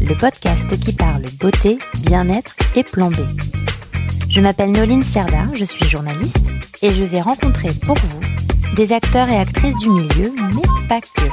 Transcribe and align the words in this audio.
le 0.00 0.14
podcast 0.16 0.78
qui 0.80 0.92
parle 0.92 1.22
beauté, 1.40 1.78
bien-être 2.00 2.54
et 2.76 2.84
plan 2.84 3.10
B. 3.10 3.16
Je 4.28 4.40
m'appelle 4.40 4.72
Noline 4.72 5.02
Serda, 5.02 5.46
je 5.54 5.64
suis 5.64 5.86
journaliste 5.86 6.48
et 6.82 6.92
je 6.92 7.04
vais 7.04 7.20
rencontrer 7.20 7.68
pour 7.84 7.96
vous 7.96 8.74
des 8.74 8.92
acteurs 8.92 9.28
et 9.28 9.36
actrices 9.36 9.76
du 9.76 9.90
milieu, 9.90 10.32
mais 10.54 10.88
pas 10.88 11.00
que. 11.00 11.28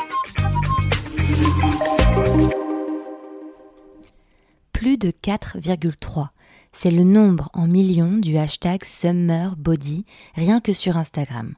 Plus 4.73 4.97
de 4.97 5.11
4,3. 5.11 6.27
C'est 6.73 6.91
le 6.91 7.03
nombre 7.03 7.49
en 7.53 7.67
millions 7.67 8.17
du 8.17 8.37
hashtag 8.37 8.83
Summer 8.85 9.55
Body, 9.57 10.05
rien 10.35 10.61
que 10.61 10.73
sur 10.73 10.97
Instagram. 10.97 11.53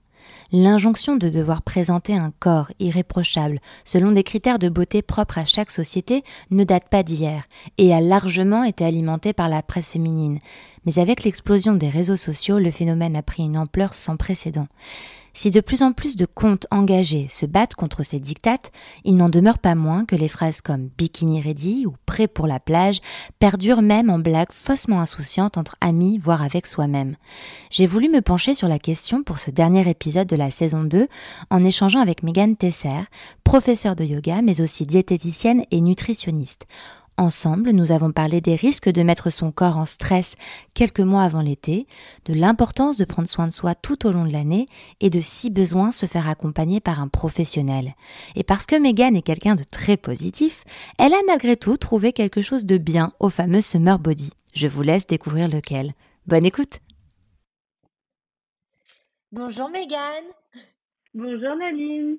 L'injonction 0.55 1.16
de 1.16 1.30
devoir 1.30 1.63
présenter 1.63 2.16
un 2.16 2.31
corps 2.39 2.71
irréprochable 2.80 3.59
selon 3.85 4.11
des 4.11 4.21
critères 4.21 4.59
de 4.59 4.70
beauté 4.70 5.02
propres 5.02 5.39
à 5.39 5.45
chaque 5.45 5.71
société 5.71 6.23
ne 6.52 6.63
date 6.63 6.89
pas 6.89 7.02
d'hier 7.02 7.45
et 7.80 7.91
a 7.91 7.99
largement 7.99 8.63
été 8.63 8.85
alimentée 8.85 9.34
par 9.34 9.49
la 9.49 9.63
presse 9.63 9.94
féminine. 9.94 10.38
Mais 10.86 11.00
avec 11.00 11.23
l'explosion 11.23 11.73
des 11.73 11.89
réseaux 11.89 12.17
sociaux, 12.17 12.59
le 12.59 12.69
phénomène 12.69 13.17
a 13.17 13.23
pris 13.23 13.42
une 13.42 13.58
ampleur 13.58 13.95
sans 13.95 14.16
précédent. 14.16 14.67
Si 15.36 15.50
de 15.50 15.62
plus 15.62 15.81
en 15.81 15.94
plus 15.94 16.16
de 16.16 16.28
comptes 16.28 16.67
engagés 16.70 17.28
se 17.28 17.48
battent 17.48 17.73
contre 17.73 18.03
ces 18.03 18.20
dictates, 18.20 18.72
il 19.03 19.17
n'en 19.17 19.30
demeure 19.30 19.58
pas 19.58 19.73
moins 19.73 20.06
que 20.06 20.16
les 20.16 20.28
phrases 20.28 20.62
comme 20.62 20.89
bikini 20.95 21.42
ready 21.42 21.88
ou 21.88 21.95
prêt 22.06 22.28
pour 22.28 22.45
la 22.45 22.59
plage 22.59 23.00
perdurent 23.39 23.81
même 23.81 24.11
en 24.11 24.20
blagues 24.20 24.52
faussement 24.52 25.02
insouciantes 25.02 25.58
entre 25.58 25.76
amis, 25.81 26.20
voire 26.20 26.44
avec 26.44 26.67
soi-même. 26.67 27.16
J'ai 27.72 27.88
voulu 27.88 28.09
me 28.09 28.22
pencher 28.22 28.54
sur 28.54 28.67
la 28.67 28.78
question 28.78 29.23
pour 29.23 29.39
ce 29.39 29.50
dernier 29.50 29.89
épisode 29.89 30.28
de 30.28 30.36
la 30.36 30.52
saison 30.52 30.84
2 30.84 31.08
en 31.50 31.64
échangeant 31.64 32.00
avec 32.00 32.22
Megan 32.22 32.56
Tesser, 32.56 33.02
professeure 33.44 33.95
de 33.95 34.04
yoga 34.04 34.44
mais 34.44 34.61
aussi 34.61 34.86
diététicienne 34.86 35.64
et 35.72 35.81
nutritionniste. 35.81 36.67
Ensemble, 37.17 37.69
nous 37.72 37.92
avons 37.92 38.11
parlé 38.11 38.42
des 38.42 38.56
risques 38.56 38.89
de 38.89 39.03
mettre 39.03 39.30
son 39.30 39.52
corps 39.52 39.78
en 39.78 39.86
stress 39.86 40.36
quelques 40.73 41.00
mois 41.00 41.22
avant 41.22 41.42
l'été, 41.42 41.86
de 42.25 42.33
l'importance 42.33 42.97
de 42.97 43.05
prendre 43.05 43.28
soin 43.28 43.45
de 43.45 43.52
soi 43.52 43.75
tout 43.75 44.08
au 44.08 44.11
long 44.11 44.25
de 44.25 44.31
l'année 44.31 44.67
et 45.00 45.11
de 45.11 45.20
si 45.20 45.52
besoin 45.52 45.92
se 45.92 46.08
faire 46.08 46.28
accompagner 46.28 46.80
par 46.80 47.00
un 47.00 47.08
professionnel. 47.08 47.94
Et 48.36 48.44
parce 48.44 48.66
que 48.66 48.75
Megan 48.75 49.16
est 49.16 49.22
quelqu'un 49.22 49.53
de 49.53 49.64
très 49.64 49.95
positif, 49.95 50.64
elle 50.97 51.14
a 51.14 51.22
malgré 51.28 51.55
tout 51.55 51.78
trouvé 51.78 52.14
quelque 52.14 52.42
chose 52.42 52.66
de 52.66 52.78
bien 52.78 53.11
au 53.20 53.30
fameux 53.30 53.61
Summer 53.61 54.00
Body. 54.00 54.31
Je 54.55 54.67
vous 54.67 54.81
laisse 54.81 55.05
découvrir 55.05 55.48
lequel. 55.48 55.94
Bonne 56.25 56.45
écoute 56.45 56.80
Bonjour 59.31 59.70
Megan 59.70 60.23
Bonjour 61.14 61.55
Naline 61.55 62.17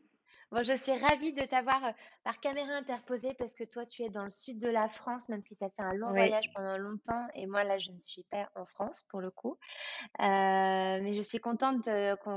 Bon, 0.55 0.62
je 0.62 0.77
suis 0.77 0.92
ravie 0.92 1.33
de 1.33 1.42
t'avoir 1.42 1.83
par 2.22 2.38
caméra 2.38 2.74
interposée 2.74 3.34
parce 3.34 3.56
que 3.56 3.64
toi, 3.64 3.84
tu 3.86 4.02
es 4.05 4.08
dans 4.08 4.22
le 4.22 4.30
sud 4.30 4.61
de 4.61 4.69
la 4.69 4.86
France, 4.86 5.28
même 5.28 5.42
si 5.42 5.56
tu 5.56 5.64
as 5.64 5.70
fait 5.70 5.83
un 5.83 5.94
long 5.94 6.11
voyage 6.11 6.48
pendant 6.55 6.78
longtemps. 6.78 7.27
Et 7.34 7.46
moi, 7.46 7.64
là, 7.64 7.80
je 7.80 7.91
ne 7.91 7.98
suis 7.98 8.22
pas 8.30 8.48
en 8.55 8.64
France 8.64 9.05
pour 9.08 9.20
le 9.20 9.33
coup. 9.33 9.58
Euh, 10.20 11.00
mais 11.02 11.14
je 11.14 11.22
suis 11.22 11.41
contente 11.41 11.90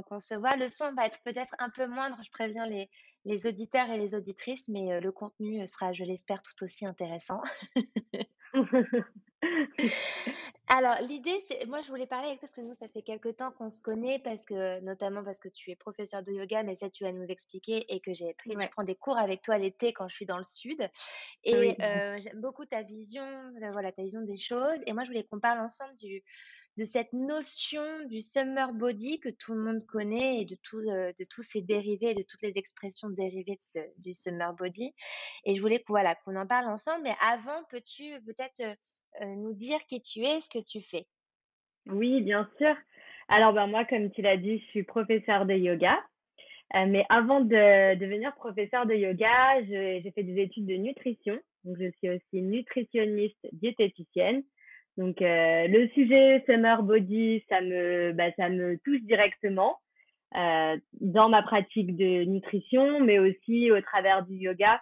qu'on 0.07 0.17
se 0.17 0.33
voit. 0.33 0.55
Le 0.55 0.67
son 0.67 0.91
va 0.93 1.05
être 1.05 1.21
peut-être 1.25 1.53
un 1.59 1.69
peu 1.69 1.85
moindre, 1.85 2.17
je 2.23 2.31
préviens 2.31 2.65
les, 2.65 2.89
les 3.25 3.45
auditeurs 3.45 3.91
et 3.91 3.99
les 3.99 4.15
auditrices, 4.15 4.67
mais 4.67 4.99
le 4.99 5.11
contenu 5.11 5.67
sera, 5.67 5.93
je 5.93 6.03
l'espère, 6.03 6.41
tout 6.41 6.63
aussi 6.63 6.87
intéressant. 6.87 7.43
Alors, 10.69 10.97
l'idée, 11.07 11.41
c'est, 11.45 11.65
moi, 11.65 11.79
je 11.79 11.87
voulais 11.87 12.07
parler 12.07 12.27
avec 12.27 12.39
toi 12.39 12.49
parce 12.49 12.57
que 12.57 12.61
nous, 12.61 12.73
ça 12.73 12.89
fait 12.89 13.01
quelques 13.01 13.37
temps 13.37 13.51
qu'on 13.51 13.69
se 13.69 13.81
connaît, 13.81 14.19
parce 14.19 14.43
que, 14.43 14.81
notamment 14.81 15.23
parce 15.23 15.39
que 15.39 15.47
tu 15.47 15.71
es 15.71 15.75
professeur 15.75 16.23
de 16.23 16.33
yoga, 16.33 16.61
mais 16.63 16.75
ça, 16.75 16.89
tu 16.89 17.05
vas 17.05 17.13
nous 17.13 17.25
expliquer, 17.27 17.85
et 17.93 18.01
que 18.01 18.11
j'ai 18.11 18.33
pris, 18.33 18.51
je 18.51 18.67
prends 18.67 18.83
des 18.83 18.95
cours 18.95 19.17
avec 19.17 19.41
toi 19.41 19.57
l'été 19.57 19.93
quand 19.93 20.09
je 20.09 20.15
suis 20.15 20.25
dans 20.25 20.37
le 20.37 20.43
sud. 20.43 20.89
Et 21.45 21.81
euh, 21.81 22.19
j'aime 22.19 22.41
beaucoup 22.41 22.65
ta 22.65 22.81
vision, 22.81 23.23
euh, 23.23 23.67
voilà, 23.71 23.93
ta 23.93 24.01
vision 24.01 24.21
des 24.21 24.35
choses. 24.35 24.83
Et 24.87 24.93
moi, 24.93 25.05
je 25.05 25.09
voulais 25.09 25.23
qu'on 25.23 25.39
parle 25.39 25.61
ensemble 25.61 25.95
du, 25.95 26.21
de 26.77 26.85
cette 26.85 27.11
notion 27.11 27.81
du 28.07 28.21
summer 28.21 28.71
body 28.71 29.19
que 29.19 29.29
tout 29.29 29.53
le 29.53 29.63
monde 29.63 29.83
connaît 29.85 30.41
et 30.41 30.45
de, 30.45 30.55
euh, 30.75 31.11
de 31.17 31.25
tous 31.29 31.41
ses 31.41 31.61
dérivés, 31.61 32.13
de 32.13 32.21
toutes 32.21 32.43
les 32.43 32.53
expressions 32.55 33.09
dérivées 33.09 33.57
du 33.97 34.13
summer 34.13 34.53
body. 34.53 34.93
Et 35.45 35.55
je 35.55 35.61
voulais 35.61 35.79
qu'on 35.79 35.93
voilà, 35.93 36.13
qu'on 36.15 36.35
en 36.35 36.45
parle 36.45 36.67
ensemble. 36.67 37.01
Mais 37.03 37.15
avant, 37.19 37.63
peux-tu 37.71 38.21
peut-être 38.25 38.61
euh, 39.21 39.25
nous 39.25 39.53
dire 39.53 39.79
qui 39.87 39.99
tu 40.01 40.23
es, 40.23 40.39
ce 40.39 40.49
que 40.49 40.63
tu 40.63 40.81
fais? 40.81 41.07
Oui, 41.87 42.21
bien 42.21 42.47
sûr. 42.59 42.75
Alors, 43.27 43.53
ben, 43.53 43.65
moi, 43.65 43.83
comme 43.85 44.11
tu 44.11 44.21
l'as 44.21 44.37
dit, 44.37 44.59
je 44.59 44.65
suis 44.65 44.83
professeur 44.83 45.47
de 45.47 45.55
yoga. 45.55 45.97
Euh, 46.75 46.85
mais 46.85 47.05
avant 47.09 47.41
de 47.41 47.95
devenir 47.95 48.35
professeur 48.35 48.85
de 48.85 48.93
yoga, 48.93 49.63
j'ai 49.63 50.11
fait 50.13 50.23
des 50.23 50.41
études 50.43 50.67
de 50.67 50.75
nutrition. 50.75 51.39
Donc, 51.63 51.77
je 51.79 51.89
suis 51.97 52.09
aussi 52.09 52.41
nutritionniste 52.41 53.47
diététicienne. 53.53 54.43
Donc, 54.97 55.21
euh, 55.21 55.67
le 55.67 55.87
sujet 55.89 56.43
summer 56.47 56.81
body, 56.81 57.43
ça 57.49 57.61
me, 57.61 58.13
bah, 58.13 58.31
ça 58.35 58.49
me 58.49 58.77
touche 58.79 59.01
directement 59.01 59.77
euh, 60.35 60.75
dans 60.99 61.29
ma 61.29 61.43
pratique 61.43 61.95
de 61.95 62.23
nutrition, 62.23 62.99
mais 62.99 63.19
aussi 63.19 63.71
au 63.71 63.79
travers 63.81 64.25
du 64.25 64.35
yoga, 64.35 64.81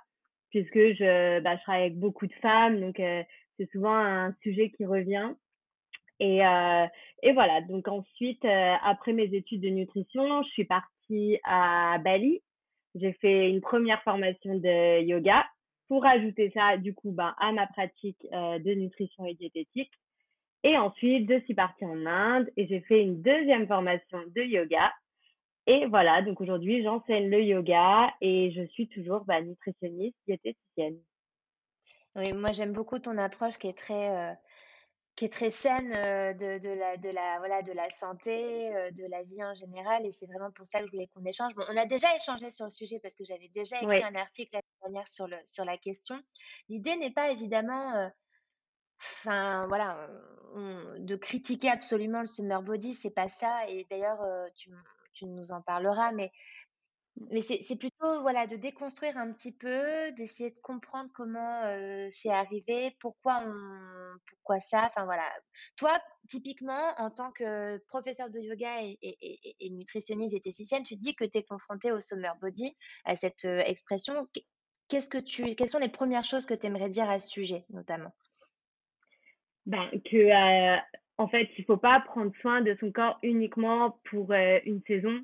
puisque 0.52 0.78
je, 0.78 1.40
bah, 1.42 1.58
je 1.58 1.62
travaille 1.64 1.84
avec 1.84 2.00
beaucoup 2.00 2.28
de 2.28 2.34
femmes. 2.42 2.80
Donc, 2.80 3.00
euh, 3.00 3.24
c'est 3.58 3.70
souvent 3.72 3.96
un 3.96 4.34
sujet 4.42 4.70
qui 4.72 4.86
revient. 4.86 5.32
Et, 6.22 6.46
euh, 6.46 6.86
et 7.24 7.34
voilà, 7.34 7.62
donc 7.62 7.88
ensuite, 7.90 8.44
euh, 8.46 8.74
après 8.84 9.12
mes 9.12 9.34
études 9.34 9.62
de 9.62 9.70
nutrition, 9.70 10.44
je 10.44 10.50
suis 10.50 10.66
partie 10.66 11.40
à 11.44 11.98
Bali. 12.04 12.42
J'ai 12.96 13.12
fait 13.14 13.50
une 13.50 13.60
première 13.60 14.02
formation 14.04 14.56
de 14.56 15.02
yoga 15.04 15.46
pour 15.90 16.06
ajouter 16.06 16.52
ça, 16.54 16.78
du 16.78 16.94
coup, 16.94 17.12
ben, 17.12 17.36
à 17.38 17.52
ma 17.52 17.68
pratique 17.68 18.26
euh, 18.32 18.60
de 18.60 18.72
nutrition 18.72 19.26
et 19.26 19.34
diététique. 19.34 19.92
Et 20.66 20.80
ensuite, 20.80 21.32
je 21.32 21.40
suis 21.42 21.54
partie 21.54 21.86
en 21.86 22.08
Inde 22.08 22.52
et 22.58 22.66
j'ai 22.68 22.82
fait 22.82 23.00
une 23.00 23.22
deuxième 23.22 23.68
formation 23.68 24.18
de 24.36 24.42
yoga. 24.42 24.92
Et 25.68 25.86
voilà, 25.86 26.24
donc 26.24 26.42
aujourd'hui, 26.42 26.82
j'enseigne 26.82 27.30
le 27.30 27.44
yoga 27.44 28.12
et 28.20 28.52
je 28.52 28.66
suis 28.70 28.88
toujours 28.88 29.26
bah, 29.26 29.40
nutritionniste, 29.42 30.18
diététicienne. 30.26 30.98
Oui, 32.16 32.34
moi 32.34 32.52
j'aime 32.52 32.74
beaucoup 32.74 32.98
ton 32.98 33.16
approche 33.20 33.60
qui 33.60 33.68
est 33.68 33.78
très, 33.78 34.10
euh, 34.10 34.34
qui 35.16 35.26
est 35.26 35.34
très 35.34 35.52
saine 35.52 35.94
euh, 35.94 36.34
de, 36.34 36.58
de 36.58 36.70
la, 36.70 36.98
de, 36.98 37.10
la, 37.10 37.38
voilà, 37.38 37.62
de 37.62 37.72
la 37.72 37.92
santé, 37.92 38.76
euh, 38.76 38.90
de 38.90 39.06
la 39.08 39.22
vie 39.22 39.44
en 39.44 39.54
général. 39.54 40.04
Et 40.08 40.12
c'est 40.12 40.26
vraiment 40.26 40.50
pour 40.50 40.66
ça 40.66 40.80
que 40.80 40.88
je 40.88 40.92
voulais 40.92 41.10
qu'on 41.14 41.26
échange. 41.26 41.54
Bon, 41.54 41.64
on 41.70 41.78
a 41.78 41.86
déjà 41.86 42.08
échangé 42.16 42.50
sur 42.50 42.66
le 42.66 42.72
sujet 42.72 43.00
parce 43.04 43.16
que 43.16 43.24
j'avais 43.24 43.50
déjà 43.50 43.80
écrit 43.84 44.04
un 44.04 44.16
article 44.16 44.56
l'année 44.56 44.82
dernière 44.82 45.08
sur, 45.08 45.28
le, 45.28 45.38
sur 45.46 45.64
la 45.64 45.78
question. 45.78 46.20
L'idée 46.70 46.96
n'est 46.96 47.14
pas 47.14 47.30
évidemment, 47.30 48.10
enfin 49.00 49.68
voilà, 49.68 50.10
de 50.56 51.16
critiquer 51.16 51.70
absolument 51.70 52.22
le 52.22 52.28
summer 52.28 52.62
body, 52.62 52.94
c'est 52.94 53.12
pas 53.12 53.28
ça. 53.28 53.68
Et 53.70 53.86
d'ailleurs, 53.90 54.22
tu, 54.56 54.72
tu 55.14 55.26
nous 55.26 55.52
en 55.52 55.62
parleras, 55.62 56.12
mais 56.12 56.32
c'est 57.42 57.78
plutôt, 57.78 58.22
voilà, 58.22 58.46
de 58.46 58.58
déconstruire 58.58 59.18
un 59.18 59.32
petit 59.32 59.54
peu, 59.54 60.12
d'essayer 60.14 60.52
de 60.52 60.60
comprendre 60.60 61.10
comment, 61.14 61.62
c'est 62.12 62.30
arrivé, 62.30 62.96
pourquoi 63.00 63.42
ça, 64.62 64.86
enfin 64.86 65.06
voilà. 65.06 65.24
Toi, 65.78 65.98
typiquement, 66.30 66.94
en 66.98 67.10
tant 67.12 67.32
que 67.32 67.78
professeur 67.88 68.30
de 68.30 68.40
yoga 68.40 68.82
et 68.82 68.98
et 69.02 69.56
et 69.60 70.28
diététicienne, 70.28 70.84
tu 70.84 70.98
dis 70.98 71.16
que 71.16 71.24
tu 71.24 71.38
es 71.38 71.44
confrontée 71.44 71.92
au 71.92 72.02
summer 72.02 72.36
body, 72.42 72.76
à 73.06 73.16
cette, 73.16 73.46
expression. 73.46 74.28
Qu'est-ce 74.88 75.10
que 75.10 75.18
tu 75.18 75.56
quelles 75.56 75.70
sont 75.70 75.80
les 75.80 75.90
premières 75.90 76.26
choses 76.26 76.46
que 76.46 76.54
tu 76.54 76.68
aimerais 76.68 76.90
dire 76.90 77.10
à 77.10 77.20
ce 77.20 77.30
sujet, 77.30 77.66
notamment? 77.70 78.12
Ben, 79.66 79.90
que, 80.06 80.78
en 81.18 81.28
fait, 81.28 81.50
il 81.58 81.66
faut 81.66 81.78
pas 81.78 82.00
prendre 82.02 82.32
soin 82.42 82.62
de 82.62 82.76
son 82.80 82.92
corps 82.92 83.18
uniquement 83.24 83.98
pour, 84.10 84.32
une 84.32 84.82
saison 84.88 85.24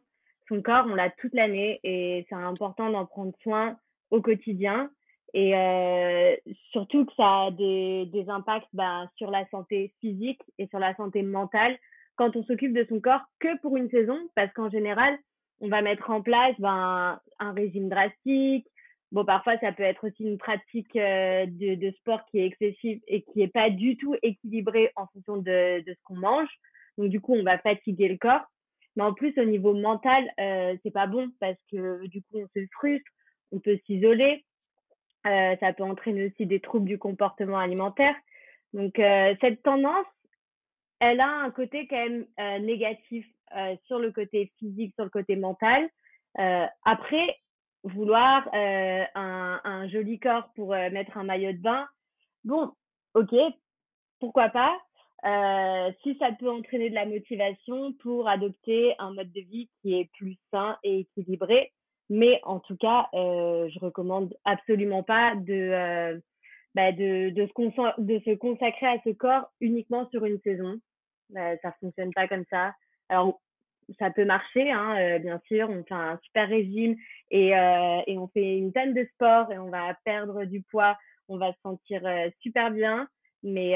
son 0.52 0.62
corps, 0.62 0.86
on 0.88 0.96
l'a 0.96 1.10
toute 1.10 1.34
l'année 1.34 1.80
et 1.84 2.26
c'est 2.28 2.36
important 2.36 2.90
d'en 2.90 3.06
prendre 3.06 3.34
soin 3.42 3.78
au 4.10 4.22
quotidien. 4.22 4.90
Et 5.34 5.56
euh, 5.56 6.36
surtout 6.72 7.06
que 7.06 7.14
ça 7.16 7.46
a 7.46 7.52
des, 7.52 8.06
des 8.12 8.30
impacts 8.30 8.68
ben, 8.74 9.10
sur 9.16 9.32
la 9.32 9.48
santé 9.50 9.94
physique 10.02 10.42
et 10.58 10.68
sur 10.68 10.80
la 10.80 10.94
santé 10.96 11.24
mentale 11.24 11.78
quand 12.18 12.36
on 12.36 12.44
s'occupe 12.44 12.74
de 12.74 12.86
son 12.90 13.00
corps 13.00 13.24
que 13.40 13.58
pour 13.62 13.78
une 13.78 13.90
saison, 13.90 14.18
parce 14.36 14.52
qu'en 14.54 14.70
général, 14.70 15.18
on 15.62 15.70
va 15.70 15.82
mettre 15.82 16.10
en 16.10 16.22
place 16.22 16.56
ben, 16.60 17.20
un 17.40 17.54
régime 17.54 17.88
drastique, 17.88 18.68
bon, 19.12 19.26
parfois, 19.26 19.58
ça 19.60 19.72
peut 19.72 19.84
être 19.84 20.08
aussi 20.08 20.24
une 20.24 20.38
pratique 20.38 20.94
de, 20.94 21.76
de 21.76 21.92
sport 21.98 22.26
qui 22.26 22.40
est 22.40 22.46
excessive 22.46 23.02
et 23.08 23.24
qui 23.24 23.42
est 23.42 23.48
pas 23.48 23.70
du 23.70 23.98
tout 23.98 24.16
équilibrée 24.22 24.92
en 24.96 25.08
fonction 25.08 25.38
de, 25.38 25.84
ce 25.86 26.04
qu'on 26.04 26.16
mange. 26.16 26.50
Donc, 26.98 27.10
du 27.10 27.22
coup, 27.22 27.34
on 27.34 27.44
va 27.44 27.58
fatiguer 27.58 28.08
le 28.08 28.18
corps. 28.18 28.46
Mais 28.96 29.04
en 29.04 29.14
plus, 29.14 29.38
au 29.38 29.46
niveau 29.46 29.74
mental, 29.74 30.30
euh, 30.40 30.76
c'est 30.84 30.92
pas 30.92 31.08
bon 31.08 31.32
parce 31.40 31.58
que 31.72 32.06
du 32.08 32.22
coup, 32.24 32.40
on 32.40 32.48
se 32.54 32.66
frustre, 32.74 33.10
on 33.52 33.60
peut 33.60 33.80
s'isoler. 33.86 34.44
Euh, 35.28 35.56
ça 35.60 35.72
peut 35.72 35.84
entraîner 35.84 36.26
aussi 36.28 36.46
des 36.46 36.60
troubles 36.60 36.88
du 36.88 36.98
comportement 36.98 37.60
alimentaire. 37.60 38.16
Donc, 38.74 39.00
euh, 39.00 39.36
cette 39.40 39.62
tendance, 39.64 40.06
elle 41.00 41.20
a 41.20 41.30
un 41.30 41.52
côté 41.52 41.88
quand 41.88 41.98
même 41.98 42.26
euh, 42.40 42.60
négatif 42.60 43.26
euh, 43.56 43.76
sur 43.86 44.00
le 44.00 44.12
côté 44.12 44.52
physique, 44.60 44.94
sur 44.96 45.04
le 45.04 45.10
côté 45.10 45.36
mental. 45.36 45.90
Euh, 46.40 46.66
après, 46.86 47.38
vouloir 47.84 48.48
un, 48.54 49.60
un, 49.64 49.88
joli 49.90 50.20
corps 50.20 50.50
pour 50.56 50.70
mettre 50.70 51.18
un 51.18 51.24
maillot 51.24 51.54
de 51.54 51.58
bain, 51.58 51.88
bon, 52.44 52.72
ok, 53.14 53.34
pourquoi 54.20 54.50
pas. 54.50 54.78
si 56.04 56.16
ça 56.20 56.32
peut 56.34 56.50
entraîner 56.50 56.90
de 56.90 56.96
la 56.96 57.06
motivation 57.06 57.94
pour 58.02 58.28
adopter 58.28 58.96
un 59.00 59.14
mode 59.14 59.32
de 59.32 59.42
vie 59.42 59.70
qui 59.82 60.00
est 60.00 60.10
plus 60.18 60.38
sain 60.52 60.78
et 60.84 61.00
équilibré, 61.00 61.72
mais 62.10 62.40
en 62.44 62.60
tout 62.60 62.78
cas, 62.78 63.10
je 63.14 63.80
recommande 63.80 64.36
absolument 64.46 65.04
pas 65.04 65.36
de 65.36 66.22
bah 66.76 66.92
de, 66.92 67.32
de, 67.32 67.48
se 67.48 68.02
de 68.02 68.20
se 68.20 68.36
consacrer 68.36 68.88
à 68.88 68.98
ce 69.04 69.10
corps 69.10 69.52
uniquement 69.60 70.10
sur 70.10 70.26
une 70.26 70.40
saison. 70.42 70.80
Euh, 71.36 71.56
ça 71.62 71.74
fonctionne 71.80 72.14
pas 72.14 72.28
comme 72.28 72.46
ça. 72.50 72.74
Alors, 73.10 73.42
ça 74.00 74.12
peut 74.12 74.26
marcher, 74.26 74.72
hein, 74.72 74.96
euh, 74.98 75.20
bien 75.20 75.40
sûr. 75.48 75.70
On 75.70 75.84
fait 75.84 75.94
un 75.94 76.20
super 76.24 76.48
régime 76.48 76.96
et, 77.30 77.58
euh, 77.58 78.02
et 78.08 78.18
on 78.18 78.28
fait 78.28 78.58
une 78.58 78.72
tonne 78.72 78.94
de 78.94 79.08
sport 79.14 79.52
et 79.52 79.58
on 79.58 79.70
va 79.70 79.96
perdre 80.06 80.46
du 80.46 80.62
poids. 80.62 80.98
On 81.28 81.38
va 81.38 81.54
se 81.54 81.60
sentir 81.62 82.06
euh, 82.06 82.30
super 82.42 82.72
bien, 82.72 83.08
mais, 83.44 83.76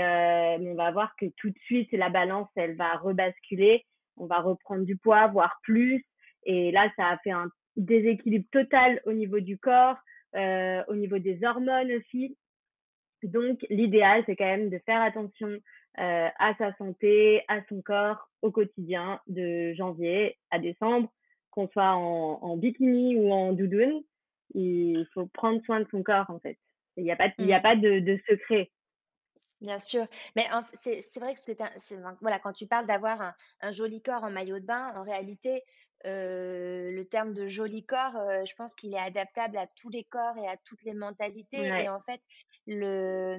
mais 0.59 0.71
on 0.71 0.75
va 0.75 0.91
voir 0.91 1.15
que 1.15 1.25
tout 1.37 1.49
de 1.49 1.59
suite, 1.65 1.91
la 1.91 2.09
balance, 2.09 2.49
elle 2.55 2.75
va 2.75 2.93
rebasculer. 2.97 3.85
On 4.17 4.25
va 4.25 4.39
reprendre 4.39 4.85
du 4.85 4.97
poids, 4.97 5.27
voire 5.27 5.59
plus. 5.63 6.03
Et 6.43 6.71
là, 6.71 6.89
ça 6.95 7.09
a 7.09 7.17
fait 7.19 7.31
un 7.31 7.49
déséquilibre 7.75 8.47
total 8.51 9.01
au 9.05 9.13
niveau 9.13 9.39
du 9.39 9.57
corps, 9.57 9.97
au 10.35 10.95
niveau 10.95 11.17
des 11.17 11.43
hormones 11.43 11.91
aussi. 11.93 12.37
Donc, 13.23 13.65
l'idéal, 13.69 14.23
c'est 14.25 14.35
quand 14.35 14.45
même 14.45 14.69
de 14.69 14.79
faire 14.85 15.01
attention 15.01 15.59
euh, 15.97 16.27
à 16.39 16.53
sa 16.57 16.73
santé, 16.75 17.41
à 17.47 17.61
son 17.69 17.81
corps 17.81 18.27
au 18.45 18.51
quotidien, 18.51 19.19
de 19.27 19.73
janvier 19.73 20.37
à 20.51 20.59
décembre, 20.59 21.11
qu'on 21.49 21.67
soit 21.69 21.95
en, 21.95 22.39
en, 22.43 22.57
bikini 22.57 23.17
ou 23.17 23.31
en 23.31 23.53
doudoune. 23.53 24.03
Il 24.53 25.07
faut 25.13 25.25
prendre 25.25 25.61
soin 25.65 25.79
de 25.79 25.87
son 25.89 26.03
corps, 26.03 26.29
en 26.29 26.39
fait. 26.39 26.57
Il 26.95 27.03
n'y 27.03 27.11
a 27.11 27.15
pas, 27.15 27.29
il 27.39 27.47
y 27.47 27.53
a 27.53 27.59
mmh. 27.59 27.63
pas 27.63 27.75
de, 27.75 27.99
de 27.99 28.19
secret. 28.29 28.71
Bien 29.61 29.79
sûr, 29.79 30.05
mais 30.35 30.45
c'est 30.75 31.19
vrai 31.19 31.33
que 31.33 31.39
c'est 31.39 31.57
voilà, 32.21 32.39
quand 32.39 32.53
tu 32.53 32.67
parles 32.67 32.85
d'avoir 32.85 33.21
un, 33.21 33.33
un, 33.61 33.71
joli 33.71 34.01
corps 34.01 34.23
en 34.23 34.29
maillot 34.29 34.59
de 34.59 34.65
bain, 34.65 34.93
en 34.95 35.01
réalité, 35.01 35.63
euh, 36.05 36.91
le 36.91 37.05
terme 37.05 37.33
de 37.33 37.47
joli 37.47 37.85
corps, 37.85 38.15
euh, 38.15 38.45
je 38.45 38.55
pense 38.55 38.75
qu'il 38.75 38.93
est 38.93 38.99
adaptable 38.99 39.57
à 39.57 39.67
tous 39.67 39.89
les 39.89 40.03
corps 40.03 40.37
et 40.37 40.47
à 40.47 40.57
toutes 40.57 40.83
les 40.83 40.93
mentalités. 40.93 41.65
Et 41.65 41.89
en 41.89 42.01
fait, 42.01 42.21
le, 42.67 43.37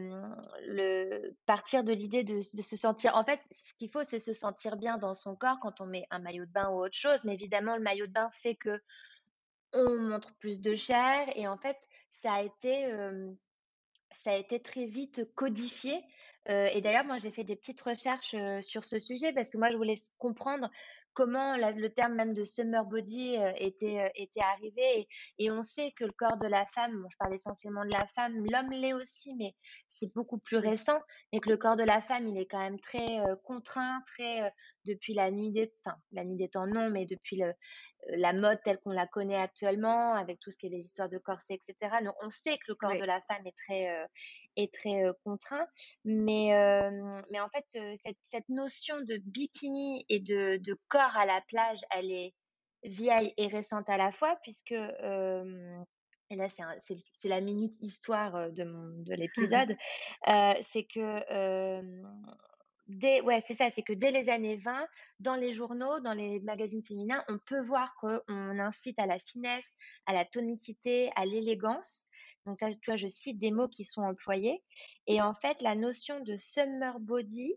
le 0.67 1.33
partir 1.47 1.85
de 1.85 1.93
l'idée 1.93 2.25
de, 2.25 2.41
de, 2.57 2.63
se 2.63 2.77
sentir. 2.77 3.17
En 3.17 3.25
fait, 3.25 3.41
ce 3.51 3.75
qu'il 3.75 3.91
faut, 3.91 4.05
c'est 4.05 4.21
se 4.21 4.33
sentir 4.33 4.77
bien 4.77 4.99
dans 4.99 5.15
son 5.15 5.35
corps 5.35 5.59
quand 5.61 5.81
on 5.81 5.87
met 5.87 6.07
un 6.11 6.19
maillot 6.19 6.45
de 6.45 6.53
bain 6.53 6.69
ou 6.71 6.85
autre 6.85 6.97
chose. 6.97 7.25
Mais 7.25 7.35
évidemment, 7.35 7.77
le 7.77 7.83
maillot 7.83 8.07
de 8.07 8.13
bain 8.13 8.31
fait 8.31 8.55
que 8.55 8.81
on 9.73 9.97
montre 9.99 10.35
plus 10.37 10.61
de 10.61 10.75
chair. 10.75 11.27
Et 11.37 11.47
en 11.47 11.57
fait, 11.57 11.77
ça 12.13 12.35
a 12.35 12.43
été, 12.43 12.87
euh, 12.87 13.31
ça 14.13 14.33
a 14.33 14.37
été 14.37 14.61
très 14.61 14.87
vite 14.87 15.33
codifié. 15.35 16.03
Euh, 16.49 16.69
et 16.73 16.81
d'ailleurs, 16.81 17.05
moi, 17.05 17.17
j'ai 17.17 17.31
fait 17.31 17.45
des 17.45 17.57
petites 17.57 17.81
recherches 17.81 18.35
euh, 18.35 18.61
sur 18.61 18.85
ce 18.85 18.99
sujet 18.99 19.33
parce 19.33 19.51
que 19.51 19.59
moi, 19.59 19.71
je 19.71 19.77
voulais 19.77 19.99
comprendre 20.19 20.71
comment 21.17 21.57
le 21.57 21.89
terme 21.89 22.15
même 22.15 22.35
de 22.35 22.45
summer 22.45 22.85
body 22.85 23.39
euh, 23.39 23.51
était, 23.57 24.03
euh, 24.03 24.09
était 24.15 24.43
arrivé. 24.43 25.09
Et, 25.39 25.51
on 25.51 25.63
sait 25.63 25.91
que 25.93 26.05
le 26.05 26.13
corps 26.13 26.37
de 26.37 26.47
la 26.47 26.67
femme, 26.67 27.01
bon, 27.01 27.09
je 27.11 27.17
parle 27.17 27.35
essentiellement 27.35 27.85
de 27.85 27.91
la 27.91 28.07
femme, 28.07 28.45
l'homme 28.51 28.71
l'est 28.71 28.93
aussi, 28.93 29.35
mais 29.35 29.55
c'est 29.89 30.15
beaucoup 30.15 30.39
plus 30.39 30.59
récent, 30.59 31.01
et 31.33 31.41
que 31.41 31.49
le 31.49 31.57
corps 31.57 31.77
de 31.77 31.85
la 31.85 32.03
femme, 32.03 32.27
il 32.27 32.37
est 32.37 32.47
quand 32.47 32.59
même 32.59 32.79
très 32.79 33.21
euh, 33.21 33.35
contraint, 33.45 34.03
très 34.05 34.53
depuis 34.87 35.15
la 35.15 35.31
nuit 35.31 35.53
des, 35.53 35.73
enfin, 35.85 35.97
la 36.13 36.25
nuit 36.25 36.37
des 36.37 36.49
temps 36.49 36.67
non, 36.67 36.91
mais 36.91 37.05
depuis 37.07 37.37
le, 37.37 37.53
la 38.17 38.33
mode 38.33 38.61
telle 38.65 38.79
qu'on 38.81 38.93
la 38.93 39.07
connaît 39.07 39.37
actuellement, 39.37 40.15
avec 40.15 40.41
tout 40.41 40.51
ce 40.51 40.59
qui 40.59 40.67
est 40.67 40.71
les 40.71 40.85
histoires 40.85 41.09
de 41.09 41.19
corset, 41.19 41.55
etc. 41.55 41.97
Donc, 42.05 42.15
on 42.23 42.31
sait 42.31 42.57
que 42.59 42.65
le 42.69 42.75
corps 42.77 42.97
de 42.97 43.05
la 43.05 43.21
femme 43.23 43.47
est 43.47 43.57
très, 43.57 44.07
est 44.57 44.73
très 44.73 45.05
contraint, 45.25 45.67
mais, 46.05 46.51
mais 47.31 47.41
en 47.41 47.49
fait, 47.49 47.97
cette, 47.97 48.19
cette 48.25 48.49
notion 48.49 49.01
de 49.01 49.19
bikini 49.19 50.07
et 50.09 50.21
de, 50.21 50.59
de 50.59 50.79
corps 50.89 51.17
à 51.17 51.27
la 51.27 51.41
plage, 51.49 51.81
elle 51.91 52.13
est 52.13 52.33
vieille 52.87 53.33
et 53.37 53.49
récente 53.49 53.89
à 53.89 53.97
la 53.97 54.11
fois, 54.11 54.37
puisque, 54.43 54.73
euh, 54.73 55.79
et 56.31 56.37
là 56.37 56.49
c'est 56.79 57.29
la 57.29 57.41
minute 57.41 57.75
histoire 57.81 58.51
de, 58.51 58.65
de 59.05 59.15
l'épisode, 59.15 59.77
euh, 60.29 60.55
c'est 60.63 60.85
que 60.85 61.23
euh, 61.33 62.03
dès, 62.87 63.21
ouais, 63.21 63.41
c'est 63.41 63.55
ça, 63.55 63.71
c'est 63.71 63.83
que 63.83 63.93
dès 63.93 64.11
les 64.11 64.29
années 64.29 64.57
20, 64.57 64.87
dans 65.21 65.35
les 65.35 65.53
journaux, 65.53 66.01
dans 66.01 66.13
les 66.13 66.41
magazines 66.41 66.83
féminins, 66.83 67.25
on 67.29 67.39
peut 67.39 67.61
voir 67.61 67.95
qu'on 67.97 68.21
incite 68.29 68.99
à 68.99 69.07
la 69.07 69.19
finesse, 69.19 69.75
à 70.07 70.13
la 70.13 70.25
tonicité, 70.25 71.11
à 71.17 71.25
l'élégance. 71.25 72.07
Donc 72.47 72.57
ça, 72.57 72.73
tu 72.73 72.91
vois, 72.91 72.97
je 72.97 73.09
cite 73.09 73.39
des 73.39 73.51
mots 73.51 73.69
qui 73.69 73.85
sont 73.85 74.03
employés. 74.03 74.63
Et 75.07 75.21
en 75.21 75.35
fait, 75.35 75.61
la 75.63 75.75
notion 75.75 76.21
de 76.21 76.37
summer 76.37 77.01
body, 77.01 77.55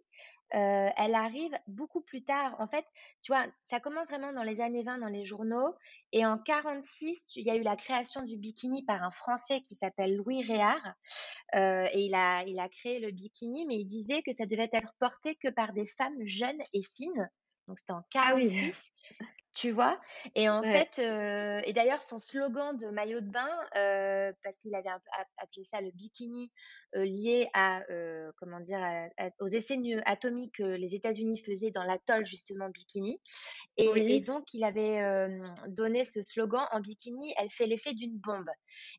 euh, 0.55 0.89
elle 0.97 1.15
arrive 1.15 1.55
beaucoup 1.67 2.01
plus 2.01 2.23
tard. 2.23 2.55
En 2.59 2.67
fait, 2.67 2.85
tu 3.21 3.31
vois, 3.31 3.45
ça 3.65 3.79
commence 3.79 4.09
vraiment 4.09 4.33
dans 4.33 4.43
les 4.43 4.61
années 4.61 4.83
20 4.83 4.97
dans 4.97 5.07
les 5.07 5.23
journaux. 5.23 5.75
Et 6.11 6.25
en 6.25 6.37
46, 6.37 7.35
il 7.35 7.45
y 7.45 7.51
a 7.51 7.55
eu 7.55 7.61
la 7.61 7.75
création 7.75 8.23
du 8.23 8.37
bikini 8.37 8.83
par 8.83 9.03
un 9.03 9.11
Français 9.11 9.61
qui 9.61 9.75
s'appelle 9.75 10.15
Louis 10.15 10.43
Réard. 10.43 10.95
Euh, 11.55 11.87
et 11.91 12.01
il 12.01 12.15
a, 12.15 12.43
il 12.45 12.59
a 12.59 12.67
créé 12.69 12.99
le 12.99 13.11
bikini, 13.11 13.65
mais 13.67 13.75
il 13.75 13.85
disait 13.85 14.21
que 14.23 14.33
ça 14.33 14.45
devait 14.45 14.69
être 14.73 14.93
porté 14.99 15.35
que 15.35 15.49
par 15.49 15.73
des 15.73 15.85
femmes 15.85 16.25
jeunes 16.25 16.61
et 16.73 16.81
fines. 16.81 17.29
Donc 17.67 17.77
c'était 17.77 17.93
en 17.93 18.03
46. 18.09 18.91
Ah 19.21 19.25
tu 19.55 19.71
vois? 19.71 19.99
Et 20.35 20.47
en 20.49 20.61
fait, 20.61 20.99
euh, 20.99 21.61
et 21.65 21.73
d'ailleurs, 21.73 21.99
son 21.99 22.17
slogan 22.17 22.77
de 22.77 22.87
maillot 22.87 23.21
de 23.21 23.29
bain, 23.29 23.49
euh, 23.75 24.31
parce 24.43 24.57
qu'il 24.59 24.75
avait 24.75 24.89
appelé 25.37 25.63
ça 25.63 25.81
le 25.81 25.91
bikini 25.91 26.51
euh, 26.95 27.03
lié 27.03 27.49
à, 27.53 27.81
comment 28.37 28.59
dire, 28.59 28.79
aux 29.39 29.47
essais 29.47 29.77
atomiques 30.05 30.55
que 30.57 30.63
les 30.63 30.95
États-Unis 30.95 31.39
faisaient 31.39 31.71
dans 31.71 31.83
l'atoll, 31.83 32.25
justement, 32.25 32.69
bikini. 32.69 33.21
Et, 33.77 33.89
et 33.95 34.21
donc, 34.21 34.53
il 34.53 34.63
avait 34.63 35.29
donné 35.67 36.05
ce 36.05 36.21
slogan 36.21 36.67
en 36.71 36.79
bikini, 36.79 37.33
elle 37.37 37.49
fait 37.49 37.65
l'effet 37.65 37.93
d'une 37.93 38.17
bombe. 38.17 38.49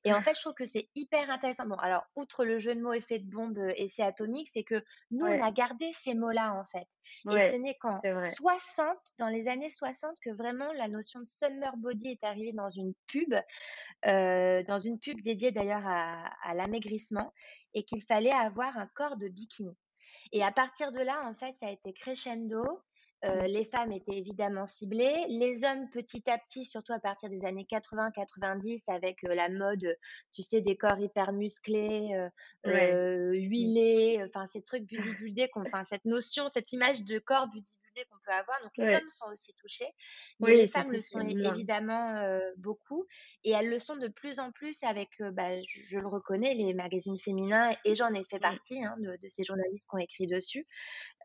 Et 0.05 0.13
en 0.13 0.21
fait, 0.21 0.35
je 0.35 0.41
trouve 0.41 0.55
que 0.55 0.67
c'est 0.67 0.89
hyper 0.95 1.31
intéressant. 1.31 1.67
Bon, 1.67 1.77
alors, 1.77 2.03
outre 2.17 2.45
le 2.45 2.59
jeu 2.59 2.75
de 2.75 2.81
mots 2.81 2.93
effet 2.93 3.19
de 3.19 3.31
bombe, 3.31 3.59
essai 3.77 4.03
atomique, 4.03 4.49
c'est 4.53 4.65
que 4.65 4.83
nous, 5.11 5.27
on 5.27 5.43
a 5.43 5.51
gardé 5.53 5.91
ces 5.93 6.15
mots-là, 6.15 6.55
en 6.55 6.65
fait. 6.65 6.89
Et 7.31 7.51
ce 7.51 7.57
n'est 7.57 7.77
qu'en 7.77 8.01
60, 8.37 8.89
dans 9.19 9.29
les 9.29 9.49
années 9.49 9.71
60, 9.71 10.17
que 10.25 10.31
vraiment 10.41 10.73
la 10.73 10.89
notion 10.89 11.21
de 11.21 11.27
summer 11.27 11.77
body 11.77 12.09
est 12.09 12.25
arrivée 12.25 12.53
dans 12.53 12.69
une 12.69 12.95
pub, 13.07 13.35
euh, 14.07 14.63
dans 14.65 14.79
une 14.79 14.99
pub 14.99 15.21
dédiée 15.21 15.53
d'ailleurs 15.53 15.87
à, 15.87 16.31
à 16.43 16.55
l'amaigrissement, 16.55 17.33
et 17.75 17.85
qu'il 17.85 18.03
fallait 18.03 18.33
avoir 18.33 18.77
un 18.79 18.87
corps 18.95 19.17
de 19.17 19.29
bikini. 19.29 19.77
Et 20.33 20.43
à 20.43 20.51
partir 20.51 20.93
de 20.93 21.01
là, 21.01 21.23
en 21.27 21.35
fait, 21.35 21.55
ça 21.55 21.67
a 21.67 21.71
été 21.71 21.93
crescendo. 21.93 22.65
Euh, 23.27 23.47
les 23.47 23.67
femmes 23.67 23.93
étaient 23.93 24.17
évidemment 24.17 24.65
ciblées, 24.65 25.27
les 25.29 25.65
hommes 25.65 25.91
petit 25.91 26.23
à 26.31 26.39
petit, 26.39 26.65
surtout 26.65 26.95
à 26.95 27.01
partir 27.01 27.29
des 27.29 27.45
années 27.45 27.67
80-90, 27.71 28.91
avec 28.91 29.25
euh, 29.25 29.35
la 29.35 29.51
mode, 29.51 29.95
tu 30.33 30.43
sais, 30.43 30.63
des 30.63 30.75
corps 30.79 30.99
hyper 30.99 31.33
musclés, 31.33 32.15
euh, 32.15 32.31
euh 32.67 33.33
huilés, 33.35 34.25
enfin 34.27 34.47
ces 34.47 34.63
trucs 34.63 34.89
bodybuildés, 34.91 35.51
enfin 35.55 35.85
cette 35.85 36.07
notion, 36.07 36.49
cette 36.49 36.73
image 36.73 37.05
de 37.05 37.19
corps 37.19 37.49
bodybuildé 37.49 37.77
qu'on 38.11 38.19
peut 38.25 38.33
avoir. 38.33 38.61
Donc 38.63 38.73
les 38.77 38.95
hommes 38.95 39.11
sont 39.11 39.27
aussi 39.33 39.55
touchés, 39.55 39.89
mais 40.39 40.55
les 40.55 40.67
femmes 40.67 40.93
le 40.93 41.03
sont 41.03 41.21
évidemment 41.21 42.17
euh, 42.17 42.41
beaucoup, 42.57 43.07
et 43.45 43.51
elles 43.51 43.69
le 43.69 43.79
sont 43.79 43.97
de 43.97 44.09
plus 44.09 44.39
en 44.39 44.53
plus 44.53 44.83
avec, 44.83 45.11
bah, 45.33 45.61
je, 45.63 45.81
je, 45.83 45.99
le 45.99 46.09
reconnais, 46.09 46.55
les 46.55 46.75
magazines 46.75 47.19
féminins, 47.19 47.75
et 47.85 47.95
j'en 47.95 48.13
ai 48.15 48.25
fait 48.25 48.41
partie 48.41 48.83
hein, 48.85 48.97
de, 48.99 49.17
de, 49.17 49.29
ces 49.29 49.45
journalistes 49.45 49.89
qui 49.89 49.95
ont 49.95 49.99
écrit 49.99 50.27
dessus, 50.27 50.67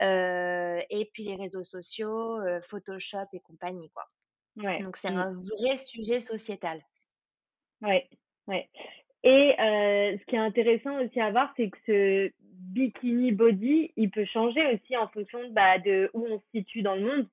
et 0.01 1.09
puis 1.13 1.23
les 1.23 1.35
réseaux 1.35 1.63
sociaux 1.63 2.39
Photoshop 2.61 3.27
et 3.33 3.39
compagnie, 3.39 3.89
quoi. 3.91 4.05
Ouais. 4.57 4.81
Donc 4.81 4.97
c'est 4.97 5.11
mmh. 5.11 5.17
un 5.17 5.33
vrai 5.33 5.77
sujet 5.77 6.21
sociétal. 6.21 6.81
Ouais, 7.81 8.09
ouais. 8.47 8.69
Et 9.25 9.55
euh, 9.59 10.17
ce 10.19 10.25
qui 10.25 10.35
est 10.35 10.39
intéressant 10.39 11.03
aussi 11.03 11.19
à 11.19 11.31
voir, 11.31 11.51
c'est 11.57 11.69
que 11.69 11.77
ce 11.87 12.31
bikini 12.73 13.31
body, 13.31 13.91
il 13.97 14.11
peut 14.11 14.25
changer 14.25 14.61
aussi 14.67 14.95
en 14.95 15.07
fonction 15.07 15.39
bah, 15.49 15.79
de 15.79 16.11
où 16.13 16.27
on 16.29 16.37
se 16.37 16.45
situe 16.53 16.83
dans 16.83 16.93
le 16.93 17.01
monde. 17.01 17.27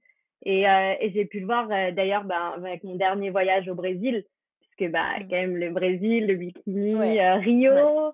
Et, 0.44 0.68
euh, 0.68 0.94
et 1.00 1.12
j'ai 1.12 1.26
pu 1.26 1.40
le 1.40 1.46
voir 1.46 1.70
euh, 1.70 1.90
d'ailleurs 1.92 2.24
bah, 2.24 2.54
avec 2.56 2.82
mon 2.82 2.96
dernier 2.96 3.28
voyage 3.28 3.68
au 3.68 3.74
Brésil, 3.74 4.24
puisque 4.60 4.90
bah 4.90 5.18
mmh. 5.18 5.28
quand 5.28 5.36
même 5.36 5.56
le 5.56 5.70
Brésil, 5.70 6.26
le 6.26 6.34
bikini, 6.34 6.94
Rio. 6.94 8.12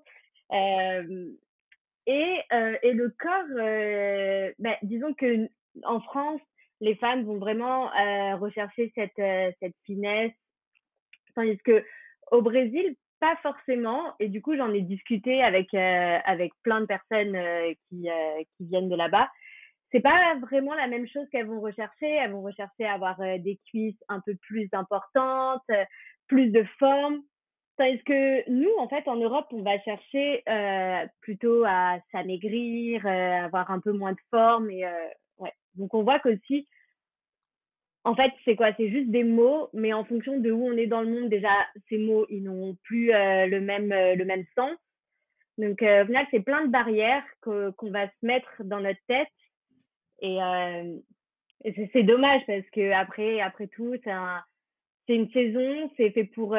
et, 2.06 2.40
et 2.82 2.92
le 2.92 3.14
corps, 3.16 4.52
bah, 4.58 4.76
disons 4.82 5.14
que 5.14 5.48
en 5.84 6.00
France, 6.00 6.40
les 6.80 6.96
femmes 6.96 7.22
vont 7.22 7.38
vraiment 7.38 7.90
rechercher 8.38 8.92
cette, 8.96 9.22
cette 9.60 9.76
finesse, 9.86 10.32
tandis 11.36 11.58
que 11.58 11.84
au 12.32 12.42
Brésil, 12.42 12.96
pas 13.20 13.36
forcément. 13.42 14.14
Et 14.20 14.28
du 14.28 14.42
coup, 14.42 14.56
j'en 14.56 14.72
ai 14.72 14.82
discuté 14.82 15.42
avec 15.42 15.72
euh, 15.74 16.18
avec 16.24 16.52
plein 16.62 16.80
de 16.80 16.86
personnes 16.86 17.36
euh, 17.36 17.72
qui 17.88 18.08
euh, 18.08 18.42
qui 18.56 18.66
viennent 18.66 18.88
de 18.88 18.96
là-bas. 18.96 19.28
C'est 19.90 20.00
pas 20.00 20.34
vraiment 20.40 20.74
la 20.74 20.86
même 20.86 21.08
chose 21.08 21.26
qu'elles 21.30 21.46
vont 21.46 21.60
rechercher. 21.60 22.06
Elles 22.06 22.32
vont 22.32 22.42
rechercher 22.42 22.84
à 22.84 22.94
avoir 22.94 23.18
des 23.18 23.58
cuisses 23.70 24.02
un 24.08 24.20
peu 24.20 24.34
plus 24.42 24.68
importantes, 24.72 25.62
plus 26.26 26.50
de 26.50 26.62
forme. 26.78 27.22
Tandis 27.78 28.02
que 28.04 28.50
nous, 28.50 28.70
en 28.78 28.88
fait, 28.88 29.08
en 29.08 29.16
Europe, 29.16 29.46
on 29.50 29.62
va 29.62 29.78
chercher 29.80 30.44
plutôt 31.22 31.64
à 31.66 31.98
s'amaigrir, 32.12 33.06
avoir 33.06 33.70
un 33.70 33.80
peu 33.80 33.92
moins 33.92 34.12
de 34.12 34.20
forme 34.30 34.70
et 34.70 34.84
ouais. 35.38 35.54
Donc 35.76 35.94
on 35.94 36.02
voit 36.02 36.18
qu'aussi 36.18 36.68
en 38.08 38.14
fait, 38.14 38.32
c'est 38.46 38.56
quoi? 38.56 38.72
C'est 38.78 38.88
juste 38.88 39.10
des 39.10 39.22
mots, 39.22 39.68
mais 39.74 39.92
en 39.92 40.02
fonction 40.02 40.38
de 40.38 40.50
où 40.50 40.66
on 40.66 40.78
est 40.78 40.86
dans 40.86 41.02
le 41.02 41.10
monde, 41.10 41.28
déjà, 41.28 41.50
ces 41.90 41.98
mots, 41.98 42.24
ils 42.30 42.42
n'ont 42.42 42.74
plus 42.84 43.12
euh, 43.12 43.46
le 43.46 43.60
même 43.60 43.92
euh, 43.92 44.14
le 44.14 44.24
même 44.24 44.46
sens. 44.56 44.74
Donc, 45.58 45.82
euh, 45.82 46.04
au 46.04 46.06
final, 46.06 46.26
c'est 46.30 46.40
plein 46.40 46.64
de 46.64 46.70
barrières 46.70 47.22
qu'on 47.42 47.90
va 47.90 48.06
se 48.06 48.26
mettre 48.26 48.64
dans 48.64 48.80
notre 48.80 49.00
tête. 49.08 49.28
Et, 50.22 50.38
c'est 51.92 52.02
dommage 52.02 52.40
parce 52.46 52.64
que 52.72 52.92
après, 52.92 53.40
après 53.40 53.66
tout, 53.66 53.94
c'est 54.02 54.10
un, 54.10 54.40
une 55.08 55.30
saison, 55.32 55.90
c'est 55.98 56.10
fait 56.12 56.24
pour 56.24 56.56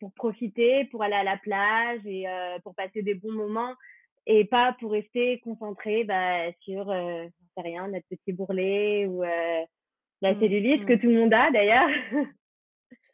pour 0.00 0.12
profiter, 0.14 0.86
pour 0.86 1.04
aller 1.04 1.14
à 1.14 1.22
la 1.22 1.36
plage 1.36 2.00
et 2.04 2.24
pour 2.64 2.74
passer 2.74 3.02
des 3.02 3.14
bons 3.14 3.32
moments 3.32 3.74
et 4.26 4.44
pas 4.44 4.74
pour 4.80 4.92
rester 4.92 5.38
concentré 5.40 6.04
bah, 6.04 6.50
sur, 6.62 6.86
rien, 7.56 7.88
notre 7.88 8.06
petit 8.08 8.32
bourrelet 8.32 9.06
ou 9.06 9.22
la 10.22 10.32
mmh, 10.32 10.40
cellulite 10.40 10.84
que 10.86 10.94
mmh. 10.94 10.98
tout 10.98 11.06
le 11.06 11.14
monde 11.14 11.34
a 11.34 11.50
d'ailleurs. 11.50 11.90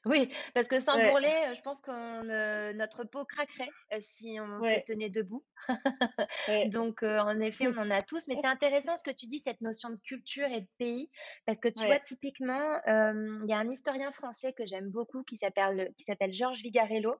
Oui, 0.07 0.31
parce 0.55 0.69
que 0.69 0.81
sans 0.81 0.97
bourrelet, 0.97 1.55
je 1.55 1.61
pense 1.63 1.81
que 1.81 2.73
notre 2.73 3.05
peau 3.05 3.25
craquerait 3.25 3.71
si 3.99 4.39
on 4.41 4.63
se 4.63 4.85
tenait 4.85 5.11
debout. 5.11 5.45
Donc, 6.73 7.03
en 7.03 7.41
effet, 7.41 7.67
on 7.67 7.77
en 7.79 7.91
a 7.91 8.03
tous. 8.03 8.29
Mais 8.29 8.37
c'est 8.37 8.47
intéressant 8.47 8.97
ce 8.97 9.03
que 9.03 9.11
tu 9.11 9.27
dis, 9.27 9.41
cette 9.41 9.61
notion 9.61 9.91
de 9.91 9.97
culture 9.97 10.47
et 10.47 10.61
de 10.61 10.69
pays. 10.79 11.11
Parce 11.45 11.61
que 11.61 11.69
tu 11.69 11.85
vois, 11.87 11.99
typiquement, 11.99 12.81
il 12.87 13.47
y 13.49 13.53
a 13.53 13.59
un 13.59 13.71
historien 13.71 14.13
français 14.13 14.53
que 14.53 14.65
j'aime 14.65 14.91
beaucoup 14.91 15.23
qui 15.25 15.37
s'appelle 15.37 15.93
Georges 16.33 16.63
Vigarello 16.63 17.17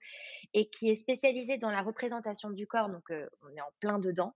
et 0.55 0.69
qui 0.71 0.91
est 0.91 0.97
spécialisé 0.97 1.59
dans 1.59 1.71
la 1.71 1.83
représentation 1.83 2.51
du 2.51 2.67
corps. 2.67 2.89
Donc, 2.89 3.05
on 3.11 3.57
est 3.57 3.61
en 3.61 3.73
plein 3.81 3.99
dedans. 3.99 4.35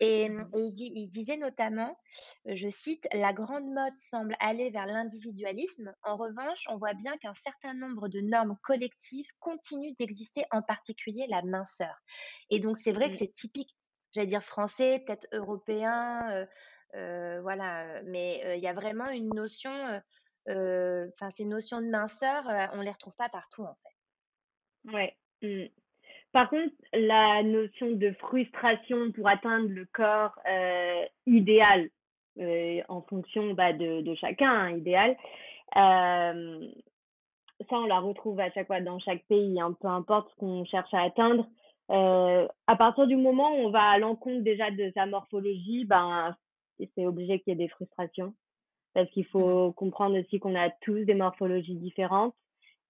Et, 0.00 0.28
mmh 0.28 0.44
et 0.54 0.58
il, 0.58 0.92
il, 0.96 1.08
disait 1.08 1.36
notamment, 1.36 1.98
je 2.44 2.68
cite, 2.68 3.08
La 3.12 3.32
grande 3.32 3.66
mode 3.66 3.96
semble 3.96 4.36
aller 4.40 4.70
vers 4.70 4.86
l'individualisme. 4.86 5.94
En 6.02 6.16
revanche, 6.16 6.66
on 6.68 6.76
voit 6.76 6.94
bien 6.94 7.16
qu'un 7.18 7.34
certain 7.34 7.74
nombre 7.74 7.85
nombre 7.86 8.08
de 8.08 8.20
normes 8.20 8.56
collectives 8.62 9.28
continuent 9.40 9.94
d'exister, 9.98 10.44
en 10.50 10.62
particulier 10.62 11.26
la 11.28 11.42
minceur. 11.42 11.94
Et 12.50 12.60
donc, 12.60 12.78
c'est 12.78 12.92
vrai 12.92 13.06
que 13.10 13.14
mmh. 13.14 13.18
c'est 13.18 13.32
typique, 13.32 13.76
j'allais 14.12 14.26
dire 14.26 14.42
français, 14.42 15.02
peut-être 15.06 15.26
européen, 15.32 16.30
euh, 16.30 16.46
euh, 16.94 17.40
voilà, 17.42 18.02
mais 18.04 18.42
euh, 18.44 18.54
il 18.56 18.62
y 18.62 18.68
a 18.68 18.72
vraiment 18.72 19.08
une 19.10 19.28
notion, 19.34 19.72
enfin, 20.48 21.30
ces 21.30 21.44
notions 21.44 21.80
de 21.80 21.88
minceur, 21.88 22.44
on 22.74 22.80
les 22.80 22.90
retrouve 22.90 23.16
pas 23.16 23.28
partout, 23.28 23.62
en 23.62 23.74
fait. 23.74 24.92
Ouais. 24.92 25.16
Mmh. 25.42 25.66
Par 26.32 26.50
contre, 26.50 26.74
la 26.92 27.42
notion 27.42 27.92
de 27.92 28.12
frustration 28.12 29.10
pour 29.12 29.28
atteindre 29.28 29.68
le 29.68 29.86
corps 29.86 30.38
idéal, 31.26 31.88
en 32.88 33.02
fonction 33.02 33.54
bah, 33.54 33.72
de, 33.72 34.02
de, 34.02 34.14
chacun, 34.14 34.50
hein, 34.50 34.70
idéal, 34.76 35.16
ça, 37.60 37.76
on 37.76 37.86
la 37.86 38.00
retrouve 38.00 38.38
à 38.40 38.50
chaque 38.50 38.66
fois 38.66 38.80
dans 38.80 38.98
chaque 38.98 39.24
pays, 39.26 39.60
hein, 39.60 39.74
peu 39.80 39.88
importe 39.88 40.30
ce 40.30 40.36
qu'on 40.36 40.64
cherche 40.64 40.92
à 40.92 41.02
atteindre. 41.02 41.46
Euh, 41.90 42.46
à 42.66 42.76
partir 42.76 43.06
du 43.06 43.16
moment 43.16 43.52
où 43.52 43.66
on 43.66 43.70
va 43.70 43.90
à 43.90 43.98
l'encontre 43.98 44.42
déjà 44.42 44.70
de 44.70 44.90
sa 44.94 45.06
morphologie, 45.06 45.84
ben, 45.84 46.36
c'est 46.94 47.06
obligé 47.06 47.40
qu'il 47.40 47.52
y 47.52 47.54
ait 47.54 47.66
des 47.66 47.68
frustrations. 47.68 48.34
Parce 48.92 49.10
qu'il 49.10 49.26
faut 49.26 49.72
comprendre 49.72 50.18
aussi 50.18 50.38
qu'on 50.38 50.54
a 50.54 50.70
tous 50.82 51.04
des 51.04 51.14
morphologies 51.14 51.76
différentes. 51.76 52.34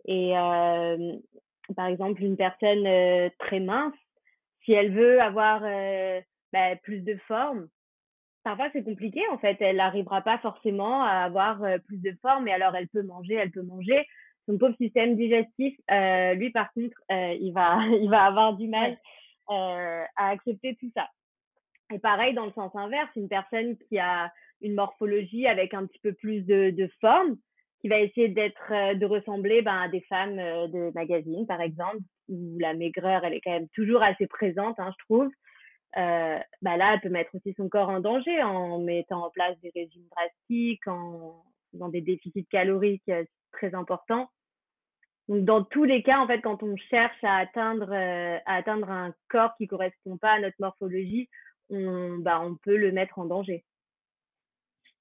Et 0.05 0.37
euh, 0.37 1.17
par 1.75 1.87
exemple, 1.87 2.23
une 2.23 2.37
personne 2.37 2.87
euh, 2.87 3.29
très 3.39 3.61
mince, 3.61 3.95
si 4.65 4.73
elle 4.73 4.93
veut 4.93 5.21
avoir 5.21 5.61
ben, 6.53 6.79
plus 6.83 7.01
de 7.01 7.17
forme, 7.29 7.69
parfois 8.43 8.69
c'est 8.73 8.83
compliqué 8.83 9.21
en 9.31 9.39
fait. 9.39 9.57
Elle 9.61 9.77
n'arrivera 9.77 10.23
pas 10.23 10.39
forcément 10.39 11.05
à 11.05 11.25
avoir 11.25 11.61
plus 11.87 11.99
de 11.99 12.17
forme. 12.23 12.49
Et 12.49 12.53
alors, 12.53 12.75
elle 12.75 12.89
peut 12.89 13.03
manger, 13.03 13.35
elle 13.35 13.53
peut 13.53 13.63
manger 13.63 14.05
son 14.47 14.59
pauvre 14.59 14.77
système 14.77 15.17
digestif, 15.17 15.77
euh, 15.91 16.35
lui 16.35 16.51
par 16.51 16.73
contre, 16.73 16.97
euh, 17.11 17.37
il 17.41 17.53
va 17.53 17.79
il 18.01 18.09
va 18.09 18.25
avoir 18.25 18.57
du 18.57 18.69
mal 18.69 18.97
euh, 19.51 20.05
à 20.17 20.29
accepter 20.31 20.77
tout 20.77 20.91
ça. 20.97 21.09
Et 21.93 21.99
pareil 21.99 22.35
dans 22.35 22.47
le 22.47 22.53
sens 22.53 22.75
inverse, 22.75 23.11
une 23.17 23.29
personne 23.29 23.77
qui 23.89 23.99
a 23.99 24.33
une 24.61 24.75
morphologie 24.75 25.47
avec 25.47 25.75
un 25.75 25.87
petit 25.87 26.01
peu 26.01 26.13
plus 26.13 26.43
de, 26.43 26.71
de 26.71 26.89
forme, 27.01 27.37
qui 27.81 27.89
va 27.89 28.01
essayer 28.01 28.29
d'être 28.29 28.73
euh, 28.73 28.95
de 28.95 29.07
ressembler 29.07 29.63
ben, 29.63 29.83
à 29.83 29.89
des 29.89 30.01
femmes 30.03 30.39
euh, 30.39 30.67
de 30.69 30.93
magazines 30.95 31.47
par 31.47 31.61
exemple, 31.61 31.99
où 32.29 32.59
la 32.59 32.75
maigreur 32.75 33.25
elle 33.25 33.35
est 33.35 33.41
quand 33.41 33.53
même 33.53 33.69
toujours 33.69 34.03
assez 34.03 34.27
présente, 34.27 34.79
hein, 34.79 34.93
je 34.99 35.05
trouve. 35.05 35.31
Euh, 35.97 36.39
bah 36.61 36.77
là, 36.77 36.95
elle 36.95 37.01
peut 37.01 37.09
mettre 37.09 37.35
aussi 37.35 37.55
son 37.57 37.69
corps 37.69 37.89
en 37.89 38.01
danger 38.01 38.43
en 38.43 38.81
mettant 38.81 39.25
en 39.25 39.31
place 39.31 39.59
des 39.61 39.71
régimes 39.75 40.07
drastiques, 40.11 40.87
en 40.89 41.43
faisant 41.73 41.89
des 41.89 42.01
déficits 42.01 42.47
caloriques 42.51 43.11
très 43.53 43.75
importants. 43.75 44.29
Donc, 45.29 45.45
dans 45.45 45.65
tous 45.65 45.85
les 45.85 46.03
cas, 46.03 46.19
en 46.19 46.27
fait, 46.27 46.41
quand 46.41 46.63
on 46.63 46.77
cherche 46.77 47.23
à 47.23 47.37
atteindre, 47.37 47.93
euh, 47.93 48.39
à 48.47 48.57
atteindre 48.57 48.91
un 48.91 49.15
corps 49.29 49.57
qui 49.57 49.67
correspond 49.67 50.17
pas 50.17 50.33
à 50.33 50.41
notre 50.41 50.57
morphologie, 50.61 51.29
on, 51.69 52.19
bah, 52.19 52.41
on 52.41 52.55
peut 52.57 52.77
le 52.77 52.93
mettre 52.93 53.19
en 53.19 53.25
danger. 53.25 53.65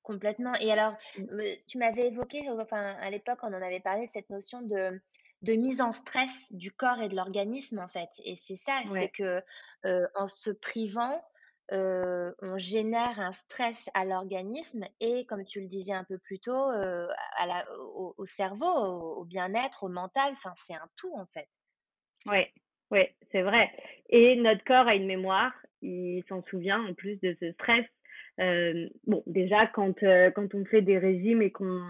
Complètement. 0.01 0.53
Et 0.55 0.71
alors, 0.71 0.95
mmh. 1.17 1.41
tu 1.67 1.77
m'avais 1.77 2.07
évoqué, 2.07 2.49
enfin, 2.49 2.95
à 3.01 3.09
l'époque, 3.09 3.39
on 3.43 3.53
en 3.53 3.61
avait 3.61 3.79
parlé, 3.79 4.07
cette 4.07 4.29
notion 4.29 4.61
de, 4.61 4.99
de 5.41 5.53
mise 5.53 5.81
en 5.81 5.91
stress 5.91 6.51
du 6.51 6.71
corps 6.71 7.01
et 7.01 7.09
de 7.09 7.15
l'organisme, 7.15 7.79
en 7.79 7.87
fait. 7.87 8.09
Et 8.23 8.35
c'est 8.35 8.55
ça, 8.55 8.81
c'est 8.85 9.09
que 9.09 9.41
euh, 9.85 10.07
en 10.15 10.27
se 10.27 10.51
privant, 10.51 11.23
on 11.71 12.57
génère 12.57 13.19
un 13.19 13.31
stress 13.31 13.89
à 13.93 14.05
l'organisme 14.05 14.85
et, 14.99 15.25
comme 15.25 15.45
tu 15.45 15.61
le 15.61 15.67
disais 15.67 15.93
un 15.93 16.03
peu 16.03 16.17
plus 16.17 16.39
tôt, 16.39 16.69
au, 18.17 18.25
cerveau, 18.25 18.65
au, 18.65 19.25
bien-être, 19.25 19.83
au 19.83 19.89
mental. 19.89 20.33
Enfin, 20.33 20.53
c'est 20.55 20.75
un 20.75 20.87
tout 20.97 21.13
en 21.15 21.25
fait. 21.25 21.47
Oui, 22.27 22.45
oui, 22.91 23.01
c'est 23.31 23.41
vrai. 23.41 23.71
Et 24.09 24.35
notre 24.35 24.63
corps 24.63 24.87
a 24.87 24.95
une 24.95 25.07
mémoire. 25.07 25.53
Il 25.81 26.23
s'en 26.29 26.43
souvient 26.43 26.83
en 26.83 26.93
plus 26.93 27.19
de 27.21 27.35
ce 27.39 27.51
stress. 27.53 27.85
Bon, 29.07 29.23
déjà 29.25 29.67
quand 29.67 29.99
quand 29.99 30.55
on 30.55 30.65
fait 30.65 30.81
des 30.81 30.97
régimes 30.97 31.41
et 31.41 31.51
qu'on 31.51 31.81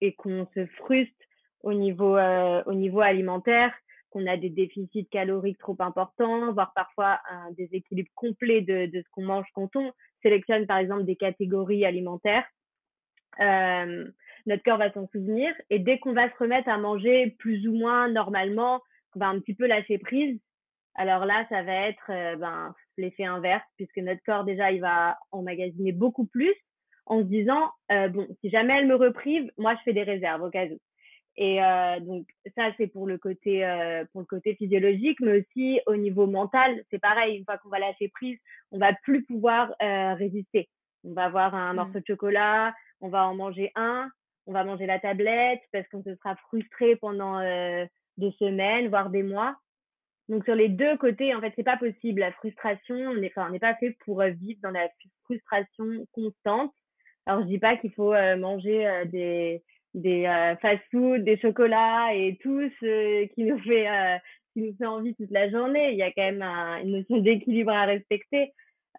et 0.00 0.14
qu'on 0.14 0.46
se 0.54 0.66
frustre 0.66 1.14
au 1.62 1.72
niveau 1.72 2.16
au 2.18 2.74
niveau 2.74 3.00
alimentaire, 3.00 3.72
qu'on 4.10 4.26
a 4.26 4.36
des 4.36 4.50
déficits 4.50 5.06
caloriques 5.06 5.58
trop 5.58 5.76
importants, 5.80 6.52
voire 6.52 6.72
parfois 6.74 7.20
un 7.30 7.50
déséquilibre 7.52 8.10
complet 8.14 8.60
de, 8.60 8.90
ce 8.92 9.10
qu'on 9.12 9.24
mange 9.24 9.46
quand 9.54 9.74
on 9.76 9.92
sélectionne 10.22 10.66
par 10.66 10.78
exemple 10.78 11.04
des 11.04 11.16
catégories 11.16 11.84
alimentaires. 11.84 12.44
Euh, 13.40 14.08
notre 14.46 14.62
corps 14.62 14.78
va 14.78 14.92
s'en 14.92 15.06
souvenir 15.08 15.52
et 15.70 15.78
dès 15.78 15.98
qu'on 15.98 16.12
va 16.12 16.30
se 16.30 16.36
remettre 16.38 16.68
à 16.68 16.78
manger 16.78 17.36
plus 17.38 17.68
ou 17.68 17.72
moins 17.72 18.08
normalement, 18.08 18.80
on 19.14 19.20
va 19.20 19.28
un 19.28 19.40
petit 19.40 19.54
peu 19.54 19.66
lâcher 19.66 19.98
prise. 19.98 20.40
Alors 20.94 21.24
là, 21.24 21.46
ça 21.48 21.62
va 21.62 21.88
être 21.88 22.10
euh, 22.10 22.36
ben, 22.36 22.74
l'effet 22.96 23.24
inverse 23.24 23.64
puisque 23.76 23.98
notre 23.98 24.22
corps 24.24 24.44
déjà 24.44 24.72
il 24.72 24.80
va 24.80 25.16
emmagasiner 25.30 25.92
beaucoup 25.92 26.26
plus 26.26 26.54
en 27.06 27.20
se 27.20 27.24
disant 27.24 27.70
euh, 27.92 28.08
bon 28.08 28.26
si 28.40 28.50
jamais 28.50 28.78
elle 28.78 28.86
me 28.86 28.96
reprive, 28.96 29.50
moi 29.56 29.74
je 29.76 29.82
fais 29.84 29.92
des 29.92 30.02
réserves 30.02 30.42
au 30.42 30.50
cas 30.50 30.66
où. 30.66 30.78
Et 31.40 31.62
euh, 31.62 32.00
donc 32.00 32.26
ça 32.56 32.72
c'est 32.76 32.88
pour 32.88 33.06
le 33.06 33.16
côté 33.16 33.64
euh, 33.64 34.04
pour 34.10 34.22
le 34.22 34.26
côté 34.26 34.56
physiologique, 34.56 35.20
mais 35.20 35.40
aussi 35.40 35.80
au 35.86 35.94
niveau 35.94 36.26
mental, 36.26 36.82
c'est 36.90 36.98
pareil. 36.98 37.38
Une 37.38 37.44
fois 37.44 37.58
qu'on 37.58 37.68
va 37.68 37.78
lâcher 37.78 38.08
prise, 38.08 38.38
on 38.72 38.78
va 38.78 38.92
plus 39.04 39.24
pouvoir 39.24 39.72
euh, 39.80 40.14
résister. 40.14 40.68
On 41.04 41.12
va 41.12 41.26
avoir 41.26 41.54
un 41.54 41.72
mmh. 41.72 41.76
morceau 41.76 42.00
de 42.00 42.04
chocolat, 42.04 42.74
on 43.00 43.08
va 43.08 43.28
en 43.28 43.36
manger 43.36 43.70
un, 43.76 44.10
on 44.46 44.52
va 44.52 44.64
manger 44.64 44.86
la 44.86 44.98
tablette 44.98 45.60
parce 45.72 45.86
qu'on 45.90 46.02
se 46.02 46.12
sera 46.16 46.34
frustré 46.48 46.96
pendant 46.96 47.38
des 47.40 48.32
semaines, 48.40 48.88
voire 48.88 49.08
des 49.08 49.22
mois. 49.22 49.54
Donc 50.28 50.44
sur 50.44 50.56
les 50.56 50.68
deux 50.68 50.96
côtés, 50.96 51.36
en 51.36 51.40
fait, 51.40 51.52
c'est 51.54 51.62
pas 51.62 51.76
possible. 51.76 52.18
La 52.18 52.32
frustration, 52.32 52.96
on 52.96 53.14
n'est 53.14 53.32
enfin, 53.36 53.56
pas 53.60 53.76
fait 53.76 53.96
pour 54.04 54.22
vivre 54.22 54.58
dans 54.60 54.72
la 54.72 54.88
frustration 55.22 56.04
constante. 56.10 56.74
Alors 57.26 57.42
je 57.42 57.46
dis 57.46 57.60
pas 57.60 57.76
qu'il 57.76 57.92
faut 57.92 58.12
manger 58.12 59.04
des 59.06 59.62
des 59.94 60.24
fast-food, 60.60 61.24
des 61.24 61.38
chocolats 61.38 62.14
et 62.14 62.38
tout 62.42 62.60
ce 62.80 63.26
qui 63.34 63.44
nous 63.44 63.58
fait 63.60 63.86
qui 64.54 64.62
nous 64.62 64.76
fait 64.76 64.86
envie 64.86 65.14
toute 65.14 65.30
la 65.30 65.50
journée. 65.50 65.92
Il 65.92 65.98
y 65.98 66.02
a 66.02 66.12
quand 66.12 66.30
même 66.32 66.42
une 66.42 66.98
notion 66.98 67.18
d'équilibre 67.18 67.72
à 67.72 67.84
respecter, 67.84 68.52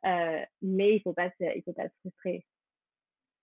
mais 0.03 0.95
il 0.95 1.01
faut 1.03 1.13
pas 1.13 1.29
il 1.39 1.61
faut 1.65 1.73
pas 1.73 1.87
se 1.87 1.93
frustrer. 2.01 2.45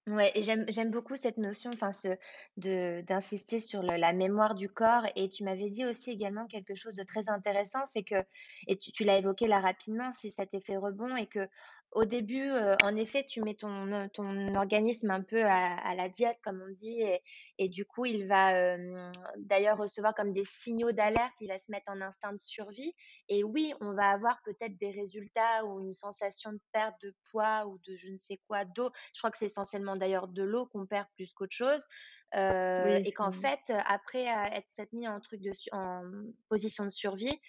Ouais, 0.08 0.30
j'aime 0.36 0.92
beaucoup 0.92 1.16
cette 1.16 1.36
notion, 1.36 1.68
enfin, 1.74 1.90
ce 1.90 2.16
de 2.58 3.00
d'insister 3.00 3.58
sur 3.58 3.82
la 3.82 4.12
mémoire 4.12 4.54
du 4.54 4.68
corps 4.68 5.02
et 5.16 5.28
tu 5.28 5.42
m'avais 5.42 5.68
dit 5.68 5.84
aussi 5.84 6.12
également 6.12 6.46
quelque 6.46 6.76
chose 6.76 6.94
de 6.94 7.02
très 7.02 7.28
intéressant, 7.28 7.84
c'est 7.86 8.04
que 8.04 8.22
et 8.68 8.76
tu 8.78 8.92
tu 8.92 9.02
l'as 9.02 9.18
évoqué 9.18 9.48
là 9.48 9.58
rapidement, 9.58 10.12
c'est 10.12 10.30
cet 10.30 10.54
effet 10.54 10.76
rebond 10.76 11.16
et 11.16 11.26
que 11.26 11.48
au 11.96 12.04
début, 12.04 12.44
heu, 12.50 12.76
en 12.82 12.94
effet, 12.96 13.24
tu 13.24 13.42
mets 13.42 13.54
ton, 13.54 13.90
euh, 13.92 14.06
ton 14.12 14.54
organisme 14.54 15.10
un 15.10 15.22
peu 15.22 15.42
à 15.44 15.74
à 15.76 15.94
la 15.94 16.08
diète 16.08 16.38
comme 16.44 16.62
on 16.68 16.72
dit 16.72 17.00
et 17.02 17.22
et 17.58 17.68
du 17.68 17.84
coup, 17.86 18.04
il 18.06 18.26
va, 18.28 18.52
hem, 18.52 19.10
d'ailleurs 19.38 19.78
recevoir 19.78 20.14
comme 20.14 20.32
des 20.32 20.44
signaux 20.44 20.92
d'alerte, 20.92 21.34
il 21.40 21.48
va 21.48 21.58
se 21.58 21.70
mettre 21.72 21.90
en 21.90 22.00
instinct 22.00 22.32
de 22.34 22.40
survie 22.40 22.94
et 23.28 23.44
oui, 23.44 23.74
on 23.80 23.94
va 23.94 24.10
avoir 24.10 24.40
peut-être 24.44 24.76
des 24.76 24.90
résultats 24.90 25.64
ou 25.64 25.80
une 25.80 25.94
sensation 25.94 26.52
de 26.52 26.60
perte 26.72 27.00
de 27.02 27.14
poids 27.30 27.66
ou 27.66 27.78
de 27.86 27.96
je 27.96 28.10
ne 28.10 28.18
sais 28.18 28.38
quoi, 28.48 28.64
d'eau. 28.64 28.90
Je 29.14 29.20
crois 29.20 29.30
que 29.30 29.38
c'est 29.38 29.46
essentiellement 29.46 29.96
d'ailleurs 29.96 30.28
de 30.28 30.42
l'eau 30.42 30.66
qu'on 30.66 30.86
perd 30.86 31.06
plus 31.16 31.32
qu'autre 31.32 31.54
chose, 31.56 31.82
et 32.34 33.12
qu'en 33.12 33.32
fait, 33.32 33.60
après 33.68 34.24
être 34.26 34.92
mis 34.92 35.08
en 35.08 35.20
truc 35.20 35.40
de 35.40 35.50
en 35.72 36.02
position 36.48 36.84
de 36.84 36.90
survie, 36.90 37.40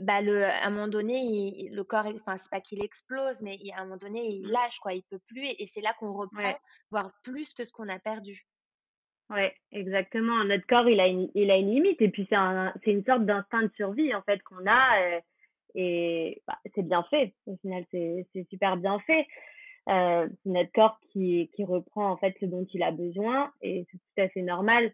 bah, 0.00 0.20
le, 0.20 0.44
à 0.44 0.66
un 0.66 0.70
moment 0.70 0.88
donné, 0.88 1.68
le 1.72 1.84
corps, 1.84 2.06
enfin, 2.06 2.36
c'est 2.36 2.50
pas 2.50 2.60
qu'il 2.60 2.82
explose, 2.84 3.42
mais 3.42 3.58
à 3.74 3.80
un 3.80 3.84
moment 3.84 3.96
donné, 3.96 4.26
il 4.26 4.46
mmh. 4.46 4.50
lâche, 4.50 4.78
quoi, 4.80 4.94
il 4.94 5.02
peut 5.04 5.20
plus, 5.26 5.46
et, 5.58 5.66
c'est 5.66 5.80
là 5.80 5.94
qu'on 5.98 6.12
reprend, 6.12 6.54
voire 6.90 7.12
plus 7.22 7.54
que 7.54 7.64
ce 7.64 7.72
qu'on 7.72 7.88
a 7.88 7.98
perdu. 7.98 8.46
Ouais, 9.30 9.54
exactement. 9.72 10.44
Notre 10.44 10.66
corps, 10.66 10.88
il 10.88 11.00
a 11.00 11.08
une, 11.08 11.28
il 11.34 11.50
a 11.50 11.56
une 11.56 11.70
limite, 11.70 12.00
et 12.00 12.08
puis 12.08 12.26
c'est 12.28 12.36
un, 12.36 12.72
c'est 12.84 12.92
une 12.92 13.04
sorte 13.04 13.24
d'instinct 13.24 13.64
de 13.64 13.72
survie, 13.74 14.14
en 14.14 14.22
fait, 14.22 14.42
qu'on 14.42 14.66
a, 14.66 15.00
euh, 15.00 15.20
et 15.74 16.42
bah, 16.46 16.58
c'est 16.74 16.86
bien 16.86 17.02
fait. 17.04 17.34
Au 17.46 17.56
final, 17.56 17.84
c'est, 17.90 18.26
c'est 18.32 18.48
super 18.48 18.76
bien 18.76 18.98
fait. 19.00 19.26
Euh, 19.88 20.28
c'est 20.42 20.50
notre 20.50 20.72
corps 20.72 20.98
qui, 21.12 21.50
qui 21.54 21.64
reprend, 21.64 22.10
en 22.10 22.16
fait, 22.16 22.36
ce 22.40 22.46
dont 22.46 22.66
il 22.72 22.82
a 22.82 22.90
besoin, 22.90 23.52
et 23.62 23.86
c'est 23.90 23.98
tout 23.98 24.22
à 24.22 24.28
fait 24.28 24.42
normal. 24.42 24.92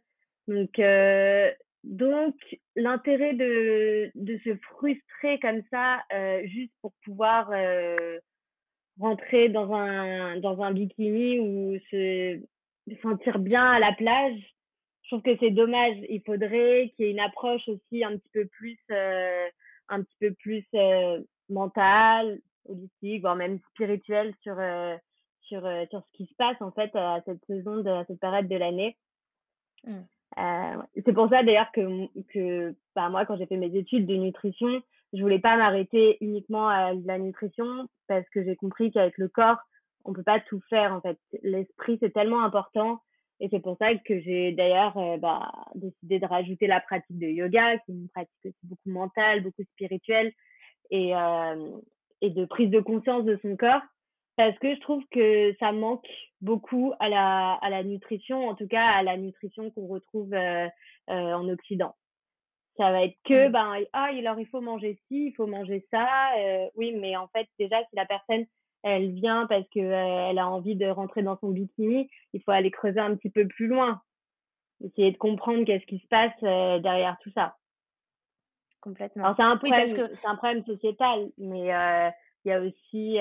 Donc, 0.49 0.79
euh, 0.79 1.51
donc, 1.85 2.37
l'intérêt 2.77 3.35
de, 3.35 4.13
de 4.15 4.39
se 4.45 4.57
frustrer 4.57 5.41
comme 5.41 5.63
ça, 5.71 6.03
euh, 6.13 6.47
juste 6.47 6.73
pour 6.81 6.93
pouvoir 7.05 7.51
euh, 7.53 8.19
rentrer 9.01 9.49
dans 9.49 9.73
un, 9.73 10.39
dans 10.39 10.63
un 10.63 10.73
bikini 10.73 11.41
ou 11.41 11.77
se 11.91 12.41
sentir 13.03 13.41
bien 13.41 13.65
à 13.65 13.81
la 13.81 13.93
plage, 13.95 14.41
je 15.03 15.09
trouve 15.09 15.23
que 15.23 15.37
c'est 15.41 15.51
dommage. 15.51 15.97
Il 16.09 16.23
faudrait 16.25 16.93
qu'il 16.95 17.07
y 17.07 17.09
ait 17.09 17.13
une 17.13 17.21
approche 17.21 17.67
aussi 17.69 18.05
un 18.05 18.17
petit 18.17 18.31
peu 18.33 18.47
plus, 18.47 18.79
euh, 18.93 19.49
un 19.89 20.03
petit 20.05 20.17
peu 20.21 20.33
plus 20.35 20.65
mentale, 21.49 22.39
holistique, 22.67 23.23
voire 23.23 23.35
même 23.35 23.59
spirituelle 23.71 24.33
sur, 24.41 24.57
sur, 25.41 25.63
sur 25.91 26.01
ce 26.01 26.17
qui 26.17 26.27
se 26.27 26.35
passe 26.37 26.61
en 26.61 26.71
fait 26.71 26.95
à 26.95 27.21
cette 27.27 27.45
saison, 27.47 27.83
de, 27.83 27.91
à 27.91 28.05
cette 28.05 28.21
période 28.21 28.47
de 28.47 28.57
l'année. 28.57 28.97
Mmh. 29.85 30.03
Euh, 30.39 30.83
c'est 31.05 31.13
pour 31.13 31.29
ça 31.29 31.43
d'ailleurs 31.43 31.71
que, 31.73 32.07
que 32.33 32.75
bah, 32.95 33.09
moi, 33.09 33.27
quand 33.27 33.37
j'ai 33.37 33.47
fait 33.47 33.57
mes 33.57 33.75
études 33.77 34.07
de 34.07 34.17
nutrition, 34.17 34.83
je 35.13 35.21
voulais 35.21 35.39
pas 35.39 35.57
m'arrêter 35.57 36.17
uniquement 36.21 36.69
à 36.69 36.93
la 36.95 37.19
nutrition 37.19 37.89
parce 38.09 38.29
que 38.31 38.45
j'ai 38.45 38.57
compris 38.57 38.91
qu'avec 38.91 39.19
le 39.19 39.29
corps, 39.29 39.59
on 40.05 40.13
peut 40.13 40.23
pas 40.23 40.41
tout 40.41 40.61
faire 40.71 40.93
en 40.93 41.01
fait. 41.01 41.19
L'esprit 41.43 41.99
c'est 42.01 42.13
tellement 42.13 42.43
important 42.43 43.01
et 43.41 43.49
c'est 43.51 43.61
pour 43.61 43.77
ça 43.79 43.95
que 43.95 44.21
j'ai 44.21 44.53
d'ailleurs 44.53 44.97
euh, 44.97 45.17
bah, 45.19 45.53
décidé 45.75 46.19
de 46.19 46.27
rajouter 46.27 46.67
la 46.67 46.81
pratique 46.81 47.19
de 47.19 47.27
yoga, 47.27 47.77
qui 47.79 47.93
est 47.93 47.95
une 47.95 48.09
pratique 48.09 48.45
aussi 48.45 48.57
beaucoup 48.63 48.91
mentale, 48.91 49.43
beaucoup 49.43 49.65
spirituelle 49.73 50.33
et, 50.91 51.15
euh, 51.15 51.71
et 52.21 52.31
de 52.31 52.45
prise 52.45 52.71
de 52.71 52.81
conscience 52.81 53.25
de 53.25 53.39
son 53.43 53.57
corps 53.57 53.83
parce 54.37 54.59
que 54.59 54.75
je 54.75 54.81
trouve 54.81 55.05
que 55.11 55.55
ça 55.59 55.73
manque 55.73 56.07
beaucoup 56.41 56.93
à 56.99 57.09
la, 57.09 57.55
à 57.55 57.71
la 57.71 57.83
nutrition, 57.83 58.49
en 58.49 58.55
tout 58.55 58.67
cas 58.67 58.85
à 58.85 59.03
la 59.03 59.17
nutrition 59.17 59.71
qu'on 59.71 59.87
retrouve 59.87 60.33
euh, 60.35 60.67
euh, 61.11 61.33
en 61.33 61.49
Occident. 61.49 61.95
Ça 62.79 62.91
va 62.91 63.05
être 63.05 63.17
que, 63.25 63.49
ben, 63.49 63.77
ah, 63.93 64.05
alors 64.05 64.41
il 64.41 64.47
faut 64.47 64.63
manger 64.63 64.99
ci, 65.07 65.27
il 65.27 65.35
faut 65.35 65.47
manger 65.47 65.87
ça. 65.91 66.35
Euh, 66.39 66.69
oui, 66.75 66.93
mais 66.93 67.17
en 67.17 67.29
fait, 67.29 67.47
déjà, 67.59 67.79
si 67.81 67.97
la 67.97 68.07
personne, 68.07 68.47
elle 68.83 69.13
vient 69.13 69.47
parce 69.47 69.69
que 69.69 69.81
elle 69.81 70.39
a 70.39 70.49
envie 70.49 70.75
de 70.75 70.87
rentrer 70.87 71.23
dans 71.23 71.39
son 71.39 71.51
bikini, 71.51 72.09
il 72.33 72.43
faut 72.43 72.51
aller 72.51 72.71
creuser 72.71 72.99
un 72.99 73.15
petit 73.15 73.31
peu 73.31 73.47
plus 73.47 73.67
loin. 73.67 74.01
Essayer 74.83 75.13
de 75.13 75.19
comprendre 75.19 75.65
qu'est-ce 75.65 75.87
qui 75.87 75.99
se 75.99 76.09
passe 76.09 76.35
derrière 76.41 77.17
tout 77.23 77.31
ça. 77.35 77.57
Complètement. 78.81 79.25
Alors, 79.25 79.37
c'est 79.37 79.43
un, 79.43 79.57
problème, 79.59 79.89
c'est 79.89 80.27
un 80.27 80.35
problème 80.35 80.65
sociétal, 80.65 81.31
mais 81.39 81.61
il 82.45 82.49
y 82.49 82.53
a 82.53 82.61
aussi 82.61 83.19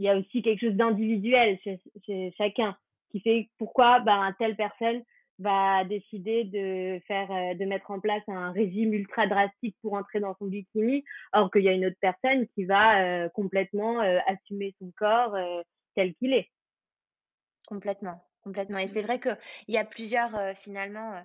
il 0.00 0.04
y 0.04 0.08
a 0.08 0.16
aussi 0.16 0.42
quelque 0.42 0.66
chose 0.66 0.76
d'individuel 0.76 1.58
chez, 1.62 2.32
chacun 2.38 2.74
qui 3.10 3.20
fait 3.20 3.50
pourquoi 3.58 4.00
ben, 4.00 4.34
telle 4.38 4.56
personne 4.56 5.02
va 5.38 5.84
décider 5.84 6.44
de 6.44 7.00
faire 7.06 7.30
euh, 7.30 7.54
de 7.54 7.64
mettre 7.66 7.90
en 7.90 8.00
place 8.00 8.22
un 8.26 8.50
régime 8.50 8.94
ultra 8.94 9.26
drastique 9.26 9.76
pour 9.82 9.92
entrer 9.92 10.20
dans 10.20 10.34
son 10.38 10.46
bikini 10.46 11.04
or 11.34 11.50
qu'il 11.50 11.64
y 11.64 11.68
a 11.68 11.72
une 11.72 11.84
autre 11.84 11.98
personne 12.00 12.46
qui 12.54 12.64
va 12.64 13.02
euh, 13.02 13.28
complètement 13.28 14.00
euh, 14.00 14.18
assumer 14.26 14.74
son 14.80 14.90
corps 14.96 15.36
tel 15.94 16.14
qu'il 16.14 16.32
est. 16.32 16.50
Complètement 17.68 18.24
complètement. 18.42 18.78
Et 18.78 18.86
c'est 18.86 19.02
vrai 19.02 19.20
que 19.20 19.28
il 19.68 19.74
y 19.74 19.78
a 19.78 19.84
plusieurs 19.84 20.56
finalement 20.56 21.22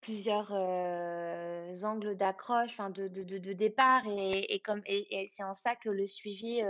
plusieurs 0.00 0.52
angles 0.52 2.14
d'accroche 2.16 2.76
de, 2.76 3.08
de, 3.08 3.38
de, 3.38 3.52
départ 3.52 4.06
et, 4.06 4.54
et 4.54 4.60
comme 4.60 4.82
et, 4.86 5.04
et 5.10 5.26
c'est 5.26 5.42
en 5.42 5.54
ça 5.54 5.74
que 5.74 5.90
le 5.90 6.06
suivi 6.06 6.62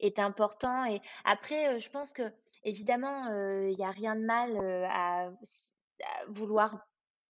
est 0.00 0.18
important. 0.18 0.84
Et 0.84 1.00
après, 1.24 1.80
je 1.80 1.90
pense 1.90 2.12
que 2.12 2.22
évidemment, 2.64 3.26
il 3.62 3.76
n'y 3.76 3.84
a 3.84 3.90
rien 3.90 4.16
de 4.16 4.24
mal 4.24 4.56
à, 4.90 5.30
vouloir 6.28 6.86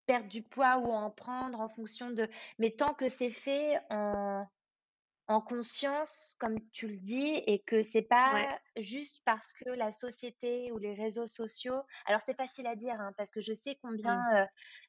perdre 0.07 0.29
du 0.29 0.43
poids 0.43 0.79
ou 0.79 0.87
en 0.93 1.11
prendre 1.11 1.61
en 1.61 1.69
fonction 1.69 2.11
de. 2.11 2.29
Mais 2.59 2.71
tant 2.71 2.95
que 2.95 3.09
c'est 3.09 3.31
fait 3.31 3.81
en, 3.91 4.47
en 5.31 5.41
conscience, 5.41 6.35
comme 6.41 6.59
tu 6.73 6.89
le 6.89 6.97
dis, 6.97 7.41
et 7.47 7.61
que 7.61 7.83
c'est 7.83 8.03
pas 8.03 8.59
juste 8.77 9.23
parce 9.25 9.53
que 9.53 9.71
la 9.71 9.93
société 9.93 10.73
ou 10.73 10.79
les 10.79 10.93
réseaux 10.93 11.29
sociaux. 11.29 11.81
Alors 12.07 12.21
c'est 12.27 12.37
facile 12.37 12.67
à 12.67 12.75
dire, 12.75 12.97
hein, 12.99 13.13
parce 13.17 13.31
que 13.31 13.41
je 13.41 13.53
sais 13.53 13.79
combien 13.81 14.17
mmh. 14.17 14.49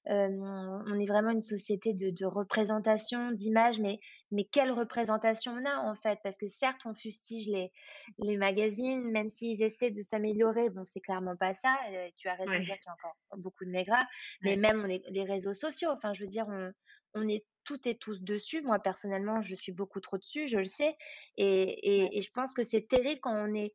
euh, 0.10 0.82
on 0.88 1.00
est 1.00 1.06
vraiment 1.06 1.30
une 1.30 1.44
société 1.44 1.94
de, 1.94 2.10
de 2.10 2.26
représentation, 2.26 3.32
d'image, 3.32 3.80
mais 3.80 4.00
mais 4.32 4.46
quelle 4.46 4.72
représentation 4.72 5.54
on 5.54 5.64
a 5.64 5.78
en 5.78 5.94
fait? 5.94 6.18
Parce 6.24 6.40
que 6.40 6.48
certes, 6.48 6.88
on 6.88 6.96
fustige 6.96 7.46
les 7.46 7.72
les 8.18 8.38
magazines, 8.38 9.12
même 9.12 9.30
s'ils 9.30 9.62
essaient 9.62 9.92
de 9.92 10.02
s'améliorer, 10.02 10.72
bon, 10.72 10.84
c'est 10.84 11.02
clairement 11.02 11.36
pas 11.36 11.54
ça. 11.54 11.78
tu 12.16 12.30
as 12.30 12.34
raison 12.34 12.54
de 12.54 12.66
dire 12.66 12.80
qu'il 12.80 12.88
y 12.88 12.90
a 12.90 12.94
encore 12.94 13.16
beaucoup 13.38 13.66
de 13.66 13.70
maigras, 13.70 14.08
mais 14.42 14.58
même 14.58 14.82
on 14.84 14.90
est, 14.90 15.04
les 15.12 15.24
réseaux 15.24 15.54
sociaux. 15.54 15.92
Enfin, 15.92 16.14
je 16.16 16.24
veux 16.24 16.30
dire, 16.30 16.48
on 16.50 16.72
on 17.14 17.28
est 17.28 17.46
toutes 17.64 17.88
et 17.88 17.96
tous 17.96 18.22
dessus. 18.22 18.62
Moi, 18.62 18.80
personnellement, 18.80 19.42
je 19.42 19.56
suis 19.56 19.72
beaucoup 19.72 20.00
trop 20.00 20.18
dessus, 20.18 20.48
je 20.48 20.58
le 20.58 20.66
sais. 20.66 20.98
Et, 21.38 22.18
et, 22.18 22.22
je 22.22 22.32
pense 22.32 22.54
que 22.54 22.64
c'est 22.64 22.88
terrible 22.88 23.22
quand 23.22 23.36
on 23.36 23.54
est 23.54 23.74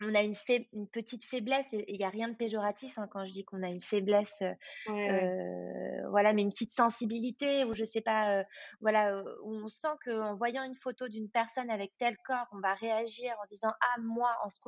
on 0.00 0.14
a 0.14 0.22
une, 0.22 0.34
une 0.72 0.88
petite 0.88 1.24
faiblesse, 1.24 1.72
il 1.72 1.98
n'y 1.98 2.04
a 2.04 2.08
rien 2.08 2.28
de 2.28 2.36
péjoratif 2.36 2.98
hein, 2.98 3.08
quand 3.10 3.24
je 3.24 3.32
dis 3.32 3.44
qu'on 3.44 3.62
a 3.62 3.68
une 3.68 3.80
faiblesse, 3.80 4.42
euh, 4.88 6.08
voilà, 6.10 6.32
mais 6.32 6.42
une 6.42 6.50
petite 6.50 6.70
sensibilité, 6.70 7.64
ou 7.64 7.74
je 7.74 7.82
sais 7.84 8.00
pas, 8.00 8.38
euh, 8.38 8.44
voilà, 8.80 9.16
euh, 9.16 9.24
où 9.42 9.54
on 9.56 9.68
sent 9.68 9.88
qu'en 10.04 10.36
voyant 10.36 10.62
une 10.62 10.76
photo 10.76 11.08
d'une 11.08 11.28
personne 11.28 11.68
avec 11.70 11.92
tel 11.98 12.16
corps, 12.24 12.46
on 12.52 12.60
va 12.60 12.74
réagir 12.74 13.34
en 13.42 13.46
disant 13.48 13.72
ah 13.80 14.00
moi 14.00 14.36
en 14.44 14.50
se 14.50 14.60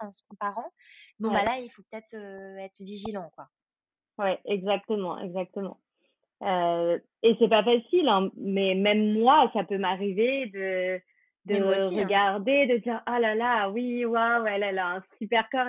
en 0.00 0.12
se 0.12 0.22
comparant. 0.28 0.72
Bon 1.18 1.32
bah 1.32 1.42
là, 1.42 1.58
il 1.58 1.70
faut 1.70 1.82
peut-être 1.90 2.14
être 2.14 2.80
vigilant, 2.80 3.30
quoi. 3.34 3.48
Ouais, 4.18 4.40
exactement, 4.44 5.18
exactement. 5.18 5.80
Euh, 6.42 6.98
et 7.22 7.36
c'est 7.38 7.48
pas 7.48 7.64
facile, 7.64 8.08
hein, 8.08 8.30
mais 8.36 8.74
même 8.74 9.18
moi, 9.18 9.50
ça 9.52 9.64
peut 9.64 9.78
m'arriver 9.78 10.46
de, 10.46 11.00
de 11.46 11.62
hein. 11.62 12.00
regarder, 12.00 12.66
de 12.66 12.76
dire 12.76 13.02
ah 13.06 13.18
là 13.18 13.34
là, 13.34 13.70
oui, 13.70 14.04
waouh, 14.04 14.46
elle, 14.46 14.62
elle 14.62 14.78
a 14.78 14.96
un 14.96 15.02
super 15.18 15.48
corps. 15.50 15.66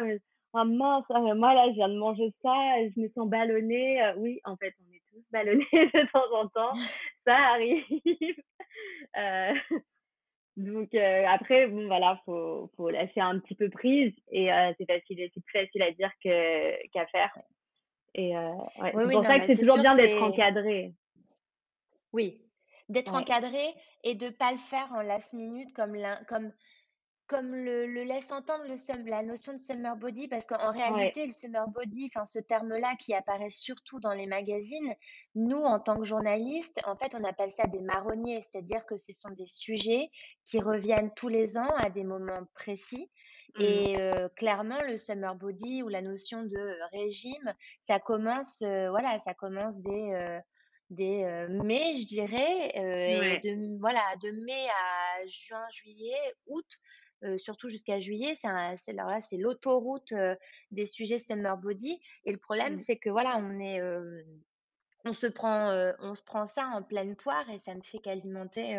Oh 0.53 0.63
mince, 0.65 1.05
euh, 1.11 1.35
moi 1.35 1.53
là, 1.53 1.67
je 1.69 1.73
viens 1.75 1.89
de 1.89 1.97
manger 1.97 2.33
ça, 2.41 2.55
je 2.95 2.99
me 2.99 3.09
sens 3.09 3.29
ballonnée. 3.29 4.01
Euh, 4.01 4.13
oui, 4.17 4.39
en 4.45 4.57
fait, 4.57 4.73
on 4.79 4.93
est 4.93 5.01
tous 5.11 5.23
ballonnés 5.31 5.65
de 5.73 6.11
temps 6.11 6.35
en 6.35 6.47
temps, 6.47 6.73
ça 7.25 7.35
arrive. 7.35 7.83
euh, 9.17 9.53
donc 10.57 10.93
après, 10.93 11.67
bon 11.67 11.87
voilà, 11.87 12.19
faut 12.25 12.69
faut 12.75 12.89
lâcher 12.89 13.21
un 13.21 13.39
petit 13.39 13.55
peu 13.55 13.69
prise 13.69 14.13
et 14.31 14.49
c'est 14.77 14.85
facile, 14.85 15.29
c'est 15.33 15.43
plus 15.43 15.59
facile 15.61 15.83
à 15.83 15.91
dire 15.91 16.11
que 16.23 16.87
qu'à 16.89 17.05
faire. 17.07 17.31
Et 18.15 18.35
euh, 18.35 18.51
c'est 18.83 18.91
pour 18.91 19.23
ça 19.23 19.39
que 19.39 19.47
c'est 19.47 19.57
toujours 19.57 19.79
bien 19.79 19.95
d'être 19.95 20.21
encadré. 20.21 20.93
Oui, 22.11 22.41
d'être 22.89 23.13
encadré 23.13 23.73
et 24.03 24.15
de 24.15 24.29
pas 24.29 24.51
le 24.51 24.57
faire 24.57 24.91
en 24.93 25.01
last 25.01 25.33
minute 25.33 25.73
comme 25.73 25.95
comme 26.27 26.51
comme 27.29 27.53
le, 27.55 27.85
le 27.85 28.03
laisse 28.03 28.31
entendre 28.31 28.63
le 28.63 29.09
la 29.09 29.21
notion 29.21 29.53
de 29.53 29.59
summer 29.59 29.95
body, 29.95 30.27
parce 30.27 30.47
qu'en 30.47 30.71
réalité, 30.71 31.27
le 31.27 31.31
summer 31.31 31.67
body, 31.69 32.09
enfin 32.11 32.25
ce 32.25 32.39
terme-là 32.39 32.95
qui 32.99 33.13
apparaît 33.13 33.51
surtout 33.51 33.99
dans 33.99 34.13
les 34.13 34.25
magazines, 34.25 34.95
nous, 35.35 35.59
en 35.59 35.79
tant 35.79 35.97
que 35.97 36.05
journalistes, 36.05 36.81
en 36.87 36.95
fait, 36.95 37.13
on 37.13 37.23
appelle 37.23 37.51
ça 37.51 37.67
des 37.67 37.81
marronniers, 37.81 38.41
c'est-à-dire 38.41 38.83
que 38.87 38.97
ce 38.97 39.13
sont 39.13 39.29
des 39.29 39.45
sujets 39.45 40.09
qui 40.43 40.59
reviennent 40.59 41.13
tous 41.13 41.27
les 41.27 41.55
ans 41.59 41.69
à 41.77 41.91
des 41.91 42.03
moments 42.03 42.45
précis. 42.55 43.11
Mmh. 43.55 43.61
Et 43.63 43.99
euh, 43.99 44.29
clairement, 44.35 44.81
le 44.83 44.97
summer 44.97 45.35
body 45.35 45.83
ou 45.83 45.87
la 45.87 46.01
notion 46.01 46.43
de 46.43 46.77
régime, 46.91 47.53
ça 47.81 47.99
commence, 47.99 48.61
euh, 48.61 48.89
voilà, 48.89 49.17
ça 49.17 49.33
commence 49.33 49.79
dès, 49.81 50.13
euh, 50.15 50.39
dès 50.89 51.47
mai, 51.49 51.97
je 51.97 52.05
dirais, 52.05 52.71
et 52.75 53.39
de, 53.43 53.79
voilà, 53.79 54.03
de 54.21 54.31
mai 54.31 54.67
à 54.69 55.25
juin, 55.25 55.65
juillet, 55.71 56.17
août, 56.47 56.65
surtout 57.37 57.69
jusqu'à 57.69 57.99
juillet. 57.99 58.35
C'est 58.35 58.47
alors 58.47 59.09
là, 59.09 59.21
c'est 59.21 59.37
l'autoroute 59.37 60.13
des 60.71 60.85
sujets 60.85 61.19
summer 61.19 61.57
body. 61.57 61.99
Et 62.25 62.31
le 62.31 62.39
problème, 62.39 62.73
mmh. 62.73 62.77
c'est 62.77 62.97
que 62.97 63.09
voilà, 63.09 63.37
on 63.37 63.59
est, 63.59 63.81
on 65.05 65.13
se 65.13 65.27
prend, 65.27 65.71
on 65.99 66.13
se 66.13 66.23
prend 66.23 66.45
ça 66.45 66.67
en 66.67 66.83
pleine 66.83 67.15
poire 67.15 67.49
et 67.49 67.59
ça 67.59 67.73
ne 67.73 67.81
fait 67.81 67.99
qu'alimenter, 67.99 68.77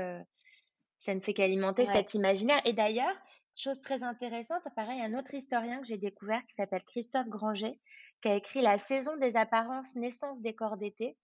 ça 0.99 1.15
ne 1.15 1.21
fait 1.21 1.35
qu'alimenter 1.35 1.87
cet 1.87 2.15
imaginaire. 2.15 2.61
Et 2.65 2.73
d'ailleurs, 2.73 3.17
chose 3.61 3.81
très 3.81 4.03
intéressante, 4.03 4.63
pareil, 4.75 5.01
un 5.01 5.19
autre 5.19 5.35
historien 5.35 5.81
que 5.81 5.87
j'ai 5.87 5.99
découvert 5.99 6.43
qui 6.45 6.55
s'appelle 6.55 6.85
Christophe 6.85 7.29
Granger, 7.29 7.79
qui 8.23 8.29
a 8.29 8.35
écrit 8.35 8.63
La 8.63 8.79
saison 8.79 9.17
des 9.17 9.37
apparences, 9.37 9.95
naissance 9.95 10.41
des 10.41 10.55
corps 10.55 10.77
d'été. 10.77 11.17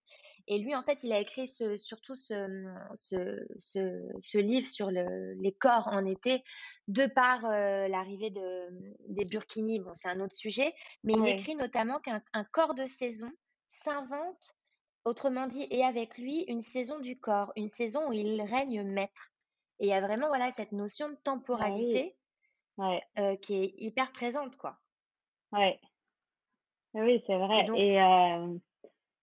Et 0.49 0.59
lui, 0.59 0.77
en 0.77 0.83
fait, 0.83 1.03
il 1.03 1.13
a 1.13 1.19
écrit 1.19 1.49
ce, 1.49 1.77
surtout 1.77 2.15
ce, 2.15 2.73
ce, 2.95 3.47
ce, 3.59 4.39
livre 4.39 4.67
sur 4.67 4.93
le, 4.93 5.35
les 5.41 5.53
corps 5.53 5.89
en 5.89 6.05
été, 6.05 6.45
de 6.87 7.07
par 7.07 7.45
euh, 7.47 7.89
l'arrivée 7.89 8.31
de, 8.31 8.69
des 9.09 9.25
burkinis. 9.25 9.81
Bon, 9.81 9.93
c'est 9.93 10.09
un 10.09 10.21
autre 10.21 10.37
sujet, 10.37 10.73
mais 11.03 11.15
il 11.15 11.27
écrit 11.27 11.57
notamment 11.57 11.99
qu'un 11.99 12.45
corps 12.53 12.75
de 12.75 12.87
saison 12.87 13.31
s'invente, 13.67 14.57
autrement 15.05 15.49
dit, 15.49 15.67
et 15.71 15.85
avec 15.85 16.17
lui, 16.17 16.45
une 16.47 16.63
saison 16.63 17.01
du 17.01 17.19
corps, 17.19 17.53
une 17.57 17.69
saison 17.69 18.09
où 18.09 18.13
il 18.13 18.41
règne 18.43 18.85
maître. 18.85 19.33
Et 19.79 19.87
il 19.87 19.91
y 19.91 19.95
a 19.95 20.01
vraiment 20.01 20.29
voilà, 20.29 20.51
cette 20.53 20.73
notion 20.73 21.09
de 21.09 21.17
ah 21.27 21.69
temporalité 22.77 23.07
euh, 23.19 23.37
qui 23.37 23.55
est 23.63 23.75
hyper 23.79 24.13
présente, 24.13 24.57
quoi. 24.57 24.77
Ouais. 25.53 25.79
Oui, 26.95 27.23
c'est 27.27 27.37
vrai. 27.37 27.67
Et, 27.77 28.01
euh, 28.01 28.59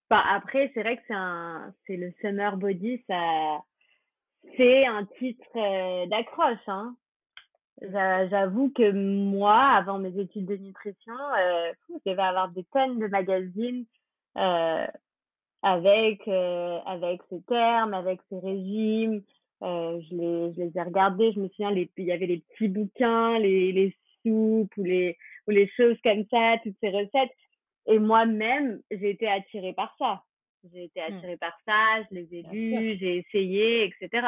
après, 0.09 0.71
c'est 0.73 0.83
vrai 0.83 0.97
que 0.97 1.03
c'est 1.07 1.15
un, 1.15 1.73
c'est 1.87 1.97
le 1.97 2.13
Summer 2.21 2.55
Body, 2.57 3.03
ça, 3.07 3.63
c'est 4.57 4.85
un 4.85 5.05
titre 5.17 5.47
euh, 5.55 6.05
d'accroche, 6.07 6.67
hein. 6.67 6.95
J'avoue 7.81 8.71
que 8.71 8.91
moi, 8.91 9.59
avant 9.59 9.97
mes 9.97 10.17
études 10.17 10.45
de 10.45 10.55
nutrition, 10.55 11.13
euh, 11.37 11.73
je 11.89 12.11
devais 12.11 12.21
avoir 12.21 12.49
des 12.49 12.63
tonnes 12.65 12.99
de 12.99 13.07
magazines 13.07 13.85
euh, 14.37 14.87
avec 15.63 16.25
euh, 16.27 16.79
avec 16.85 17.21
ces 17.29 17.41
termes, 17.41 17.93
avec 17.93 18.21
ces 18.29 18.39
régimes. 18.39 19.23
Euh, 19.63 20.01
je 20.01 20.15
les 20.15 20.53
je 20.53 20.61
les 20.61 20.71
ai 20.77 20.81
regardés. 20.81 21.31
Je 21.33 21.39
me 21.39 21.47
souviens, 21.49 21.71
les, 21.71 21.89
il 21.97 22.05
y 22.05 22.11
avait 22.11 22.27
les 22.27 22.39
petits 22.39 22.67
bouquins, 22.67 23.39
les 23.39 23.71
les 23.71 23.95
soupes 24.21 24.75
ou 24.77 24.83
les 24.83 25.17
ou 25.47 25.51
les 25.51 25.69
choses 25.75 25.97
comme 26.03 26.25
ça, 26.29 26.57
toutes 26.63 26.77
ces 26.81 26.89
recettes. 26.89 27.31
Et 27.87 27.99
moi-même, 27.99 28.81
j'ai 28.91 29.09
été 29.11 29.27
attirée 29.27 29.73
par 29.73 29.93
ça. 29.97 30.23
J'ai 30.71 30.85
été 30.85 31.01
mmh. 31.01 31.15
attirée 31.15 31.37
par 31.37 31.57
ça, 31.65 32.03
je 32.09 32.15
les 32.15 32.35
ai 32.35 32.41
lus, 32.43 32.97
j'ai 32.99 33.17
essayé, 33.17 33.83
etc. 33.85 34.27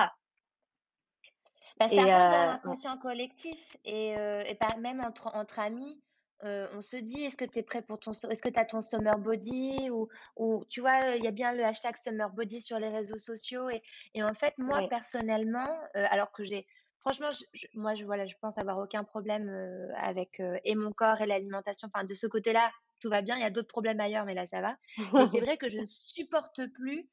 Bah, 1.78 1.90
ça 1.90 2.02
rentre 2.02 2.30
dans 2.30 2.42
euh, 2.42 2.46
l'inconscient 2.48 2.98
collectif 2.98 3.78
et, 3.84 4.18
euh, 4.18 4.44
et 4.44 4.58
même 4.80 5.02
entre, 5.02 5.36
entre 5.36 5.60
amis. 5.60 6.02
Euh, 6.44 6.68
on 6.74 6.82
se 6.82 6.98
dit, 6.98 7.24
est-ce 7.24 7.38
que 7.38 7.46
tu 7.46 7.60
es 7.60 7.64
prêt 7.64 7.82
pour 7.82 8.00
ton, 8.00 8.12
est-ce 8.12 8.42
que 8.42 8.50
tu 8.50 8.60
as 8.60 8.66
ton 8.66 8.82
summer 8.82 9.18
body 9.18 9.90
ou, 9.90 10.10
ou 10.36 10.66
tu 10.70 10.82
vois, 10.82 11.16
il 11.16 11.24
y 11.24 11.28
a 11.28 11.32
bien 11.32 11.54
le 11.54 11.64
hashtag 11.64 11.96
summer 11.96 12.30
body 12.30 12.62
sur 12.62 12.78
les 12.78 12.90
réseaux 12.90 13.18
sociaux 13.18 13.70
et, 13.70 13.82
et 14.14 14.22
en 14.22 14.34
fait, 14.34 14.54
moi 14.58 14.88
personnellement, 14.90 15.80
alors 15.94 16.32
que 16.32 16.44
j'ai, 16.44 16.68
franchement, 17.00 17.30
moi, 17.74 17.96
je, 17.96 18.04
voilà, 18.04 18.26
je 18.26 18.36
pense 18.42 18.58
avoir 18.58 18.80
aucun 18.80 19.04
problème 19.06 19.50
avec 19.98 20.42
et 20.66 20.76
mon 20.76 20.92
corps 20.92 21.22
et 21.22 21.26
l'alimentation, 21.26 21.90
enfin, 21.94 22.04
de 22.04 22.14
ce 22.14 22.28
côté-là, 22.28 22.70
tout 23.00 23.10
va 23.10 23.22
bien. 23.22 23.36
Il 23.36 23.42
y 23.42 23.46
a 23.46 23.50
d'autres 23.50 23.68
problèmes 23.68 24.00
ailleurs, 24.00 24.26
mais 24.26 24.34
là, 24.34 24.46
ça 24.46 24.62
va. 24.62 24.78
Et 24.98 25.28
c'est 25.32 25.40
vrai 25.42 25.58
que 25.58 25.70
je 25.70 25.80
ne 25.80 25.86
supporte 25.86 26.66
plus, 26.74 27.10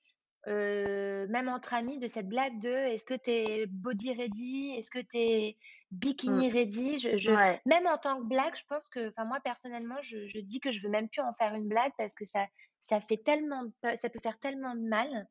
euh, 0.49 1.27
même 1.29 1.49
entre 1.49 1.75
amis, 1.75 1.99
de 1.99 2.09
cette 2.09 2.29
blague 2.29 2.59
de 2.61 2.71
est-ce 2.71 3.05
que 3.05 3.15
tu 3.15 3.31
es 3.31 3.67
body 3.67 4.15
ready 4.15 4.75
Est-ce 4.77 4.91
que 4.91 4.99
tu 4.99 5.19
es 5.19 5.57
bikini 5.93 6.49
mmh. 6.49 6.53
ready 6.53 6.99
je, 6.99 7.31
Même 7.69 7.87
en 7.87 7.99
tant 7.99 8.19
que 8.19 8.27
blague, 8.27 8.57
je 8.57 8.65
pense 8.69 8.89
que, 8.89 9.11
enfin, 9.11 9.25
moi, 9.25 9.39
personnellement, 9.45 10.01
je, 10.01 10.27
je, 10.27 10.41
dis 10.41 10.59
que 10.59 10.71
je 10.71 10.81
veux 10.83 10.91
même 10.91 11.09
plus 11.09 11.21
en 11.21 11.33
faire 11.35 11.55
une 11.55 11.69
blague 11.69 11.93
parce 11.99 12.15
que 12.15 12.25
ça, 12.25 12.47
ça 12.81 13.01
fait 13.01 13.19
tellement, 13.19 13.63
ça 13.83 14.09
peut 14.09 14.21
faire 14.21 14.39
tellement 14.39 14.75
de 14.75 14.81
mal 14.81 15.29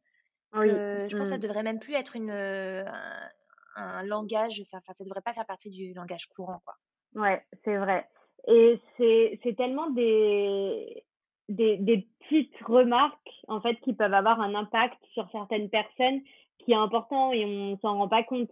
que 0.54 1.08
je 1.10 1.17
pense 1.17 1.28
que 1.28 1.34
ça 1.34 1.38
mmh. 1.38 1.41
devrait 1.41 1.63
même 1.63 1.80
plus 1.80 1.95
être 1.95 2.15
une, 2.15 2.32
un, 2.32 3.30
un 3.76 4.04
langage, 4.04 4.62
enfin, 4.62 4.93
ça 4.93 5.04
devrait 5.04 5.21
pas 5.21 5.34
faire 5.34 5.45
partie 5.45 5.71
du 5.71 5.93
langage 5.93 6.28
courant, 6.28 6.62
quoi. 6.65 6.76
Ouais, 7.15 7.43
c'est 7.63 7.78
vrai. 7.78 8.08
Et 8.47 8.80
c'est, 8.97 9.39
c'est 9.43 9.56
tellement 9.56 9.89
des, 9.91 11.04
des, 11.50 11.78
des 11.78 12.08
petites 12.19 12.56
remarques, 12.65 13.30
en 13.47 13.62
fait, 13.62 13.76
qui 13.82 13.93
peuvent 13.93 14.13
avoir 14.13 14.39
un 14.41 14.56
impact 14.56 14.97
sur 15.13 15.30
certaines 15.32 15.69
personnes 15.69 16.21
qui 16.60 16.71
est 16.71 16.76
important 16.76 17.32
et 17.32 17.45
on 17.45 17.78
s'en 17.80 17.97
rend 17.97 18.08
pas 18.08 18.24
compte. 18.24 18.50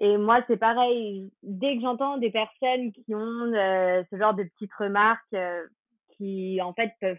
Et 0.00 0.16
moi, 0.16 0.42
c'est 0.46 0.56
pareil. 0.56 1.30
Dès 1.42 1.76
que 1.76 1.82
j'entends 1.82 2.18
des 2.18 2.30
personnes 2.30 2.92
qui 2.92 3.14
ont 3.14 3.52
euh, 3.52 4.02
ce 4.10 4.16
genre 4.16 4.34
de 4.34 4.44
petites 4.44 4.72
remarques 4.74 5.22
euh, 5.34 5.66
qui, 6.16 6.60
en 6.62 6.72
fait, 6.72 6.92
peuvent 7.00 7.18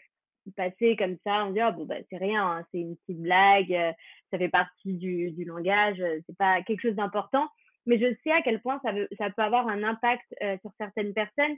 passer 0.58 0.96
comme 0.96 1.18
ça, 1.24 1.46
on 1.46 1.52
dit, 1.52 1.60
oh, 1.62 1.72
bon, 1.72 1.86
bah, 1.86 1.96
c'est 2.10 2.18
rien, 2.18 2.44
hein, 2.44 2.66
c'est 2.72 2.80
une 2.80 2.98
petite 2.98 3.22
blague, 3.22 3.72
euh, 3.72 3.92
ça 4.32 4.40
fait 4.40 4.50
partie 4.50 4.96
du, 4.96 5.32
du 5.32 5.46
langage, 5.46 6.04
c'est 6.26 6.38
pas 6.38 6.64
quelque 6.64 6.82
chose 6.82 6.96
d'important. 6.96 7.48
Mais 7.86 8.00
je 8.00 8.16
sais 8.24 8.32
à 8.32 8.42
quel 8.42 8.62
point 8.62 8.80
ça, 8.84 8.92
veut, 8.92 9.08
ça 9.18 9.30
peut 9.30 9.44
avoir 9.44 9.68
un 9.68 9.84
impact 9.84 10.26
sur 10.62 10.72
certaines 10.78 11.14
personnes 11.14 11.56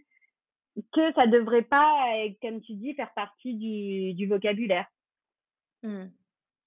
que 0.92 1.14
ça 1.14 1.28
devrait 1.28 1.64
pas, 1.64 2.16
euh, 2.16 2.30
comme 2.42 2.62
tu 2.62 2.74
dis, 2.74 2.94
faire 2.96 3.14
partie 3.14 3.56
du, 3.56 4.14
du 4.14 4.28
vocabulaire. 4.28 4.88
Mmh. 5.84 6.06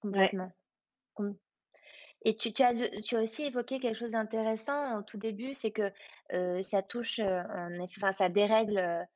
Complètement. 0.01 0.51
Et 2.27 2.35
tu, 2.35 2.51
tu, 2.51 2.61
as, 2.61 2.73
tu 3.01 3.15
as 3.15 3.21
aussi 3.21 3.43
évoqué 3.43 3.79
quelque 3.79 3.95
chose 3.95 4.11
d'intéressant 4.11 4.99
au 4.99 5.01
tout 5.01 5.17
début, 5.17 5.53
c'est 5.53 5.71
que 5.71 5.91
euh, 6.33 6.61
ça 6.61 6.81
touche, 6.81 7.19
euh, 7.19 7.41
enfin, 7.97 8.11
ça 8.11 8.27
dérègle 8.27 9.07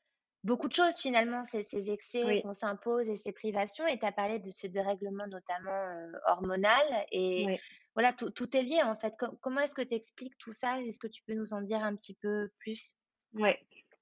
beaucoup 0.45 0.69
de 0.69 0.73
choses 0.73 0.95
finalement, 0.95 1.43
ces, 1.43 1.61
ces 1.61 1.91
excès 1.91 2.41
qu'on 2.41 2.53
s'impose 2.53 3.09
et 3.09 3.17
ces 3.17 3.33
privations. 3.33 3.85
Et 3.85 3.99
tu 3.99 4.05
as 4.05 4.13
parlé 4.13 4.39
de 4.39 4.49
ce 4.51 4.67
dérèglement 4.67 5.27
notamment 5.27 6.09
hormonal. 6.27 6.83
Et 7.11 7.59
voilà, 7.95 8.13
tout, 8.13 8.57
est 8.57 8.63
lié 8.63 8.81
en 8.81 8.95
fait. 8.95 9.13
comment 9.41 9.59
est-ce 9.59 9.75
que 9.75 9.81
tu 9.81 9.93
expliques 9.93 10.37
tout 10.37 10.53
ça? 10.53 10.79
Est-ce 10.79 10.99
que 10.99 11.07
tu 11.07 11.21
peux 11.27 11.33
nous 11.33 11.53
en 11.53 11.61
dire 11.61 11.83
un 11.83 11.95
petit 11.97 12.15
peu 12.21 12.49
plus? 12.59 12.95
Oui. 13.33 13.51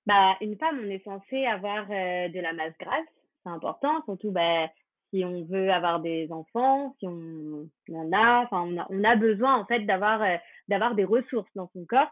Bah, 0.05 0.35
une 0.41 0.57
femme, 0.57 0.81
on 0.83 0.89
est 0.89 1.03
censé 1.03 1.45
avoir 1.45 1.83
euh, 1.83 2.29
de 2.29 2.39
la 2.39 2.53
masse 2.53 2.73
grasse, 2.79 3.05
c'est 3.43 3.51
important, 3.51 4.01
surtout 4.05 4.31
bah, 4.31 4.67
si 5.09 5.23
on 5.25 5.43
veut 5.45 5.71
avoir 5.71 5.99
des 5.99 6.31
enfants, 6.31 6.95
si 6.99 7.07
on, 7.07 7.67
en 7.93 8.11
a, 8.11 8.43
enfin 8.43 8.87
on 8.89 9.03
a, 9.03 9.15
besoin 9.15 9.55
en 9.55 9.65
fait 9.65 9.81
d'avoir 9.81 10.21
euh, 10.21 10.37
d'avoir 10.67 10.95
des 10.95 11.05
ressources 11.05 11.49
dans 11.55 11.69
son 11.73 11.85
corps. 11.85 12.11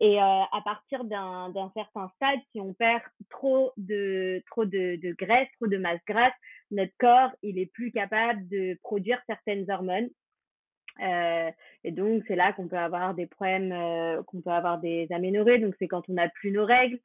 Et 0.00 0.18
euh, 0.18 0.20
à 0.20 0.60
partir 0.64 1.04
d'un 1.04 1.70
certain 1.74 2.10
stade, 2.16 2.40
si 2.50 2.60
on 2.60 2.74
perd 2.74 3.02
trop 3.30 3.72
de 3.76 4.42
trop 4.50 4.64
de 4.64 5.14
graisse, 5.16 5.48
trop 5.56 5.68
de 5.68 5.78
masse 5.78 6.00
grasse, 6.08 6.34
notre 6.70 6.92
corps 6.98 7.30
il 7.42 7.58
est 7.58 7.72
plus 7.72 7.92
capable 7.92 8.48
de 8.48 8.76
produire 8.82 9.20
certaines 9.26 9.70
hormones. 9.70 10.08
Euh, 11.00 11.50
et 11.84 11.92
donc 11.92 12.24
c'est 12.26 12.36
là 12.36 12.52
qu'on 12.52 12.68
peut 12.68 12.78
avoir 12.78 13.14
des 13.14 13.26
problèmes, 13.26 14.22
qu'on 14.26 14.40
peut 14.40 14.50
avoir 14.50 14.78
des 14.80 15.06
aménorrhées. 15.10 15.58
Donc 15.58 15.74
c'est 15.78 15.88
quand 15.88 16.08
on 16.08 16.14
n'a 16.14 16.28
plus 16.28 16.50
nos 16.50 16.64
règles, 16.64 16.98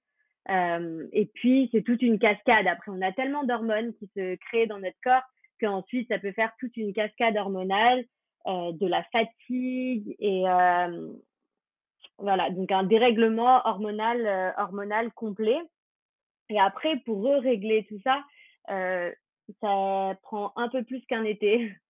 euh, 0.50 1.08
et 1.12 1.26
puis, 1.28 1.70
c'est 1.72 1.84
toute 1.84 2.02
une 2.02 2.20
cascade. 2.20 2.68
Après, 2.68 2.92
on 2.92 3.02
a 3.02 3.12
tellement 3.12 3.44
d'hormones 3.44 3.94
qui 3.96 4.10
se 4.16 4.36
créent 4.36 4.68
dans 4.68 4.80
notre 4.80 4.98
corps 5.04 5.24
qu'ensuite, 5.60 6.08
ça 6.08 6.20
peut 6.20 6.32
faire 6.32 6.52
toute 6.60 6.76
une 6.78 6.94
cascade 6.94 7.38
hormonale, 7.38 8.06
euh, 8.48 8.72
de 8.72 8.88
la 8.88 9.04
fatigue 9.12 10.16
et 10.18 10.48
euh, 10.48 11.14
voilà, 12.18 12.50
donc 12.50 12.72
un 12.72 12.84
dérèglement 12.84 13.62
hormonal, 13.66 14.54
hormonal 14.58 15.12
complet. 15.12 15.60
Et 16.50 16.60
après, 16.60 16.98
pour 17.06 17.24
régler 17.26 17.86
tout 17.88 18.00
ça, 18.04 18.24
ça 18.68 20.16
prend 20.24 20.54
un 20.56 20.70
peu 20.70 20.84
plus 20.84 21.02
qu'un 21.06 21.24
été. 21.24 21.74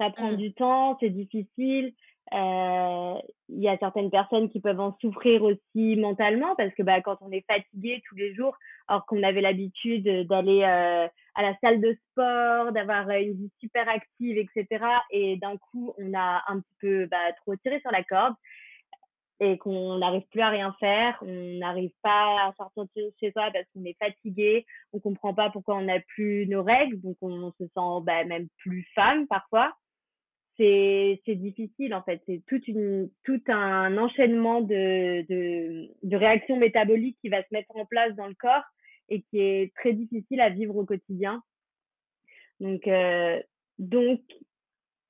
Ça 0.00 0.10
prend 0.10 0.32
mmh. 0.32 0.36
du 0.36 0.52
temps, 0.52 0.96
c'est 0.98 1.10
difficile. 1.10 1.94
Euh, 2.32 3.14
il 3.48 3.60
y 3.60 3.68
a 3.68 3.76
certaines 3.78 4.10
personnes 4.10 4.48
qui 4.48 4.60
peuvent 4.60 4.80
en 4.80 4.96
souffrir 5.00 5.42
aussi 5.42 5.96
mentalement 5.96 6.54
parce 6.56 6.72
que 6.74 6.82
bah, 6.82 7.00
quand 7.02 7.18
on 7.20 7.30
est 7.30 7.44
fatigué 7.46 8.02
tous 8.08 8.14
les 8.14 8.34
jours, 8.34 8.56
alors 8.88 9.04
qu'on 9.06 9.22
avait 9.22 9.42
l'habitude 9.42 10.26
d'aller 10.26 10.62
euh, 10.62 11.06
à 11.34 11.42
la 11.42 11.54
salle 11.60 11.80
de 11.80 11.96
sport, 12.10 12.72
d'avoir 12.72 13.10
une 13.10 13.34
vie 13.34 13.50
super 13.60 13.86
active, 13.88 14.38
etc. 14.38 14.84
Et 15.10 15.36
d'un 15.36 15.56
coup, 15.58 15.94
on 15.98 16.14
a 16.14 16.42
un 16.48 16.60
petit 16.60 16.76
peu 16.80 17.06
bah, 17.06 17.32
trop 17.42 17.54
tiré 17.56 17.80
sur 17.80 17.90
la 17.90 18.02
corde. 18.04 18.34
et 19.40 19.58
qu'on 19.58 19.98
n'arrive 19.98 20.26
plus 20.30 20.40
à 20.40 20.48
rien 20.48 20.74
faire, 20.80 21.18
on 21.22 21.58
n'arrive 21.58 21.92
pas 22.02 22.46
à 22.46 22.54
sortir 22.56 22.86
de 22.96 23.12
chez 23.20 23.32
soi 23.32 23.50
parce 23.52 23.66
qu'on 23.74 23.84
est 23.84 23.98
fatigué, 23.98 24.64
on 24.92 25.00
comprend 25.00 25.34
pas 25.34 25.50
pourquoi 25.50 25.76
on 25.76 25.82
n'a 25.82 26.00
plus 26.00 26.46
nos 26.46 26.62
règles, 26.62 27.00
donc 27.00 27.16
on 27.20 27.50
se 27.58 27.64
sent 27.64 28.04
bah, 28.04 28.24
même 28.24 28.48
plus 28.58 28.88
femme 28.94 29.26
parfois. 29.26 29.74
C'est 30.58 31.22
c'est 31.24 31.34
difficile 31.34 31.94
en 31.94 32.02
fait, 32.02 32.22
c'est 32.26 32.42
toute 32.46 32.68
une 32.68 33.08
tout 33.24 33.40
un 33.48 33.96
enchaînement 33.96 34.60
de, 34.60 35.22
de 35.28 35.88
de 36.02 36.16
réactions 36.16 36.56
métaboliques 36.56 37.16
qui 37.22 37.30
va 37.30 37.42
se 37.42 37.48
mettre 37.52 37.74
en 37.74 37.86
place 37.86 38.14
dans 38.16 38.26
le 38.26 38.34
corps 38.34 38.64
et 39.08 39.22
qui 39.22 39.40
est 39.40 39.74
très 39.76 39.92
difficile 39.94 40.40
à 40.40 40.50
vivre 40.50 40.76
au 40.76 40.84
quotidien. 40.84 41.42
Donc 42.60 42.86
euh, 42.86 43.40
donc 43.78 44.20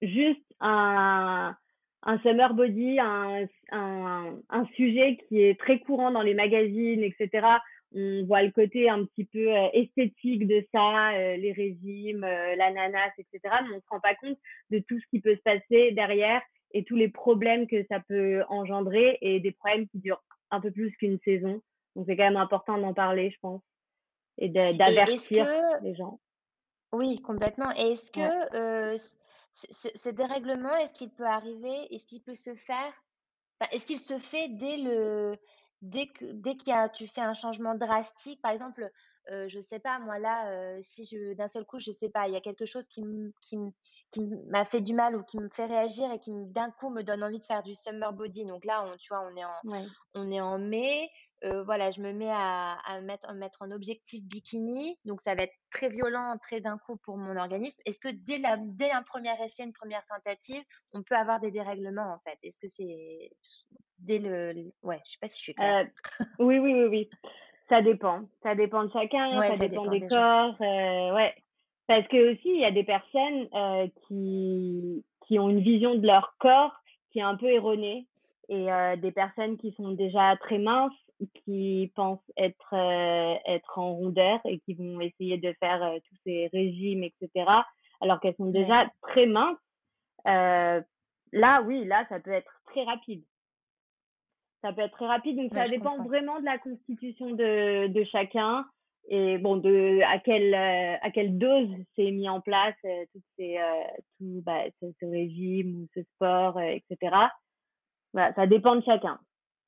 juste 0.01 0.45
un 0.61 1.57
un 2.05 2.19
summer 2.19 2.55
body, 2.55 2.99
un, 2.99 3.47
un, 3.71 4.37
un, 4.51 4.67
sujet 4.75 5.19
qui 5.29 5.41
est 5.41 5.59
très 5.59 5.79
courant 5.79 6.11
dans 6.11 6.23
les 6.23 6.35
magazines, 6.35 7.03
etc. 7.05 7.47
On 7.95 8.25
voit 8.25 8.43
le 8.43 8.51
côté 8.51 8.89
un 8.89 9.05
petit 9.05 9.25
peu 9.25 9.55
euh, 9.55 9.69
esthétique 9.73 10.47
de 10.47 10.65
ça, 10.73 11.13
euh, 11.13 11.37
les 11.37 11.53
régimes, 11.53 12.25
euh, 12.25 12.57
l'ananas, 12.57 13.13
etc. 13.19 13.41
Mais 13.65 13.77
on 13.77 13.81
se 13.81 13.89
rend 13.91 14.01
pas 14.01 14.15
compte 14.15 14.39
de 14.71 14.79
tout 14.81 14.99
ce 14.99 15.07
qui 15.11 15.21
peut 15.21 15.37
se 15.37 15.43
passer 15.43 15.93
derrière 15.93 16.43
et 16.73 16.85
tous 16.85 16.97
les 16.97 17.09
problèmes 17.09 17.67
que 17.67 17.85
ça 17.91 18.01
peut 18.01 18.43
engendrer 18.49 19.19
et 19.21 19.41
des 19.41 19.53
problèmes 19.53 19.89
qui 19.89 19.99
durent 19.99 20.23
un 20.51 20.61
peu 20.61 20.71
plus 20.71 20.91
qu'une 20.97 21.19
saison. 21.25 21.61
Donc 21.97 22.07
c'est 22.07 22.17
quand 22.17 22.25
même 22.25 22.37
important 22.37 22.79
d'en 22.79 22.95
parler, 22.95 23.31
je 23.31 23.39
pense, 23.41 23.63
et 24.39 24.49
d'avertir 24.49 25.47
les 25.83 25.95
gens. 25.95 26.19
Oui, 26.93 27.21
complètement. 27.21 27.71
Et 27.77 27.93
est-ce 27.93 28.11
que 28.11 28.97
ce 29.53 30.09
dérèglement, 30.09 30.75
est-ce 30.77 30.95
qu'il 30.95 31.11
peut 31.11 31.27
arriver? 31.27 31.95
Est-ce 31.95 32.07
qu'il 32.07 32.23
peut 32.23 32.35
se 32.35 32.55
faire? 32.55 33.03
est-ce 33.71 33.87
qu'il 33.87 34.01
se 34.01 34.19
fait 34.19 34.49
dès 34.49 34.79
le 34.79 35.37
dès 35.83 36.07
que 36.09 36.25
dès 36.33 36.57
qu'il 36.57 36.73
y 36.73 36.77
a 36.77 36.89
tu 36.89 37.07
fais 37.07 37.21
un 37.21 37.35
changement 37.35 37.75
drastique? 37.75 38.41
Par 38.43 38.53
exemple, 38.53 38.91
euh, 39.31 39.49
je 39.49 39.61
sais 39.61 39.79
pas 39.81 39.99
moi 40.01 40.19
là, 40.19 40.51
euh, 40.51 40.81
si 40.83 41.05
je 41.05 41.35
d'un 41.35 41.49
seul 41.49 41.65
coup, 41.67 41.79
je 41.79 41.93
sais 41.93 42.11
pas, 42.11 42.29
il 42.29 42.35
y 42.35 42.37
a 42.37 42.41
quelque 42.41 42.65
chose 42.67 42.89
qui 42.89 43.03
qui 43.43 43.57
qui 44.11 44.21
m'a 44.49 44.65
fait 44.65 44.81
du 44.81 44.95
mal 44.95 45.17
ou 45.17 45.23
qui 45.25 45.39
me 45.39 45.49
fait 45.51 45.67
réagir 45.67 46.11
et 46.13 46.19
qui 46.19 46.33
d'un 46.35 46.71
coup 46.71 46.91
me 46.91 47.03
donne 47.03 47.23
envie 47.25 47.39
de 47.41 47.45
faire 47.45 47.63
du 47.63 47.75
summer 47.75 48.13
body. 48.13 48.45
Donc 48.47 48.65
là, 48.65 48.85
on 48.85 48.97
tu 48.97 49.09
vois, 49.13 49.23
on 49.31 49.37
est 49.37 49.45
en 49.45 49.55
on 50.15 50.31
est 50.31 50.41
en 50.41 50.59
mai, 50.59 51.11
euh, 51.45 51.63
voilà, 51.65 51.91
je 51.91 52.01
me 52.03 52.13
mets 52.13 52.31
à, 52.31 52.75
à 52.85 53.01
mettre, 53.01 53.33
mettre 53.35 53.63
en 53.63 53.71
objectif 53.71 54.23
bikini, 54.25 54.99
donc 55.05 55.21
ça 55.21 55.35
va 55.35 55.43
être 55.45 55.55
très 55.71 55.89
violent, 55.89 56.37
très 56.41 56.61
d'un 56.61 56.79
coup 56.79 56.97
pour 56.99 57.17
mon 57.17 57.37
organisme. 57.37 57.81
Est-ce 57.87 58.01
que 58.01 58.09
dès, 58.13 58.39
la, 58.39 58.57
dès 58.59 58.91
un 58.91 59.03
premier 59.03 59.33
essai, 59.45 59.65
une 59.65 59.73
première 59.73 60.05
tentative, 60.05 60.63
on 60.93 61.03
peut 61.03 61.17
avoir 61.17 61.41
des 61.41 61.51
dérèglements 61.51 62.13
en 62.15 62.19
fait? 62.21 62.39
Est-ce 62.43 62.61
que 62.61 62.69
c'est 62.69 63.31
dès 64.03 64.19
le, 64.19 64.73
Ouais, 64.83 65.01
je 65.05 65.13
sais 65.13 65.19
pas 65.21 65.29
si 65.29 65.39
je 65.39 65.43
suis 65.43 65.55
claire. 65.55 65.87
Euh, 66.21 66.25
oui, 66.39 66.59
oui, 66.59 66.75
oui, 66.75 66.85
oui. 66.85 67.11
Ça 67.69 67.81
dépend. 67.81 68.23
Ça 68.43 68.55
dépend 68.55 68.85
de 68.85 68.93
chacun, 68.93 69.41
ça, 69.41 69.57
dépend, 69.57 69.87
des, 69.87 70.07
corps. 70.07 70.57
Euh, 70.61 71.15
ouais. 71.15 71.35
Parce 71.87 72.07
que 72.09 72.33
aussi, 72.33 72.49
il 72.49 72.61
y 72.61 72.65
a 72.65 72.71
des 72.71 72.85
personnes 72.85 73.49
euh, 73.55 73.89
qui, 74.07 75.05
qui 75.27 75.39
ont 75.39 75.49
une 75.49 75.61
vision 75.61 75.95
de 75.95 76.07
leur 76.07 76.35
corps 76.39 76.75
qui 77.11 77.21
est 77.21 77.23
un 77.23 77.37
peu 77.37 77.47
erronée 77.47 78.07
et 78.49 78.67
des 78.99 79.13
personnes 79.13 79.57
qui 79.57 79.73
sont 79.73 79.93
déjà 79.93 80.37
très 80.39 80.59
minces 80.59 80.93
qui 81.45 81.91
pensent 81.95 82.19
être 82.37 82.75
être 83.47 83.79
en 83.79 83.95
rondeur 83.95 84.41
et 84.45 84.59
qui 84.59 84.75
vont 84.75 85.01
essayer 85.01 85.39
de 85.39 85.55
faire 85.61 85.81
tous 86.09 86.17
ces 86.27 86.49
régimes 86.53 87.05
etc 87.05 87.49
alors 88.01 88.21
qu'elles 88.21 88.35
sont 88.37 88.51
déjà 88.51 88.91
très 89.03 89.27
minces 89.27 89.57
là 90.25 91.63
oui 91.63 91.85
là 91.85 92.05
ça 92.09 92.19
peut 92.19 92.33
être 92.33 92.53
très 92.67 92.83
rapide 92.85 93.23
ça 94.63 94.73
peut 94.73 94.83
être 94.83 94.93
très 94.93 95.07
rapide 95.07 95.37
donc 95.37 95.53
ça 95.53 95.65
dépend 95.65 96.03
vraiment 96.05 96.41
de 96.41 96.45
la 96.45 96.59
constitution 96.59 97.31
de 97.31 97.89
de 97.89 98.05
chacun 98.05 98.65
et 99.09 99.39
bon 99.39 99.57
de 99.57 100.01
à 100.05 100.19
quelle 100.19 100.55
à 100.55 101.11
quelle 101.11 101.39
dose 101.39 101.69
c'est 101.97 102.11
mis 102.11 102.29
en 102.29 102.41
place 102.41 102.77
toutes 103.13 103.23
ces 103.37 103.59
tout 104.19 104.43
bah, 104.45 104.63
ce, 104.81 104.87
ce, 105.01 105.07
régime 105.07 105.83
ou 105.83 105.89
ce 105.95 106.03
sport 106.15 106.61
etc 106.61 106.97
voilà 108.13 108.33
ça 108.35 108.47
dépend 108.47 108.77
de 108.77 108.85
chacun 108.85 109.19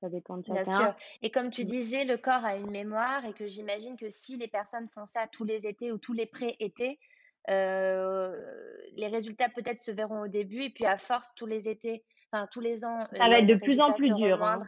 ça 0.04 0.10
dépend 0.10 0.36
de 0.36 0.44
chacun. 0.44 0.62
Bien 0.62 0.74
sûr. 0.74 0.94
Et 1.22 1.30
comme 1.30 1.50
tu 1.50 1.62
mmh. 1.62 1.66
disais, 1.66 2.04
le 2.04 2.18
corps 2.18 2.44
a 2.44 2.56
une 2.56 2.70
mémoire 2.70 3.24
et 3.24 3.32
que 3.32 3.46
j'imagine 3.46 3.96
que 3.96 4.10
si 4.10 4.36
les 4.36 4.48
personnes 4.48 4.86
font 4.94 5.06
ça 5.06 5.26
tous 5.32 5.44
les 5.44 5.66
étés 5.66 5.92
ou 5.92 5.98
tous 5.98 6.12
les 6.12 6.26
pré-étés, 6.26 6.98
euh, 7.50 8.38
les 8.96 9.08
résultats 9.08 9.48
peut-être 9.48 9.80
se 9.80 9.90
verront 9.90 10.22
au 10.22 10.28
début 10.28 10.62
et 10.62 10.70
puis 10.70 10.84
à 10.84 10.98
force 10.98 11.32
tous 11.36 11.46
les 11.46 11.68
étés, 11.68 12.04
enfin 12.30 12.46
tous 12.50 12.60
les 12.60 12.84
ans. 12.84 13.06
Ça 13.16 13.28
va 13.28 13.38
être 13.38 13.46
de 13.46 13.54
plus 13.54 13.80
en 13.80 13.92
plus 13.92 14.12
dur. 14.14 14.42
Hein. 14.42 14.62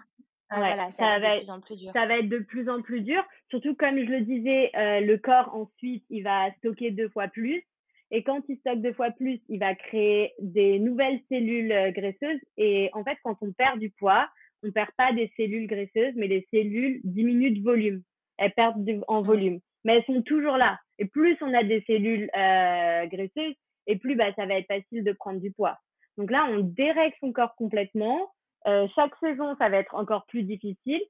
Ah, 0.49 0.59
voilà, 0.59 0.91
ça, 0.91 1.19
va 1.19 1.37
être 1.37 1.41
de 1.41 1.45
plus 1.45 1.51
en 1.51 1.61
plus 1.61 1.77
dur. 1.77 1.93
Ça 1.93 2.07
va 2.07 2.19
être 2.19 2.29
de 2.29 2.39
plus 2.39 2.69
en 2.69 2.81
plus 2.81 3.01
dur. 3.01 3.25
Surtout 3.51 3.75
comme 3.75 3.99
je 3.99 4.11
le 4.11 4.21
disais, 4.21 4.71
euh, 4.77 5.01
le 5.01 5.19
corps 5.19 5.55
ensuite 5.55 6.05
il 6.09 6.23
va 6.23 6.53
stocker 6.59 6.91
deux 6.93 7.09
fois 7.09 7.29
plus. 7.29 7.65
Et 8.13 8.23
quand 8.23 8.41
il 8.49 8.57
stocke 8.59 8.83
deux 8.83 8.93
fois 8.93 9.11
plus, 9.11 9.41
il 9.49 9.59
va 9.59 9.75
créer 9.75 10.33
des 10.39 10.79
nouvelles 10.79 11.21
cellules 11.29 11.73
euh, 11.73 11.91
graisseuses. 11.91 12.41
Et 12.57 12.89
en 12.93 13.03
fait, 13.03 13.19
quand 13.25 13.37
on 13.41 13.53
perd 13.53 13.81
du 13.81 13.91
poids, 13.91 14.29
on 14.63 14.71
perd 14.71 14.91
pas 14.97 15.13
des 15.13 15.33
cellules 15.37 15.67
graisseuses, 15.67 16.15
mais 16.15 16.29
les 16.29 16.47
cellules 16.53 17.01
diminuent 17.03 17.59
de 17.59 17.63
volume. 17.63 18.03
Elles 18.39 18.53
perdent 18.53 18.89
en 19.09 19.23
volume, 19.23 19.61
mais 19.85 19.97
elles 19.97 20.05
sont 20.05 20.23
toujours 20.23 20.57
là. 20.57 20.79
Et 20.99 21.07
plus 21.07 21.37
on 21.41 21.53
a 21.53 21.65
des 21.65 21.83
cellules 21.87 22.31
euh, 22.37 23.07
graisseuses, 23.07 23.55
et 23.87 23.97
plus 23.97 24.15
bah, 24.15 24.33
ça 24.37 24.47
va 24.47 24.55
être 24.55 24.67
facile 24.67 25.05
de 25.05 25.13
prendre 25.13 25.41
du 25.41 25.51
poids. 25.53 25.79
Donc 26.17 26.31
là, 26.31 26.47
on 26.51 26.61
dérègle 26.61 27.15
son 27.21 27.33
corps 27.33 27.55
complètement. 27.57 28.31
Euh, 28.67 28.87
chaque 28.95 29.15
saison, 29.21 29.57
ça 29.59 29.69
va 29.69 29.79
être 29.79 29.95
encore 29.95 30.27
plus 30.27 30.43
difficile. 30.43 31.01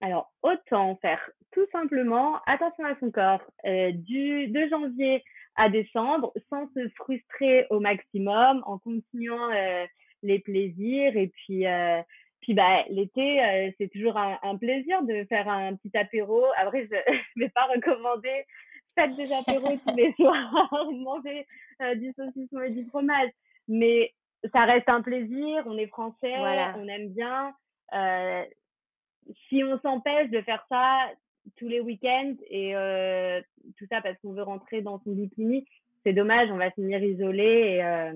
Alors, 0.00 0.32
autant 0.42 0.96
faire 0.96 1.20
tout 1.52 1.66
simplement 1.72 2.40
attention 2.46 2.84
à 2.84 2.98
son 3.00 3.10
corps 3.10 3.42
euh, 3.66 3.92
du 3.92 4.48
de 4.48 4.68
janvier 4.68 5.22
à 5.56 5.68
décembre 5.68 6.32
sans 6.48 6.68
se 6.74 6.88
frustrer 6.96 7.66
au 7.70 7.80
maximum 7.80 8.62
en 8.66 8.78
continuant 8.78 9.50
euh, 9.52 9.84
les 10.22 10.38
plaisirs 10.38 11.16
et 11.16 11.28
puis 11.28 11.64
puis 12.40 12.54
bah 12.54 12.84
l'été, 12.88 13.74
c'est 13.76 13.88
toujours 13.88 14.16
un, 14.16 14.56
plaisir 14.56 15.02
de 15.02 15.24
faire 15.24 15.46
un 15.48 15.76
petit 15.76 15.94
apéro. 15.94 16.42
Après, 16.56 16.86
je 16.86 16.94
ne 17.36 17.44
vais 17.44 17.50
pas 17.50 17.66
recommander 17.66 18.46
faites 18.94 19.16
des 19.16 19.32
apéros 19.32 19.76
tous 19.86 19.96
les 19.96 20.12
soirs, 20.16 20.90
manger 20.92 21.46
euh, 21.82 21.94
du 21.94 22.12
saucisson 22.12 22.60
et 22.62 22.70
du 22.70 22.86
fromage. 22.86 23.30
Mais 23.68 24.12
ça 24.52 24.64
reste 24.64 24.88
un 24.88 25.02
plaisir. 25.02 25.62
On 25.66 25.76
est 25.76 25.86
français, 25.86 26.34
on 26.38 26.88
aime 26.88 27.08
bien. 27.10 27.54
Euh, 27.92 28.44
si 29.48 29.62
on 29.64 29.78
s'empêche 29.80 30.30
de 30.30 30.40
faire 30.42 30.64
ça 30.68 31.08
tous 31.56 31.68
les 31.68 31.80
week-ends 31.80 32.34
et 32.48 32.76
euh, 32.76 33.40
tout 33.78 33.86
ça 33.90 34.00
parce 34.02 34.18
qu'on 34.20 34.32
veut 34.32 34.42
rentrer 34.42 34.82
dans 34.82 35.00
son 35.00 35.12
bikini, 35.12 35.66
c'est 36.04 36.12
dommage. 36.12 36.50
On 36.50 36.56
va 36.56 36.70
finir 36.70 37.02
isolé 37.02 37.42
et 37.42 37.84
euh, 37.84 38.12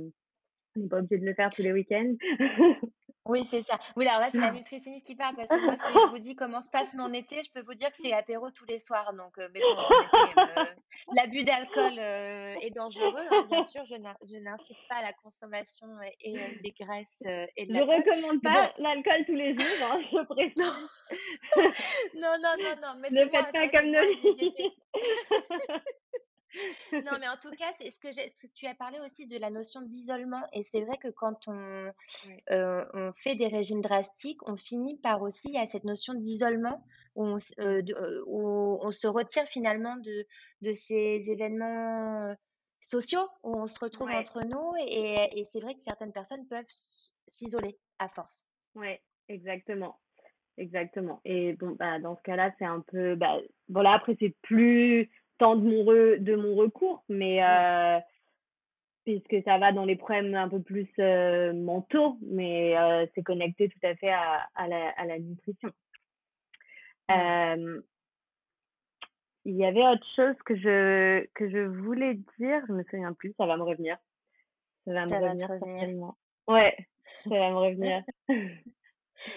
on 0.77 0.81
n'est 0.81 0.89
pas 0.89 0.99
obligé 0.99 1.19
de 1.19 1.27
le 1.27 1.35
faire 1.35 1.53
tous 1.53 1.63
les 1.63 1.73
week-ends. 1.73 2.15
Oui, 3.27 3.43
c'est 3.45 3.63
ça. 3.63 3.79
Oui, 3.97 4.07
alors 4.07 4.21
là, 4.21 4.29
c'est 4.31 4.39
la 4.39 4.53
nutritionniste 4.53 5.07
qui 5.07 5.17
parle 5.17 5.35
parce 5.35 5.49
que 5.49 5.65
moi, 5.65 5.77
si 5.77 5.93
je 5.93 6.09
vous 6.11 6.19
dis 6.19 6.37
comment 6.37 6.61
se 6.61 6.69
passe 6.69 6.95
mon 6.95 7.11
été, 7.15 7.43
je 7.43 7.51
peux 7.51 7.63
vous 7.63 7.73
dire 7.73 7.91
que 7.91 7.97
c'est 7.97 8.13
apéro 8.13 8.51
tous 8.51 8.67
les 8.67 8.79
soirs. 8.79 9.15
Donc, 9.15 9.39
euh, 9.39 9.49
mais 9.55 9.61
bon, 9.61 10.41
euh, 10.43 10.65
l'abus 11.15 11.43
d'alcool 11.43 11.99
euh, 11.99 12.55
est 12.61 12.71
dangereux. 12.71 13.25
Hein, 13.31 13.47
bien 13.51 13.65
sûr, 13.65 13.83
je 13.87 14.37
n'incite 14.37 14.87
pas 14.91 14.97
à 14.97 15.03
la 15.03 15.13
consommation 15.15 15.87
et, 16.21 16.35
des 16.63 16.75
graisses 16.79 17.23
et 17.57 17.65
de 17.65 17.75
Je 17.75 17.81
recommande 17.81 18.43
pas 18.43 18.75
l'alcool 18.77 19.25
tous 19.25 19.35
les 19.35 19.59
jours, 19.59 19.89
hein, 19.91 20.01
je 20.13 20.23
précise. 20.27 20.57
non, 22.17 22.37
non, 22.43 22.55
non, 22.59 22.75
non. 22.83 22.95
Mais 23.01 23.09
ne 23.09 23.27
faites 23.31 23.53
pas 23.53 23.69
comme 23.71 23.91
nous. 23.91 24.01
Non, 26.93 27.19
mais 27.21 27.29
en 27.29 27.37
tout 27.37 27.51
cas, 27.53 27.73
c'est 27.79 27.91
ce 27.91 27.99
que, 27.99 28.09
tu 28.55 28.67
as 28.67 28.75
parlé 28.75 28.99
aussi 29.01 29.27
de 29.27 29.39
la 29.39 29.51
notion 29.51 29.83
d'isolement. 29.83 30.43
Et 30.53 30.63
c'est 30.63 30.83
vrai 30.83 30.97
que 30.99 31.09
quand 31.09 31.49
on, 31.49 31.93
euh, 32.51 32.85
on 32.95 33.13
fait 33.13 33.35
des 33.35 33.49
régimes 33.49 33.81
drastiques, 33.81 34.47
on 34.49 34.57
finit 34.57 34.97
par 34.99 35.23
aussi 35.23 35.57
à 35.57 35.67
cette 35.67 35.85
notion 35.85 36.15
d'isolement 36.15 36.85
où, 37.15 37.25
on, 37.25 37.37
euh, 37.59 37.83
euh, 37.89 38.25
où 38.27 38.79
on 38.83 38.91
se 38.91 39.07
retire 39.07 39.47
finalement 39.47 39.97
de, 39.97 40.27
de 40.63 40.73
ces 40.73 41.25
événements 41.29 42.35
sociaux 42.81 43.29
où 43.43 43.57
on 43.57 43.67
se 43.67 43.79
retrouve 43.81 44.11
entre 44.11 44.45
nous. 44.45 44.73
Et, 44.87 45.41
et 45.41 45.45
c'est 45.45 45.61
vrai 45.61 45.75
que 45.75 45.83
certaines 45.83 46.13
personnes 46.13 46.47
peuvent 46.49 46.65
s'isoler 47.27 47.79
à 47.99 48.09
force. 48.09 48.47
Oui, 48.75 48.97
exactement. 49.29 49.99
Exactement. 50.57 51.21
Et 51.25 51.55
bon, 51.55 51.73
bah, 51.73 51.99
dans 51.99 52.17
ce 52.17 52.23
cas-là, 52.23 52.53
c'est 52.59 52.65
un 52.65 52.81
peu. 52.81 53.17
Bah, 53.17 53.39
voilà, 53.69 53.95
après, 53.95 54.17
c'est 54.21 54.35
plus 54.43 55.11
tant 55.39 55.57
de 55.57 55.63
mon, 55.63 55.85
de 55.85 56.35
mon 56.37 56.55
recours, 56.55 57.05
mais 57.09 57.45
euh, 57.45 57.99
puisque 59.05 59.43
ça 59.45 59.59
va 59.59 59.73
dans 59.73 59.85
les 59.85 59.97
problèmes 59.97 60.35
un 60.35 60.49
peu 60.49 60.61
plus 60.61 60.89
euh, 60.99 61.53
mentaux, 61.53 62.19
mais 62.23 62.77
euh, 62.79 63.07
c'est 63.15 63.23
connecté 63.23 63.69
tout 63.69 63.87
à 63.87 63.95
fait 63.97 64.11
à, 64.11 64.49
à, 64.55 64.69
la, 64.69 64.91
à 64.91 65.05
la 65.05 65.19
nutrition. 65.19 65.71
Il 69.47 69.57
y 69.57 69.67
avait 69.67 69.87
autre 69.87 70.07
chose 70.17 70.37
que 70.47 70.57
je 70.57 71.27
que 71.35 71.51
je 71.51 71.59
voulais 71.59 72.15
dire, 72.39 72.63
je 72.67 72.73
me 72.73 72.83
souviens 72.85 73.13
plus, 73.13 73.35
ça 73.37 73.45
va 73.45 73.59
me 73.59 73.63
revenir. 73.63 73.99
Ça 74.87 74.93
va 74.95 75.05
me 75.05 75.15
revenir, 75.15 76.15
Ouais, 76.47 76.75
ça 77.25 77.31
va 77.39 77.51
me 77.51 77.57
revenir. 77.57 78.03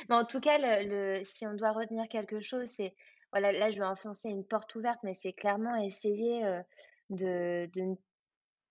Mais 0.09 0.15
en 0.15 0.25
tout 0.25 0.39
cas, 0.39 0.57
le, 0.59 1.19
le, 1.19 1.23
si 1.23 1.45
on 1.45 1.53
doit 1.55 1.71
retenir 1.71 2.07
quelque 2.07 2.39
chose, 2.39 2.67
c'est 2.67 2.93
voilà, 3.39 3.51
là, 3.57 3.69
je 3.69 3.77
vais 3.77 3.85
enfoncer 3.85 4.29
une 4.29 4.43
porte 4.43 4.73
ouverte, 4.73 4.99
mais 5.03 5.13
c'est 5.13 5.33
clairement 5.33 5.75
essayer 5.75 6.41
de, 7.11 7.67
de, 7.67 7.95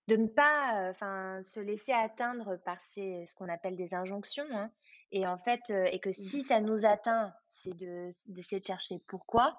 de, 0.09 0.17
ne 0.17 0.27
pas 0.27 0.91
enfin, 0.91 1.41
se 1.45 1.61
laisser 1.61 1.93
atteindre 1.93 2.57
par 2.65 2.81
ces, 2.81 3.25
ce 3.27 3.35
qu'on 3.37 3.49
appelle 3.49 3.77
des 3.77 3.95
injonctions. 3.95 4.47
Hein. 4.51 4.73
Et 5.13 5.25
en 5.25 5.39
fait, 5.39 5.71
et 5.71 6.01
que 6.01 6.11
si 6.11 6.43
ça 6.43 6.61
nous 6.61 6.85
atteint, 6.85 7.33
c'est 7.49 7.77
d'essayer 7.77 8.61
de, 8.61 8.67
chercher 8.67 8.99
pourquoi 9.07 9.57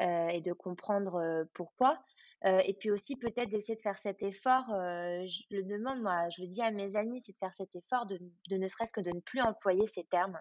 et 0.00 0.40
de 0.40 0.52
comprendre 0.52 1.46
pourquoi. 1.54 2.02
et 2.44 2.74
puis 2.80 2.90
aussi 2.90 3.14
peut-être 3.14 3.48
d'essayer 3.48 3.76
de 3.76 3.80
faire 3.80 3.98
cet 3.98 4.24
effort, 4.24 4.64
je 4.66 5.42
le 5.50 5.62
demande 5.62 6.02
moi, 6.02 6.28
je 6.30 6.42
le 6.42 6.48
dis 6.48 6.62
à 6.62 6.72
mes 6.72 6.96
amis, 6.96 7.20
c'est 7.20 7.30
de 7.30 7.38
faire 7.38 7.54
cet 7.54 7.76
effort 7.76 8.06
de, 8.06 8.18
de 8.50 8.56
ne 8.56 8.66
serait-ce 8.66 8.92
que 8.92 9.00
de 9.00 9.10
ne 9.10 9.20
plus 9.20 9.40
employer 9.40 9.86
ces 9.86 10.02
termes 10.02 10.40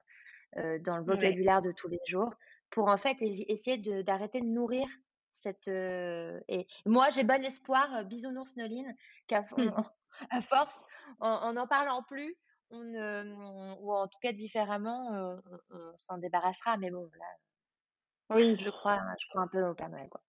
dans 0.55 0.97
le 0.97 1.03
vocabulaire 1.03 1.61
de 1.61 1.71
tous 1.71 1.87
les 1.87 1.99
jours 2.07 2.33
pour 2.71 2.87
en 2.87 2.97
fait 2.97 3.17
essayer 3.21 3.77
d'arrêter 4.03 4.41
de, 4.41 4.47
nourrir 4.47 4.87
cette. 5.33 5.67
Euh, 5.67 6.39
et 6.47 6.67
moi, 6.85 7.09
j'ai 7.09 7.23
bon 7.23 7.43
espoir, 7.43 8.05
bisounours 8.05 8.55
Noline, 8.57 8.95
qu'à 9.27 9.43
à 10.29 10.41
force, 10.41 10.85
en 11.19 11.53
n'en 11.53 11.67
parlant 11.67 12.03
plus, 12.03 12.35
on, 12.71 13.77
ou 13.81 13.93
en 13.93 14.07
tout 14.07 14.19
cas 14.21 14.31
différemment, 14.31 15.39
on, 15.71 15.97
s'en 15.97 16.17
débarrassera. 16.17 16.77
Mais 16.77 16.89
bon, 16.89 17.09
là, 17.17 18.35
oui. 18.35 18.57
je, 18.59 18.69
crois, 18.69 18.99
je 19.19 19.27
crois 19.29 19.43
un 19.43 19.47
peu 19.47 19.63
au 19.63 19.73
Père 19.73 19.89
Noël. 19.89 20.09
Quoi. 20.09 20.21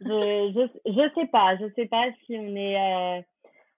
je, 0.00 0.04
je, 0.06 0.90
je 0.90 1.14
sais 1.14 1.26
pas, 1.28 1.56
je 1.56 1.72
sais 1.74 1.86
pas 1.86 2.10
si 2.24 2.36
on 2.38 2.56
est. 2.56 3.26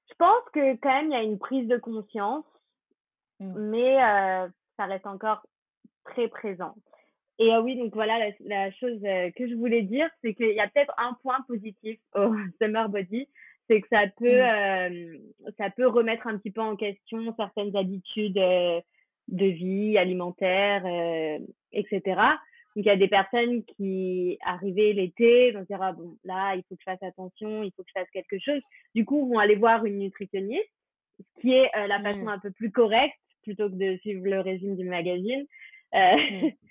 Je 0.09 0.15
pense 0.19 0.43
que 0.53 0.77
quand 0.77 0.93
même, 0.93 1.07
il 1.07 1.13
y 1.13 1.17
a 1.17 1.23
une 1.23 1.39
prise 1.39 1.69
de 1.69 1.79
conscience, 1.79 2.45
mmh. 3.39 3.71
mais 3.71 3.97
ça 4.77 4.87
reste 4.87 5.07
encore 5.07 5.47
très 6.05 6.29
présent. 6.29 6.75
Et 7.41 7.55
euh, 7.55 7.63
oui, 7.63 7.75
donc 7.75 7.95
voilà, 7.95 8.19
la, 8.41 8.71
chose 8.73 9.01
euh, 9.03 9.31
que 9.35 9.49
je 9.49 9.55
voulais 9.55 9.81
dire, 9.81 10.09
c'est 10.23 10.35
qu'il 10.35 10.53
y 10.53 10.61
a 10.61 10.69
peut-être 10.69 10.93
un 10.99 11.17
point 11.23 11.39
positif 11.49 11.99
au 12.15 12.35
Summer 12.61 12.89
Body, 12.91 13.27
c'est 13.67 13.81
que 13.81 13.89
ça 13.89 14.03
peut, 14.19 14.27
mmh. 14.27 15.09
euh, 15.09 15.19
ça 15.57 15.71
peut 15.71 15.87
remettre 15.87 16.27
un 16.27 16.37
petit 16.37 16.51
peu 16.51 16.61
en 16.61 16.77
question 16.77 17.35
certaines 17.37 17.75
habitudes 17.75 18.35
de 18.35 19.47
vie 19.47 19.97
alimentaire, 19.97 20.85
etc. 21.73 22.01
Donc 22.77 22.85
il 22.85 22.87
y 22.87 22.91
a 22.91 22.97
des 22.97 23.09
personnes 23.09 23.65
qui, 23.65 24.39
arrivées 24.43 24.93
l'été, 24.93 25.53
vont 25.53 25.63
dire 25.63 25.81
ah 25.81 25.93
bon 25.93 26.17
là 26.25 26.55
il 26.57 26.63
faut 26.69 26.75
que 26.75 26.83
je 26.85 26.91
fasse 26.91 27.03
attention, 27.03 27.63
il 27.63 27.71
faut 27.73 27.83
que 27.83 27.89
je 27.95 28.01
fasse 28.01 28.11
quelque 28.13 28.39
chose. 28.39 28.61
Du 28.95 29.05
coup 29.05 29.29
vont 29.29 29.39
aller 29.39 29.57
voir 29.57 29.85
une 29.87 29.99
nutritionniste, 30.01 30.69
ce 31.19 31.41
qui 31.41 31.53
est 31.53 31.71
la 31.75 32.01
façon 32.03 32.25
mmh. 32.25 32.29
un 32.29 32.39
peu 32.39 32.51
plus 32.51 32.71
correcte 32.71 33.17
plutôt 33.45 33.71
que 33.71 33.77
de 33.77 33.97
suivre 33.99 34.27
le 34.27 34.41
régime 34.41 34.77
du 34.77 34.85
magazine. 34.85 35.47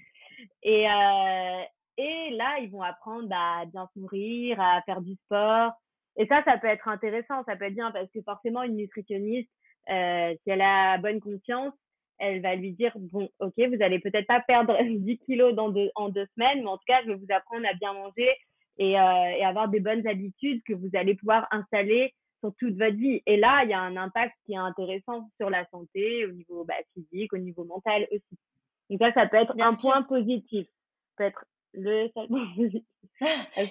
Et, 0.63 0.89
euh, 0.89 1.61
et 1.97 2.29
là, 2.31 2.59
ils 2.59 2.69
vont 2.71 2.81
apprendre 2.81 3.29
à 3.31 3.65
bien 3.65 3.87
se 3.93 3.99
nourrir, 3.99 4.59
à 4.59 4.81
faire 4.83 5.01
du 5.01 5.15
sport. 5.25 5.73
Et 6.17 6.25
ça, 6.27 6.43
ça 6.43 6.57
peut 6.57 6.67
être 6.67 6.87
intéressant, 6.87 7.43
ça 7.45 7.55
peut 7.55 7.65
être 7.65 7.75
bien 7.75 7.91
parce 7.91 8.09
que 8.11 8.21
forcément, 8.21 8.63
une 8.63 8.75
nutritionniste, 8.75 9.49
euh, 9.89 10.33
si 10.43 10.49
elle 10.49 10.61
a 10.61 10.97
bonne 10.97 11.19
conscience, 11.19 11.73
elle 12.19 12.41
va 12.41 12.55
lui 12.55 12.73
dire 12.73 12.91
bon, 12.95 13.29
ok, 13.39 13.53
vous 13.57 13.81
allez 13.81 13.99
peut-être 13.99 14.27
pas 14.27 14.41
perdre 14.41 14.77
10 14.83 15.17
kilos 15.19 15.55
dans 15.55 15.69
deux, 15.69 15.89
en 15.95 16.09
deux 16.09 16.27
semaines, 16.35 16.61
mais 16.61 16.69
en 16.69 16.77
tout 16.77 16.83
cas, 16.87 17.01
je 17.03 17.11
vais 17.11 17.15
vous 17.15 17.33
apprendre 17.33 17.65
à 17.67 17.73
bien 17.73 17.93
manger 17.93 18.29
et, 18.77 18.99
euh, 18.99 19.29
et 19.37 19.43
avoir 19.43 19.69
des 19.69 19.79
bonnes 19.79 20.05
habitudes 20.07 20.61
que 20.63 20.73
vous 20.73 20.89
allez 20.93 21.15
pouvoir 21.15 21.47
installer 21.51 22.13
sur 22.39 22.53
toute 22.57 22.77
votre 22.77 22.95
vie. 22.95 23.21
Et 23.25 23.37
là, 23.37 23.63
il 23.63 23.69
y 23.69 23.73
a 23.73 23.79
un 23.79 23.97
impact 23.97 24.33
qui 24.45 24.53
est 24.53 24.57
intéressant 24.57 25.29
sur 25.37 25.49
la 25.49 25.65
santé, 25.69 26.25
au 26.25 26.31
niveau 26.31 26.63
bah, 26.63 26.75
physique, 26.93 27.33
au 27.33 27.37
niveau 27.37 27.65
mental 27.65 28.07
aussi. 28.11 28.37
Donc 28.89 28.99
ça, 28.99 29.11
ça 29.13 29.27
peut 29.27 29.37
être 29.37 29.53
un 29.59 29.71
point 29.71 30.03
positif. 30.03 30.67
peut 31.17 31.25
être 31.25 31.45
le 31.73 32.09
seul 32.15 32.27
point 32.27 32.47
positif. 32.55 32.83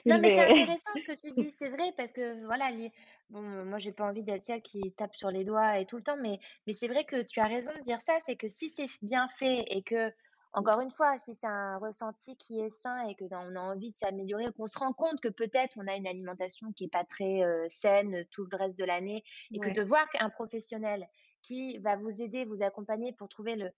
non, 0.07 0.19
mais 0.21 0.31
c'est 0.31 0.45
intéressant 0.45 0.91
ce 0.97 1.05
que 1.05 1.21
tu 1.21 1.33
dis, 1.33 1.51
c'est 1.51 1.71
vrai, 1.71 1.93
parce 1.97 2.13
que 2.13 2.45
voilà, 2.45 2.71
les... 2.71 2.93
bon, 3.31 3.43
moi, 3.43 3.79
j'ai 3.79 3.93
pas 3.93 4.05
envie 4.05 4.23
d'être 4.23 4.45
celle 4.45 4.63
qui 4.63 4.81
tape 4.93 5.17
sur 5.17 5.31
les 5.31 5.45
doigts 5.45 5.79
et 5.79 5.87
tout 5.87 5.97
le 5.97 6.03
temps, 6.03 6.17
mais, 6.17 6.39
mais 6.67 6.75
c'est 6.75 6.89
vrai 6.89 7.05
que 7.05 7.23
tu 7.23 7.41
as 7.41 7.47
raison 7.47 7.73
de 7.75 7.81
dire 7.81 8.01
ça, 8.01 8.19
c'est 8.21 8.37
que 8.37 8.49
si 8.49 8.69
c'est 8.69 8.89
bien 9.03 9.29
fait 9.29 9.65
et 9.69 9.83
que, 9.83 10.13
encore 10.53 10.81
une 10.81 10.91
fois, 10.91 11.19
si 11.19 11.35
c'est 11.35 11.47
un 11.47 11.79
ressenti 11.79 12.37
qui 12.37 12.61
est 12.61 12.71
sain 12.71 13.07
et 13.09 13.15
que 13.15 13.25
on 13.31 13.57
a 13.57 13.61
envie 13.61 13.91
de 13.91 13.97
s'améliorer, 13.97 14.47
qu'on 14.57 14.67
se 14.67 14.79
rend 14.79 14.93
compte 14.93 15.21
que 15.21 15.29
peut-être 15.29 15.77
on 15.79 15.87
a 15.87 15.95
une 15.95 16.07
alimentation 16.07 16.73
qui 16.73 16.85
est 16.85 16.93
pas 16.93 17.05
très 17.05 17.43
euh, 17.43 17.67
saine 17.69 18.25
tout 18.31 18.47
le 18.51 18.57
reste 18.57 18.79
de 18.79 18.85
l'année 18.85 19.25
et 19.53 19.59
que 19.59 19.71
de 19.71 19.83
voir 19.83 20.09
qu'un 20.11 20.31
professionnel 20.31 21.07
qui 21.43 21.79
va 21.79 21.97
vous 21.97 22.23
aider, 22.23 22.45
vous 22.45 22.63
accompagner 22.63 23.13
pour 23.13 23.29
trouver 23.29 23.57
le, 23.57 23.71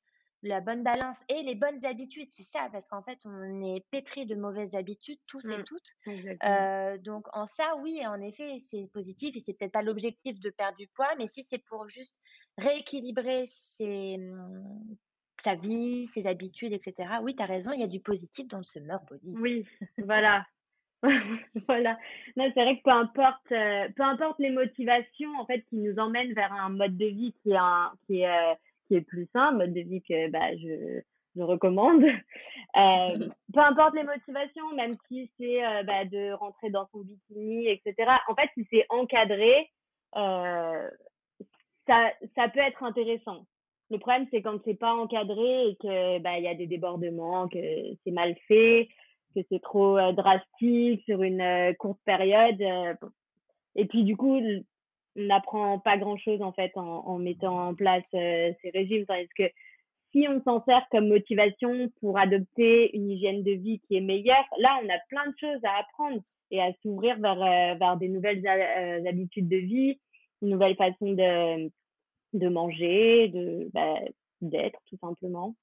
la 0.43 0.61
bonne 0.61 0.83
balance 0.83 1.25
et 1.29 1.43
les 1.43 1.55
bonnes 1.55 1.85
habitudes, 1.85 2.31
c'est 2.31 2.43
ça, 2.43 2.69
parce 2.73 2.89
qu'en 2.89 3.03
fait, 3.03 3.19
on 3.25 3.63
est 3.63 3.85
pétri 3.91 4.27
de 4.27 4.35
mauvaises 4.35 4.75
habitudes, 4.75 5.19
tous 5.27 5.49
et 5.51 5.59
mmh, 5.59 5.65
toutes. 5.65 5.97
Euh, 6.45 6.99
donc, 6.99 7.27
en 7.35 7.47
ça, 7.47 7.77
oui, 7.81 8.01
en 8.07 8.21
effet, 8.21 8.59
c'est 8.61 8.89
positif 8.93 9.37
et 9.37 9.41
c'est 9.41 9.53
peut-être 9.55 9.73
pas 9.73 9.83
l'objectif 9.83 10.41
de 10.41 10.51
perdre 10.51 10.79
du 10.79 10.89
poids, 10.89 11.15
mais 11.19 11.27
si 11.27 11.43
c'est 11.43 11.63
pour 11.67 11.89
juste 11.89 12.21
rééquilibrer 12.57 13.45
ses, 13.47 14.19
mmh, 14.19 14.97
sa 15.39 15.55
vie, 15.55 16.07
ses 16.07 16.27
habitudes, 16.27 16.73
etc., 16.73 16.95
oui, 17.23 17.35
tu 17.37 17.43
as 17.43 17.47
raison, 17.47 17.73
il 17.73 17.81
y 17.81 17.85
a 17.85 17.89
du 17.89 18.01
positif 18.01 18.49
dans 18.49 18.59
le 18.59 18.65
summer 18.65 19.01
body. 19.09 19.35
Oui, 19.37 19.67
voilà. 19.99 20.47
voilà. 21.67 21.99
Non, 22.37 22.51
c'est 22.55 22.63
vrai 22.63 22.77
que 22.77 22.83
peu 22.83 22.91
importe, 22.91 23.53
euh, 23.53 23.89
peu 23.97 24.03
importe 24.03 24.39
les 24.39 24.51
motivations, 24.51 25.35
en 25.39 25.47
fait, 25.47 25.63
qui 25.69 25.77
nous 25.77 25.99
emmènent 25.99 26.35
vers 26.35 26.53
un 26.53 26.71
mode 26.71 26.97
de 26.97 27.07
vie 27.07 27.35
qui 27.43 27.53
est, 27.53 27.57
un, 27.57 27.93
qui 28.07 28.21
est 28.21 28.29
euh, 28.29 28.55
qui 28.91 28.97
est 28.97 29.03
plus 29.03 29.29
sain, 29.33 29.53
mode 29.53 29.73
de 29.73 29.81
vie 29.83 30.03
que 30.03 30.29
bah, 30.31 30.57
je, 30.57 31.01
je 31.37 31.43
recommande. 31.43 32.05
Euh, 32.77 33.29
peu 33.53 33.59
importe 33.59 33.97
les 33.97 34.05
motivations, 34.05 34.73
même 34.77 34.97
si 35.09 35.29
c'est 35.37 35.67
euh, 35.67 35.83
bah, 35.83 36.05
de 36.05 36.31
rentrer 36.35 36.71
dans 36.71 36.87
son 36.93 37.01
bikini, 37.01 37.67
etc. 37.67 38.09
En 38.29 38.37
fait, 38.37 38.49
si 38.55 38.65
c'est 38.71 38.87
encadré, 38.91 39.69
euh, 40.15 40.89
ça, 41.89 42.13
ça 42.37 42.49
peut 42.49 42.61
être 42.61 42.85
intéressant. 42.85 43.45
Le 43.91 43.99
problème, 43.99 44.29
c'est 44.31 44.41
quand 44.41 44.61
c'est 44.65 44.79
pas 44.79 44.95
encadré 44.95 45.71
et 45.71 45.77
que 45.83 46.21
bah 46.21 46.39
il 46.39 46.45
y 46.45 46.47
a 46.47 46.55
des 46.55 46.69
débordements, 46.69 47.49
que 47.49 47.59
c'est 48.05 48.13
mal 48.13 48.37
fait, 48.47 48.89
que 49.35 49.41
c'est 49.51 49.63
trop 49.63 49.99
drastique 50.13 51.03
sur 51.07 51.25
une 51.25 51.75
courte 51.81 52.01
période. 52.05 52.63
et 53.75 53.85
puis 53.87 54.05
du 54.05 54.17
coup, 54.17 54.41
n'apprend 55.27 55.79
pas 55.79 55.97
grand-chose 55.97 56.43
en 56.43 56.53
fait 56.53 56.73
en, 56.77 57.07
en, 57.07 57.19
mettant 57.19 57.69
en 57.69 57.75
place 57.75 58.05
euh, 58.15 58.53
ces 58.63 58.71
régimes. 58.71 59.07
Tandis 59.07 59.29
que 59.37 59.45
si 60.13 60.27
on 60.29 60.43
s'en 60.43 60.65
sert 60.65 60.87
comme 60.91 61.09
motivation 61.09 61.89
pour 62.01 62.19
adopter 62.19 62.95
une 62.97 63.11
hygiène 63.11 63.43
de 63.43 63.53
vie 63.53 63.81
qui 63.87 63.97
est 63.97 64.01
meilleure, 64.01 64.45
là, 64.59 64.81
on 64.83 64.89
a 64.89 64.99
plein 65.09 65.27
de 65.31 65.37
choses 65.39 65.65
à 65.65 65.81
apprendre 65.81 66.21
et 66.51 66.61
à 66.61 66.73
s'ouvrir 66.83 67.19
vers, 67.19 67.41
euh, 67.43 67.75
vers 67.77 67.97
des 67.97 68.09
nouvelles 68.09 68.45
euh, 68.47 69.09
habitudes 69.09 69.49
de 69.49 69.57
vie, 69.57 70.01
une 70.43 70.51
nouvelle 70.51 70.77
façon 70.77 71.13
de, 71.13 71.71
de 72.33 72.49
manger, 72.49 73.29
de 73.29 73.69
bah, 73.73 73.99
d'être 74.41 74.81
tout 74.87 74.97
simplement. 75.01 75.55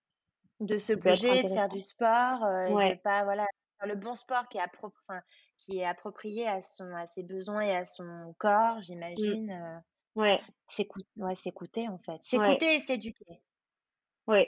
De 0.62 0.78
se 0.78 0.94
bouger, 0.94 1.44
de 1.44 1.50
faire 1.50 1.70
du 1.70 1.82
sport, 1.82 2.40
et 2.70 2.96
de 2.96 3.02
pas 3.02 3.24
voilà 3.26 3.46
le 3.86 3.96
bon 3.96 4.16
sport 4.16 4.48
qui 4.50 4.58
est, 4.58 4.62
enfin, 4.82 5.22
qui 5.60 5.80
est 5.80 5.86
approprié 5.86 6.48
à, 6.48 6.62
son, 6.62 6.86
à 6.96 7.08
ses 7.08 7.24
besoins 7.24 7.62
et 7.62 7.76
à 7.76 7.86
son 7.86 8.34
corps, 8.38 8.78
mmh. 8.78 8.84
j'imagine. 8.84 9.52
Euh, 9.52 10.22
ouais. 10.22 10.40
S'écouter, 10.68 11.88
en 11.88 11.98
fait. 12.00 12.22
S'écouter 12.22 12.76
et 12.76 12.80
s'éduquer. 12.80 13.42
Oui. 14.28 14.46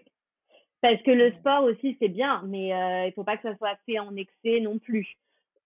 Parce 0.81 1.01
que 1.03 1.11
le 1.11 1.33
sport 1.33 1.63
aussi, 1.63 1.97
c'est 1.99 2.07
bien, 2.07 2.41
mais 2.47 2.73
euh, 2.73 3.07
il 3.07 3.13
faut 3.13 3.23
pas 3.23 3.37
que 3.37 3.43
ça 3.43 3.57
soit 3.57 3.77
fait 3.85 3.99
en 3.99 4.15
excès 4.15 4.61
non 4.61 4.79
plus. 4.79 5.17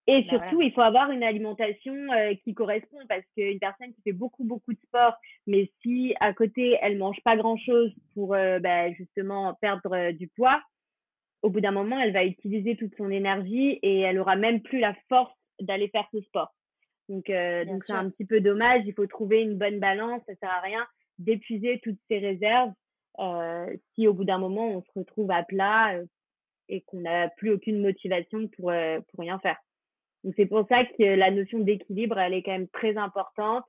Et 0.08 0.24
bah, 0.24 0.30
surtout, 0.30 0.62
il 0.62 0.74
faut 0.74 0.82
avoir 0.82 1.12
une 1.12 1.24
alimentation 1.24 1.94
euh, 2.12 2.34
qui 2.44 2.54
correspond 2.54 2.98
parce 3.08 3.24
qu'une 3.38 3.60
personne 3.60 3.94
qui 3.94 4.02
fait 4.02 4.12
beaucoup, 4.12 4.44
beaucoup 4.44 4.74
de 4.74 4.80
sport, 4.88 5.14
mais 5.48 5.72
si 5.82 6.16
à 6.20 6.34
côté, 6.34 6.78
elle 6.82 6.98
mange 6.98 7.22
pas 7.24 7.38
grand-chose 7.38 7.94
pour 8.14 8.30
bah, 8.30 8.92
justement 8.92 9.54
perdre 9.62 10.12
du 10.12 10.28
poids, 10.28 10.62
au 11.44 11.50
bout 11.50 11.62
d'un 11.62 11.72
moment, 11.72 12.00
elle 12.00 12.14
va 12.14 12.26
utiliser 12.26 12.76
toute 12.76 12.96
son 12.96 13.10
énergie 13.12 13.80
et 13.82 14.00
elle 14.00 14.20
aura 14.20 14.36
même 14.36 14.62
plus 14.62 14.80
la 14.80 14.96
force 15.08 15.34
d'aller 15.62 15.90
faire 15.90 16.08
ce 16.12 16.22
sport. 16.22 16.54
Donc, 17.10 17.30
euh, 17.30 17.66
donc 17.66 17.82
c'est 17.84 17.94
un 17.94 18.10
petit 18.10 18.26
peu 18.26 18.42
dommage. 18.42 18.84
Il 18.86 18.94
faut 18.94 19.06
trouver 19.06 19.42
une 19.42 19.58
bonne 19.58 19.80
balance. 19.80 20.22
Ça 20.26 20.36
sert 20.36 20.50
à 20.50 20.62
rien 20.62 20.86
d'épuiser 21.20 21.80
toutes 21.84 22.00
ses 22.10 22.20
réserves 22.20 22.72
euh, 23.20 23.76
si 23.94 24.08
au 24.08 24.14
bout 24.14 24.26
d'un 24.26 24.40
moment 24.40 24.68
on 24.70 24.82
se 24.82 24.92
retrouve 24.96 25.30
à 25.32 25.44
plat 25.44 25.96
euh, 25.96 26.06
et 26.70 26.82
qu'on 26.82 27.02
n'a 27.02 27.30
plus 27.30 27.52
aucune 27.52 27.82
motivation 27.82 28.48
pour 28.48 28.72
euh, 28.72 29.00
pour 29.10 29.20
rien 29.20 29.40
faire. 29.40 29.58
Donc 30.24 30.34
c'est 30.38 30.46
pour 30.46 30.66
ça 30.68 30.86
que 30.86 31.04
la 31.04 31.30
notion 31.30 31.60
d'équilibre 31.60 32.18
elle 32.18 32.34
est 32.34 32.44
quand 32.44 32.52
même 32.52 32.70
très 32.70 32.98
importante 32.98 33.64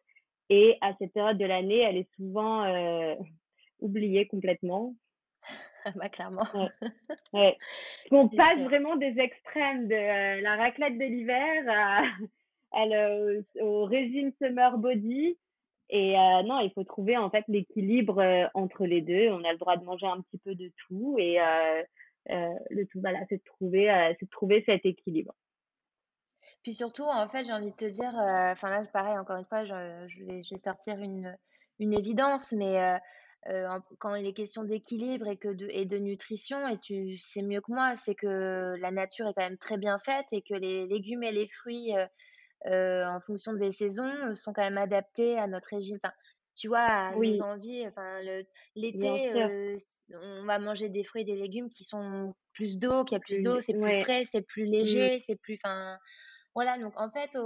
et 0.49 0.77
à 0.81 0.95
cette 0.99 1.13
période 1.13 1.39
de 1.39 1.45
l'année 1.45 1.81
elle 1.81 1.97
est 1.97 2.11
souvent 2.17 2.65
euh, 2.65 3.15
oubliée 3.81 4.27
complètement 4.27 4.95
bah, 5.97 6.09
clairement. 6.09 6.47
Ouais. 7.33 7.57
On 8.11 8.29
passe 8.29 8.59
vraiment 8.61 8.97
des 8.97 9.19
extrêmes 9.19 9.89
de 9.89 9.95
euh, 9.95 10.41
la 10.41 10.57
raclette 10.57 10.99
de 10.99 11.05
l'hiver 11.05 11.65
à, 12.73 13.63
au 13.63 13.85
régime 13.85 14.33
summer 14.41 14.79
body. 14.79 15.37
Et 15.91 16.19
euh, 16.19 16.43
non, 16.45 16.61
il 16.61 16.73
faut 16.75 16.85
trouver 16.85 17.17
en 17.17 17.31
fait 17.31 17.45
l'équilibre 17.49 18.21
euh, 18.21 18.47
entre 18.55 18.87
les 18.87 19.03
deux. 19.03 19.31
On 19.31 19.45
a 19.45 19.53
le 19.53 19.59
droit 19.59 19.77
de 19.77 19.85
manger 19.85 20.07
un 20.07 20.21
petit 20.23 20.39
peu 20.39 20.55
de 20.55 20.73
tout 20.89 21.17
et 21.19 21.39
le 22.27 22.85
tout, 22.87 23.01
voilà, 23.01 23.21
c'est 23.29 23.37
de 23.37 23.45
trouver, 23.45 24.15
c'est 24.19 24.25
de 24.25 24.31
trouver 24.31 24.63
cet 24.67 24.87
équilibre. 24.87 25.35
Puis 26.63 26.73
surtout, 26.73 27.03
en 27.03 27.29
fait, 27.29 27.45
j'ai 27.45 27.53
envie 27.53 27.73
de 27.73 27.77
te 27.77 27.85
dire, 27.85 28.15
enfin 28.15 28.71
là, 28.71 28.83
pareil, 28.91 29.19
encore 29.19 29.37
une 29.37 29.45
fois, 29.45 29.65
je, 29.65 30.07
je 30.09 30.25
vais, 30.25 30.43
je 30.43 30.55
vais 30.55 30.59
sortir 30.59 30.99
une, 30.99 31.37
une 31.79 31.93
évidence, 31.93 32.53
mais 32.53 32.99
euh, 33.51 33.69
quand 33.99 34.15
il 34.15 34.27
est 34.27 34.33
question 34.33 34.65
d'équilibre 34.65 35.29
et 35.29 35.37
que 35.37 35.49
de, 35.49 35.67
et 35.71 35.85
de 35.85 35.99
nutrition, 35.99 36.67
et 36.67 36.79
tu 36.79 37.19
sais 37.19 37.43
mieux 37.43 37.61
que 37.61 37.73
moi, 37.73 37.95
c'est 37.95 38.15
que 38.15 38.75
la 38.79 38.91
nature 38.91 39.27
est 39.27 39.35
quand 39.35 39.43
même 39.43 39.59
très 39.59 39.77
bien 39.77 39.99
faite 39.99 40.27
et 40.33 40.41
que 40.41 40.55
les 40.55 40.87
légumes 40.87 41.23
et 41.23 41.33
les 41.33 41.47
fruits, 41.47 41.95
euh, 41.95 42.07
euh, 42.67 43.05
en 43.07 43.21
fonction 43.21 43.53
des 43.53 43.73
saisons, 43.73 44.35
sont 44.35 44.55
quand 44.55 44.63
même 44.63 44.79
adaptés 44.79 45.39
à 45.39 45.47
notre 45.47 45.69
régime. 45.69 45.99
Enfin, 46.03 46.15
tu 46.57 46.69
vois, 46.69 46.79
à 46.79 47.15
nos 47.15 47.43
envies. 47.43 47.87
Enfin, 47.87 48.21
l'été, 48.77 49.77
on 50.23 50.45
va 50.45 50.59
manger 50.59 50.89
des 50.89 51.05
fruits 51.05 51.23
et 51.23 51.27
des 51.27 51.37
légumes 51.37 51.69
qui 51.69 51.85
sont 51.85 52.35
plus 52.55 52.79
d'eau, 52.79 53.05
qui 53.05 53.15
a 53.15 53.21
plus 53.21 53.43
d'eau, 53.43 53.61
c'est 53.61 53.75
plus 53.75 54.01
frais, 54.01 54.25
c'est 54.25 54.43
plus 54.43 54.67
mmh. 54.67 54.71
léger, 54.71 55.21
c'est 55.21 55.37
plus. 55.37 55.59
Enfin, 55.63 55.99
voilà. 56.55 56.79
Donc, 56.79 56.99
en 56.99 57.11
fait, 57.11 57.37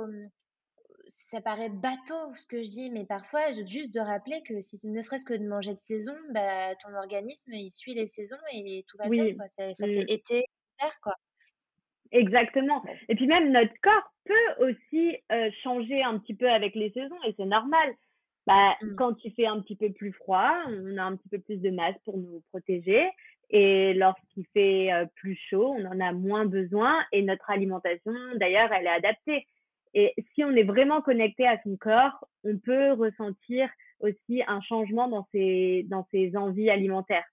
ça 1.08 1.40
paraît 1.40 1.70
bateau 1.70 2.34
ce 2.34 2.46
que 2.46 2.62
je 2.62 2.68
dis, 2.70 2.90
mais 2.90 3.04
parfois, 3.04 3.52
juste 3.66 3.94
de 3.94 4.00
rappeler 4.00 4.42
que 4.46 4.60
si 4.60 4.88
ne 4.88 5.02
serait-ce 5.02 5.24
que 5.24 5.34
de 5.34 5.46
manger 5.46 5.74
de 5.74 5.82
saison, 5.82 6.14
bah, 6.30 6.74
ton 6.76 6.94
organisme, 6.94 7.52
il 7.52 7.70
suit 7.70 7.94
les 7.94 8.06
saisons 8.06 8.36
et 8.52 8.84
tout 8.88 8.96
va 8.98 9.08
bien. 9.08 9.34
Quoi. 9.34 9.48
Ça, 9.48 9.74
ça 9.74 9.86
fait 9.86 10.10
été, 10.10 10.44
hiver, 10.78 10.92
quoi. 11.02 11.14
Exactement. 12.10 12.82
Et 13.08 13.14
puis 13.14 13.26
même 13.26 13.52
notre 13.52 13.74
corps 13.82 14.12
peut 14.24 14.66
aussi 14.66 15.16
euh, 15.30 15.50
changer 15.62 16.02
un 16.02 16.18
petit 16.18 16.34
peu 16.34 16.48
avec 16.50 16.74
les 16.74 16.90
saisons 16.92 17.18
et 17.26 17.34
c'est 17.36 17.44
normal. 17.44 17.94
Bah, 18.46 18.76
mmh. 18.80 18.94
Quand 18.96 19.14
il 19.24 19.34
fait 19.34 19.46
un 19.46 19.60
petit 19.60 19.76
peu 19.76 19.92
plus 19.92 20.12
froid, 20.12 20.54
on 20.68 20.96
a 20.96 21.02
un 21.02 21.16
petit 21.16 21.28
peu 21.28 21.38
plus 21.38 21.58
de 21.58 21.70
masse 21.70 21.96
pour 22.04 22.16
nous 22.16 22.42
protéger. 22.50 23.10
Et 23.50 23.94
lorsqu'il 23.94 24.46
fait 24.54 24.92
euh, 24.92 25.06
plus 25.16 25.38
chaud, 25.50 25.74
on 25.78 25.84
en 25.84 26.00
a 26.00 26.12
moins 26.12 26.46
besoin. 26.46 26.98
Et 27.12 27.22
notre 27.22 27.50
alimentation, 27.50 28.12
d'ailleurs, 28.36 28.72
elle 28.72 28.86
est 28.86 28.90
adaptée. 28.90 29.46
Et 29.94 30.14
si 30.34 30.44
on 30.44 30.50
est 30.52 30.64
vraiment 30.64 31.02
connecté 31.02 31.46
à 31.46 31.60
son 31.62 31.76
corps, 31.76 32.26
on 32.44 32.58
peut 32.58 32.92
ressentir 32.92 33.68
aussi 34.00 34.42
un 34.46 34.60
changement 34.60 35.08
dans 35.08 35.26
ses, 35.32 35.84
dans 35.88 36.06
ses 36.10 36.36
envies 36.36 36.70
alimentaires. 36.70 37.26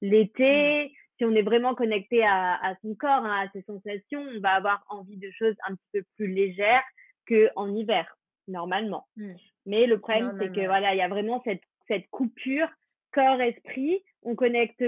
L'été, 0.00 0.84
mmh. 0.84 0.88
si 1.18 1.24
on 1.24 1.32
est 1.32 1.42
vraiment 1.42 1.74
connecté 1.74 2.24
à, 2.24 2.54
à 2.54 2.74
son 2.82 2.94
corps, 2.94 3.24
hein, 3.24 3.46
à 3.46 3.50
ses 3.52 3.62
sensations, 3.62 4.22
on 4.34 4.40
va 4.40 4.50
avoir 4.50 4.84
envie 4.88 5.18
de 5.18 5.30
choses 5.30 5.54
un 5.68 5.74
petit 5.74 5.88
peu 5.92 6.02
plus 6.16 6.28
légères 6.28 6.84
qu'en 7.28 7.74
hiver, 7.74 8.16
normalement. 8.48 9.06
Mmh. 9.16 9.32
Mais 9.66 9.86
le 9.86 9.98
problème, 9.98 10.36
c'est 10.40 10.52
que 10.52 10.64
voilà, 10.66 10.94
il 10.94 10.98
y 10.98 11.02
a 11.02 11.08
vraiment 11.08 11.42
cette, 11.44 11.62
cette 11.88 12.08
coupure 12.10 12.68
corps-esprit. 13.12 14.02
On 14.22 14.34
connecte 14.34 14.78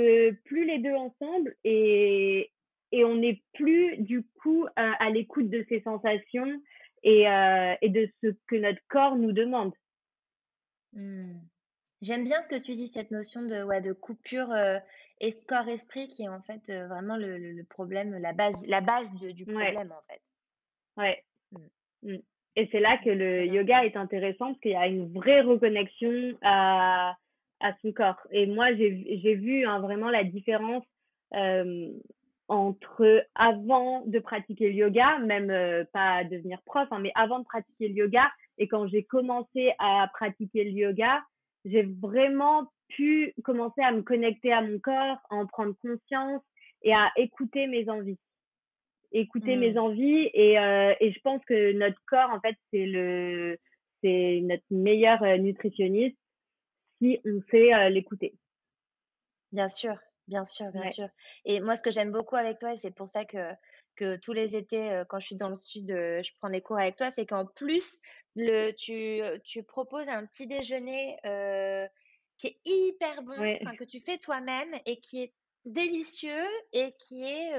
plus 0.44 0.64
les 0.64 0.78
deux 0.78 0.94
ensemble 0.94 1.54
et, 1.64 2.50
et 2.92 3.04
on 3.04 3.16
n'est 3.16 3.42
plus 3.54 3.96
du 3.98 4.24
coup 4.40 4.66
à, 4.76 4.92
à 5.04 5.10
l'écoute 5.10 5.50
de 5.50 5.64
ses 5.68 5.80
sensations 5.80 6.60
et, 7.02 7.28
euh, 7.28 7.74
et 7.82 7.88
de 7.88 8.08
ce 8.22 8.28
que 8.46 8.56
notre 8.56 8.80
corps 8.88 9.16
nous 9.16 9.32
demande. 9.32 9.72
Mmh. 10.92 11.34
J'aime 12.00 12.24
bien 12.24 12.40
ce 12.42 12.48
que 12.48 12.60
tu 12.60 12.72
dis, 12.72 12.88
cette 12.88 13.10
notion 13.10 13.42
de, 13.42 13.64
ouais, 13.64 13.80
de 13.80 13.92
coupure 13.92 14.52
euh, 14.52 14.78
corps-esprit 15.48 16.08
qui 16.08 16.22
est 16.22 16.28
en 16.28 16.42
fait 16.42 16.70
euh, 16.70 16.86
vraiment 16.86 17.16
le, 17.16 17.38
le, 17.38 17.64
problème, 17.64 18.16
la 18.18 18.32
base, 18.32 18.66
la 18.66 18.80
base 18.80 19.12
du 19.14 19.44
problème 19.44 19.92
en 19.92 20.02
fait. 20.12 20.22
Ouais. 20.96 21.24
Mmh. 21.52 21.58
Mmh. 22.02 22.18
Et 22.56 22.68
c'est 22.72 22.80
là 22.80 22.98
que 23.04 23.10
le 23.10 23.46
yoga 23.46 23.84
est 23.84 23.96
intéressant 23.96 24.46
parce 24.46 24.60
qu'il 24.60 24.72
y 24.72 24.76
a 24.76 24.88
une 24.88 25.12
vraie 25.12 25.42
reconnexion 25.42 26.36
à, 26.42 27.16
à 27.60 27.72
son 27.82 27.92
corps. 27.92 28.20
Et 28.32 28.46
moi, 28.46 28.74
j'ai 28.74 29.34
vu 29.34 29.64
hein, 29.64 29.80
vraiment 29.80 30.10
la 30.10 30.24
différence 30.24 30.84
euh, 31.34 31.88
entre 32.48 33.26
avant 33.34 34.02
de 34.06 34.18
pratiquer 34.18 34.68
le 34.70 34.74
yoga, 34.74 35.18
même 35.18 35.50
euh, 35.50 35.84
pas 35.92 36.24
devenir 36.24 36.60
prof, 36.64 36.88
hein, 36.90 36.98
mais 36.98 37.12
avant 37.14 37.40
de 37.40 37.44
pratiquer 37.44 37.88
le 37.88 37.94
yoga 37.94 38.30
et 38.56 38.66
quand 38.66 38.88
j'ai 38.88 39.04
commencé 39.04 39.72
à 39.78 40.08
pratiquer 40.14 40.64
le 40.64 40.70
yoga, 40.70 41.22
j'ai 41.66 41.82
vraiment 41.82 42.70
pu 42.88 43.34
commencer 43.44 43.82
à 43.82 43.92
me 43.92 44.02
connecter 44.02 44.52
à 44.52 44.62
mon 44.62 44.78
corps, 44.78 45.18
à 45.28 45.36
en 45.36 45.46
prendre 45.46 45.74
conscience 45.82 46.42
et 46.82 46.94
à 46.94 47.12
écouter 47.16 47.66
mes 47.66 47.88
envies. 47.90 48.18
Écouter 49.12 49.56
mes 49.56 49.74
mmh. 49.74 49.78
envies 49.78 50.30
et, 50.32 50.58
euh, 50.58 50.94
et 51.00 51.12
je 51.12 51.20
pense 51.20 51.42
que 51.44 51.72
notre 51.72 52.00
corps, 52.06 52.30
en 52.30 52.40
fait, 52.40 52.56
c'est 52.72 52.86
le, 52.86 53.58
c'est 54.02 54.40
notre 54.42 54.64
meilleur 54.70 55.22
euh, 55.22 55.36
nutritionniste 55.36 56.18
si 57.00 57.18
on 57.24 57.40
sait 57.50 57.90
l'écouter. 57.90 58.34
Bien 59.52 59.68
sûr. 59.68 59.94
Bien 60.28 60.44
sûr, 60.44 60.70
bien 60.72 60.86
sûr. 60.86 61.08
Et 61.44 61.60
moi, 61.60 61.74
ce 61.74 61.82
que 61.82 61.90
j'aime 61.90 62.12
beaucoup 62.12 62.36
avec 62.36 62.58
toi, 62.58 62.72
et 62.74 62.76
c'est 62.76 62.94
pour 62.94 63.08
ça 63.08 63.24
que, 63.24 63.52
que 63.96 64.16
tous 64.16 64.32
les 64.32 64.54
étés, 64.56 65.02
quand 65.08 65.18
je 65.18 65.26
suis 65.26 65.36
dans 65.36 65.48
le 65.48 65.54
sud, 65.54 65.88
je 65.88 66.30
prends 66.38 66.50
des 66.50 66.60
cours 66.60 66.78
avec 66.78 66.96
toi, 66.96 67.10
c'est 67.10 67.26
qu'en 67.26 67.46
plus, 67.46 68.00
le, 68.36 68.72
tu, 68.72 69.22
tu 69.44 69.62
proposes 69.62 70.08
un 70.08 70.26
petit 70.26 70.46
déjeuner 70.46 71.16
qui 72.36 72.46
est 72.46 72.58
hyper 72.64 73.22
bon, 73.22 73.34
que 73.78 73.84
tu 73.84 74.00
fais 74.00 74.18
toi-même 74.18 74.72
et 74.86 75.00
qui 75.00 75.22
est 75.22 75.32
délicieux 75.64 76.46
et 76.72 76.92
qui 76.98 77.24
est 77.24 77.52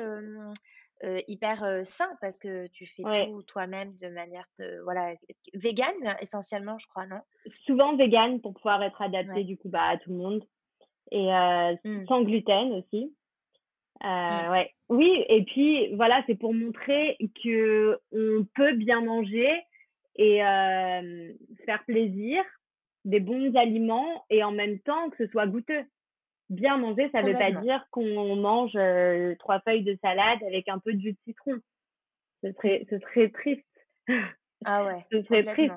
hyper 1.27 1.85
sain 1.85 2.09
parce 2.21 2.39
que 2.39 2.67
tu 2.67 2.85
fais 2.85 3.03
tout 3.03 3.41
toi-même 3.43 3.95
de 3.97 4.09
manière 4.09 4.45
voilà 4.83 5.15
vegan 5.53 5.93
essentiellement 6.21 6.77
je 6.77 6.87
crois 6.87 7.07
non? 7.07 7.21
Souvent 7.65 7.95
vegan 7.95 8.41
pour 8.41 8.53
pouvoir 8.53 8.83
être 8.83 9.01
adapté 9.01 9.43
du 9.43 9.57
coup 9.57 9.69
bah, 9.69 9.89
à 9.89 9.97
tout 9.97 10.11
le 10.11 10.17
monde 10.17 10.45
et 11.11 11.33
euh, 11.33 11.75
mmh. 11.83 12.05
sans 12.07 12.23
gluten 12.23 12.73
aussi. 12.73 13.13
Euh, 14.03 14.07
mmh. 14.07 14.51
ouais. 14.51 14.73
Oui, 14.89 15.25
et 15.27 15.43
puis 15.43 15.93
voilà, 15.95 16.23
c'est 16.25 16.35
pour 16.35 16.53
montrer 16.53 17.17
que 17.43 17.99
on 18.11 18.45
peut 18.55 18.73
bien 18.73 19.01
manger 19.01 19.49
et 20.15 20.43
euh, 20.43 21.33
faire 21.65 21.83
plaisir, 21.85 22.43
des 23.05 23.19
bons 23.19 23.55
aliments 23.55 24.25
et 24.29 24.43
en 24.43 24.51
même 24.51 24.79
temps 24.79 25.09
que 25.11 25.25
ce 25.25 25.31
soit 25.31 25.47
goûteux. 25.47 25.83
Bien 26.49 26.77
manger, 26.77 27.09
ça 27.11 27.21
ne 27.21 27.27
veut 27.31 27.37
pas 27.37 27.51
dire 27.51 27.85
qu'on 27.91 28.35
mange 28.35 28.77
trois 29.37 29.59
feuilles 29.59 29.83
de 29.83 29.97
salade 30.01 30.39
avec 30.47 30.67
un 30.67 30.79
peu 30.79 30.93
de 30.93 30.99
jus 30.99 31.11
de 31.11 31.17
citron. 31.25 31.59
Ce 32.43 32.51
serait, 32.53 32.87
ce 32.89 32.97
serait 32.99 33.29
triste. 33.29 33.65
Ah 34.65 34.85
ouais. 34.85 35.05
ce 35.11 35.21
serait 35.23 35.43
triste. 35.43 35.73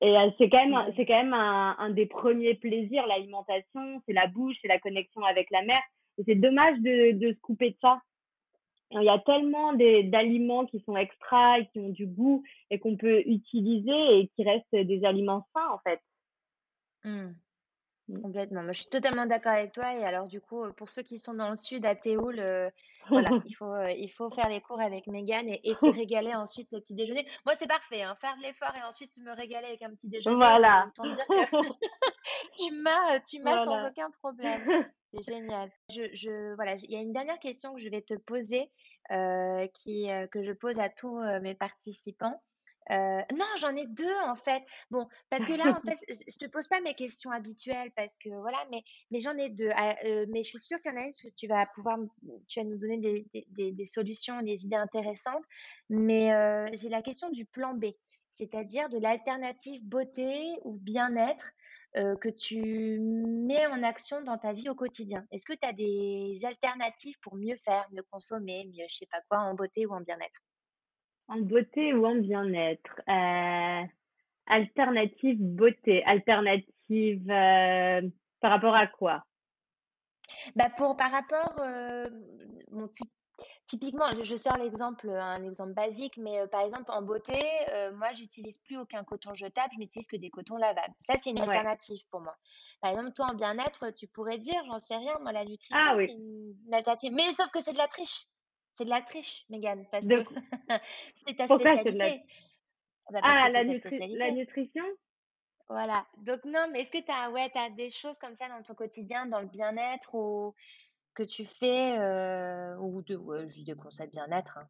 Et 0.00 0.16
euh, 0.16 0.30
c'est 0.38 0.48
quand 0.48 0.64
même, 0.64 0.92
c'est 0.96 1.06
quand 1.06 1.22
même 1.22 1.34
un, 1.34 1.76
un 1.78 1.90
des 1.90 2.06
premiers 2.06 2.54
plaisirs, 2.54 3.06
l'alimentation, 3.06 4.00
c'est 4.06 4.12
la 4.12 4.28
bouche, 4.28 4.56
c'est 4.62 4.68
la 4.68 4.78
connexion 4.78 5.22
avec 5.24 5.50
la 5.50 5.62
mer. 5.62 5.80
Et 6.18 6.24
c'est 6.24 6.36
dommage 6.36 6.78
de, 6.78 7.12
de 7.12 7.32
se 7.32 7.40
couper 7.40 7.70
de 7.70 7.76
ça. 7.80 8.00
Il 8.90 9.02
y 9.02 9.08
a 9.08 9.18
tellement 9.18 9.74
d'aliments 9.74 10.64
qui 10.64 10.80
sont 10.80 10.96
extra 10.96 11.58
et 11.58 11.66
qui 11.66 11.78
ont 11.78 11.90
du 11.90 12.06
goût 12.06 12.42
et 12.70 12.78
qu'on 12.78 12.96
peut 12.96 13.20
utiliser 13.26 14.18
et 14.18 14.28
qui 14.28 14.44
restent 14.44 14.74
des 14.74 15.04
aliments 15.04 15.46
sains 15.52 15.68
en 15.70 15.78
fait. 15.78 16.00
Mmh. 17.04 17.32
Mmh. 18.08 18.22
Complètement. 18.22 18.62
Moi, 18.62 18.72
je 18.72 18.80
suis 18.80 18.90
totalement 18.90 19.26
d'accord 19.26 19.52
avec 19.52 19.72
toi. 19.72 19.94
Et 19.94 20.04
alors, 20.04 20.26
du 20.28 20.40
coup, 20.40 20.64
pour 20.76 20.88
ceux 20.88 21.02
qui 21.02 21.18
sont 21.18 21.34
dans 21.34 21.50
le 21.50 21.56
sud, 21.56 21.84
à 21.84 21.94
Théoul, 21.94 22.38
euh, 22.38 22.70
voilà, 23.10 23.30
il 23.44 23.54
faut, 23.54 23.72
euh, 23.72 23.90
il 23.90 24.08
faut 24.08 24.30
faire 24.30 24.48
les 24.48 24.60
cours 24.60 24.80
avec 24.80 25.06
Megan 25.06 25.46
et, 25.48 25.60
et 25.64 25.74
se 25.74 25.86
régaler 25.86 26.34
ensuite 26.34 26.68
le 26.72 26.80
petit 26.80 26.94
déjeuner. 26.94 27.26
Moi, 27.44 27.54
c'est 27.54 27.66
parfait. 27.66 28.02
Hein, 28.02 28.16
faire 28.20 28.34
de 28.36 28.42
l'effort 28.42 28.74
et 28.74 28.82
ensuite 28.82 29.16
me 29.18 29.32
régaler 29.34 29.66
avec 29.66 29.82
un 29.82 29.90
petit 29.90 30.08
déjeuner. 30.08 30.36
Voilà. 30.36 30.88
Autant 30.88 31.12
dire 31.12 31.26
que 31.26 31.34
tu 32.58 32.74
m'as, 32.74 33.20
tu 33.20 33.40
m'as 33.40 33.64
sans 33.64 33.86
aucun 33.86 34.10
problème. 34.22 34.62
C'est 35.14 35.34
génial. 35.34 35.70
Je, 35.90 36.02
je, 36.12 36.54
voilà, 36.54 36.74
il 36.74 36.90
y 36.90 36.96
a 36.96 37.00
une 37.00 37.14
dernière 37.14 37.38
question 37.38 37.74
que 37.74 37.80
je 37.80 37.88
vais 37.88 38.02
te 38.02 38.12
poser, 38.12 38.70
euh, 39.10 39.66
qui, 39.68 40.06
que 40.30 40.42
je 40.42 40.52
pose 40.52 40.78
à 40.78 40.90
tous 40.90 41.18
mes 41.40 41.54
participants. 41.54 42.42
Euh, 42.90 43.20
non, 43.36 43.46
j'en 43.58 43.76
ai 43.76 43.86
deux 43.86 44.16
en 44.24 44.34
fait. 44.34 44.62
Bon, 44.90 45.06
parce 45.30 45.44
que 45.44 45.52
là, 45.52 45.76
en 45.76 45.80
fait, 45.80 45.98
je, 46.08 46.38
te 46.38 46.46
pose 46.46 46.66
pas 46.68 46.80
mes 46.80 46.94
questions 46.94 47.30
habituelles 47.30 47.90
parce 47.94 48.16
que 48.18 48.30
voilà, 48.30 48.58
mais, 48.70 48.82
mais 49.10 49.20
j'en 49.20 49.36
ai 49.36 49.50
deux. 49.50 49.70
Ah, 49.74 49.96
euh, 50.04 50.26
mais 50.30 50.42
je 50.42 50.48
suis 50.48 50.60
sûre 50.60 50.80
qu'il 50.80 50.92
y 50.92 50.94
en 50.94 50.98
a 50.98 51.04
une 51.04 51.12
que 51.12 51.28
tu 51.36 51.46
vas 51.46 51.66
pouvoir, 51.74 51.98
tu 52.48 52.60
vas 52.60 52.64
nous 52.64 52.78
donner 52.78 52.98
des, 52.98 53.46
des, 53.50 53.72
des, 53.72 53.86
solutions, 53.86 54.40
des 54.42 54.64
idées 54.64 54.76
intéressantes. 54.76 55.44
Mais 55.90 56.32
euh, 56.32 56.66
j'ai 56.72 56.88
la 56.88 57.02
question 57.02 57.30
du 57.30 57.44
plan 57.44 57.74
B, 57.74 57.86
c'est-à-dire 58.30 58.88
de 58.88 58.98
l'alternative 58.98 59.84
beauté 59.84 60.56
ou 60.64 60.76
bien-être 60.76 61.52
que 62.20 62.28
tu 62.28 63.00
mets 63.00 63.66
en 63.66 63.82
action 63.82 64.20
dans 64.20 64.36
ta 64.38 64.52
vie 64.52 64.68
au 64.68 64.74
quotidien. 64.74 65.26
Est-ce 65.32 65.44
que 65.44 65.54
tu 65.54 65.66
as 65.66 65.72
des 65.72 66.38
alternatives 66.44 67.18
pour 67.22 67.34
mieux 67.34 67.56
faire, 67.56 67.88
mieux 67.90 68.04
consommer, 68.10 68.66
mieux, 68.66 68.84
je 68.88 68.98
sais 68.98 69.08
pas 69.10 69.20
quoi, 69.28 69.38
en 69.40 69.54
beauté 69.54 69.84
ou 69.86 69.94
en 69.94 70.00
bien-être? 70.02 70.42
En 71.28 71.38
beauté 71.38 71.92
ou 71.94 72.06
en 72.06 72.16
bien-être? 72.16 73.00
Euh, 73.08 73.86
Alternative 74.46 75.36
beauté. 75.38 76.02
Alternative 76.04 77.30
euh, 77.30 78.02
par 78.40 78.50
rapport 78.50 78.74
à 78.74 78.86
quoi? 78.86 79.24
Bah 80.56 80.70
pour 80.76 80.96
par 80.96 81.10
rapport, 81.10 81.54
euh, 81.60 82.08
Typiquement, 83.66 84.06
je 84.22 84.36
sors 84.36 84.56
l'exemple, 84.56 85.10
un 85.10 85.44
exemple 85.44 85.74
basique, 85.74 86.16
mais 86.16 86.46
par 86.48 86.62
exemple 86.62 86.90
en 86.90 87.02
beauté, 87.02 87.38
moi 87.94 88.12
j'utilise 88.14 88.56
plus 88.58 88.78
aucun 88.78 89.04
coton 89.04 89.34
jetable, 89.34 89.68
je 89.74 89.78
n'utilise 89.78 90.08
que 90.08 90.16
des 90.16 90.30
cotons 90.30 90.56
lavables. 90.56 90.94
Ça, 91.02 91.16
c'est 91.18 91.30
une 91.30 91.38
alternative 91.38 92.00
pour 92.10 92.20
moi. 92.20 92.34
Par 92.80 92.90
exemple, 92.90 93.12
toi 93.12 93.26
en 93.26 93.34
bien-être, 93.34 93.90
tu 93.90 94.08
pourrais 94.08 94.38
dire, 94.38 94.60
j'en 94.66 94.78
sais 94.78 94.96
rien, 94.96 95.18
moi 95.20 95.32
la 95.32 95.44
nutrition, 95.44 95.76
Ah 95.76 95.94
oui. 95.96 96.06
c'est 96.06 96.14
une 96.14 96.74
alternative. 96.74 97.12
Mais 97.12 97.32
sauf 97.34 97.50
que 97.50 97.60
c'est 97.60 97.74
de 97.74 97.78
la 97.78 97.88
triche. 97.88 98.27
C'est 98.78 98.84
de 98.84 98.90
la 98.90 99.02
triche, 99.02 99.44
Mégane, 99.50 99.84
parce 99.90 100.06
De 100.06 100.14
que 100.16 100.22
c'est 101.14 101.34
ta 101.34 101.48
Pourquoi 101.48 101.74
la 101.74 101.82
spécialité. 101.82 102.22
Bah, 103.10 103.22
parce 103.24 103.36
Ah, 103.36 103.48
la 103.52 103.64
nutri 103.64 103.98
la 104.16 104.30
nutrition? 104.30 104.84
Voilà. 105.68 106.06
Donc 106.18 106.44
non, 106.44 106.68
mais 106.72 106.82
est-ce 106.82 106.92
que 106.92 107.04
tu 107.04 107.10
as 107.10 107.28
ouais, 107.32 107.50
tu 107.50 107.74
des 107.74 107.90
choses 107.90 108.18
comme 108.20 108.36
ça 108.36 108.48
dans 108.48 108.62
ton 108.62 108.74
quotidien, 108.76 109.26
dans 109.26 109.40
le 109.40 109.48
bien-être 109.48 110.14
ou 110.14 110.54
que 111.14 111.24
tu 111.24 111.44
fais, 111.44 111.98
heu, 111.98 112.76
ou 112.78 113.02
de 113.02 113.16
ouais, 113.16 113.48
juste 113.48 113.66
des 113.66 113.74
conseils 113.74 114.10
bien-être, 114.10 114.58
hein? 114.58 114.68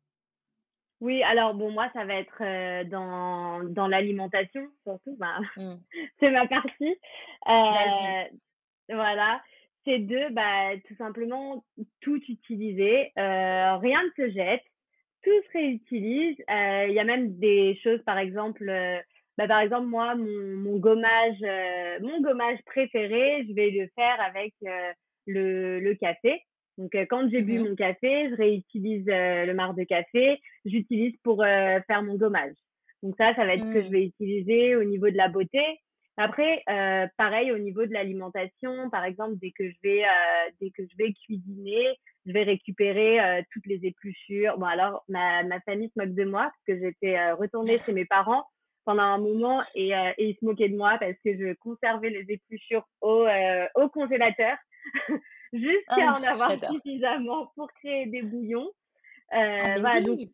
Oui, 1.01 1.23
alors 1.23 1.55
bon, 1.55 1.71
moi, 1.71 1.89
ça 1.93 2.05
va 2.05 2.15
être, 2.15 2.43
heu, 2.43 2.85
dans 2.87 3.63
dans 3.65 3.87
l'alimentation 3.87 4.69
surtout, 4.85 5.17
ben, 5.19 5.41
Mmh. 5.57 5.77
c'est 6.21 6.31
ma 6.31 6.47
partie. 6.49 6.99
Heu, 7.49 8.39
voilà, 8.89 9.43
c'est 9.89 10.01
de, 10.01 10.33
bah, 10.35 10.77
tout 10.87 10.95
simplement 10.97 11.65
tout 12.03 12.21
utiliser, 12.29 13.13
heu, 13.19 13.77
rien 13.81 14.01
ne 14.05 14.11
se 14.27 14.31
jette, 14.33 14.63
tout 15.25 15.31
se 15.47 15.53
réutilise. 15.59 16.37
Heu, 16.51 16.89
il 16.89 16.95
y 16.95 17.01
a 17.01 17.05
même 17.05 17.39
des 17.39 17.79
choses, 17.83 18.03
par 18.05 18.19
exemple, 18.19 18.69
heu, 18.69 18.99
bah, 19.39 19.49
par 19.49 19.61
exemple, 19.61 19.87
moi, 19.89 20.15
mon 20.17 20.57
mon 20.57 20.79
gommage, 20.79 21.41
mon 22.03 22.21
gommage 22.23 22.59
préféré, 22.67 23.47
je 23.49 23.55
vais 23.55 23.71
le 23.71 23.89
faire 23.97 24.21
avec, 24.21 24.55
le 25.27 25.81
le 25.81 25.95
café. 25.95 26.43
Donc, 26.79 26.95
quand 27.11 27.29
j'ai 27.31 27.43
bu 27.43 27.59
Mmh 27.59 27.61
mon 27.61 27.75
café, 27.75 28.31
je 28.31 28.37
réutilise, 28.37 29.07
le 29.07 29.53
marc 29.55 29.77
de 29.77 29.85
café, 29.85 30.41
j'utilise 30.65 31.17
pour, 31.25 31.43
faire 31.45 32.03
mon 32.03 32.17
gommage. 32.17 32.55
Donc 33.03 33.15
ça, 33.19 33.35
ça 33.37 33.47
va 33.47 33.55
être 33.55 33.65
ce 33.67 33.79
que 33.79 33.85
je 33.85 33.91
Mmh. 33.91 33.93
vais 33.93 34.05
utiliser 34.07 34.77
au 34.77 34.85
niveau 34.85 35.09
de 35.11 35.17
la 35.17 35.29
beauté. 35.29 35.63
Après, 36.19 36.65
heu, 36.69 37.09
pareil 37.17 37.53
au 37.53 37.59
niveau 37.59 37.87
de 37.87 37.93
l'alimentation, 37.93 38.91
par 38.91 39.05
exemple, 39.05 39.37
dès 39.41 39.53
que 39.53 39.71
je 39.71 39.77
vais, 39.85 40.03
heu, 40.05 40.53
dès 40.61 40.71
que 40.71 40.83
je 40.85 40.97
vais 40.99 41.13
cuisiner, 41.15 41.87
je 42.27 42.33
vais 42.33 42.43
récupérer, 42.43 43.21
heu, 43.21 43.45
toutes 43.53 43.67
les 43.67 43.87
épluchures. 43.87 44.59
Bon 44.59 44.67
alors 44.67 45.05
ma 45.09 45.45
ma 45.45 45.61
famille 45.61 45.91
se 45.91 46.01
moque 46.05 46.15
de 46.17 46.25
moi 46.25 46.45
parce 46.45 46.65
que 46.67 46.79
j'étais, 46.85 47.17
heu, 47.19 47.35
retournée 47.35 47.81
chez 47.87 47.93
mes 47.93 48.05
parents 48.07 48.45
pendant 48.85 49.03
un 49.05 49.19
moment 49.19 49.63
et 49.75 49.95
heu 49.95 50.13
et 50.19 50.31
ils 50.31 50.37
se 50.37 50.45
moquaient 50.45 50.69
de 50.71 50.77
moi 50.77 50.99
parce 50.99 51.15
que 51.25 51.37
je 51.39 51.55
conservais 51.55 52.11
les 52.11 52.27
épluchures 52.33 52.85
au, 53.01 53.25
heu, 53.27 53.69
au 53.77 53.89
congélateur 53.91 54.57
Ah 55.87 56.03
jusqu'à 56.03 56.07
non, 56.07 56.17
en 56.17 56.23
avoir 56.25 56.59
suffisamment 56.67 57.53
pour 57.57 57.71
créer 57.75 58.07
des 58.07 58.23
bouillons. 58.23 58.71
Ah 59.59 59.79
voilà 59.81 60.01
donc 60.03 60.21
oui! 60.21 60.33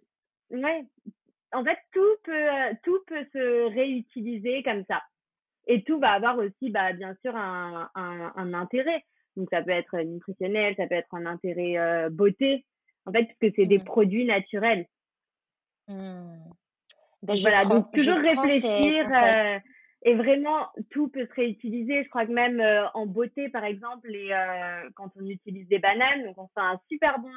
ouais, 0.51 0.85
en 1.53 1.65
fait 1.65 1.79
tout 1.93 2.17
peut, 2.25 2.49
tout 2.85 3.01
peut 3.07 3.27
se 3.33 3.75
réutiliser 3.75 4.63
comme 4.65 4.85
ça 4.87 5.03
et 5.67 5.83
tout 5.85 5.99
va 5.99 6.13
avoir 6.13 6.39
aussi, 6.39 6.71
bah, 6.71 6.93
bien 6.93 7.15
sûr 7.23 7.35
un 7.37 7.91
un 7.95 8.33
un 8.37 8.55
intérêt. 8.55 9.03
Donc 9.37 9.49
ça 9.51 9.63
peut 9.63 9.71
être 9.71 9.99
nutritionnel, 9.99 10.75
ça 10.77 10.87
peut 10.87 10.95
être 10.95 11.13
un 11.13 11.27
intérêt, 11.27 11.77
heu, 11.77 12.09
beauté, 12.11 12.65
en 13.05 13.13
fait, 13.13 13.25
puisque 13.25 13.57
c'est 13.57 13.67
des 13.67 13.79
Mmh. 13.79 13.85
produits 13.85 14.25
naturels. 14.27 14.87
Mmh. 15.89 16.37
Bah, 17.23 17.35
voilà, 17.41 17.65
donc 17.65 17.85
prends 17.87 17.97
toujours 17.97 18.19
réfléchir, 18.19 19.07
heu 19.11 19.61
et 20.07 20.15
vraiment 20.15 20.69
tout 20.91 21.09
peut 21.09 21.27
se 21.27 21.33
réutiliser. 21.33 22.05
Je 22.05 22.09
crois 22.11 22.27
que 22.27 22.33
même, 22.33 22.61
heu, 22.61 22.85
en 22.93 23.07
beauté, 23.07 23.49
par 23.49 23.65
exemple, 23.65 24.07
les, 24.07 24.29
quand 24.95 25.11
on 25.17 25.27
utilise 25.27 25.67
des 25.69 25.79
bananes, 25.79 26.25
donc 26.27 26.37
on 26.37 26.47
fait 26.49 26.61
un 26.61 26.79
super 26.91 27.19
bon, 27.19 27.33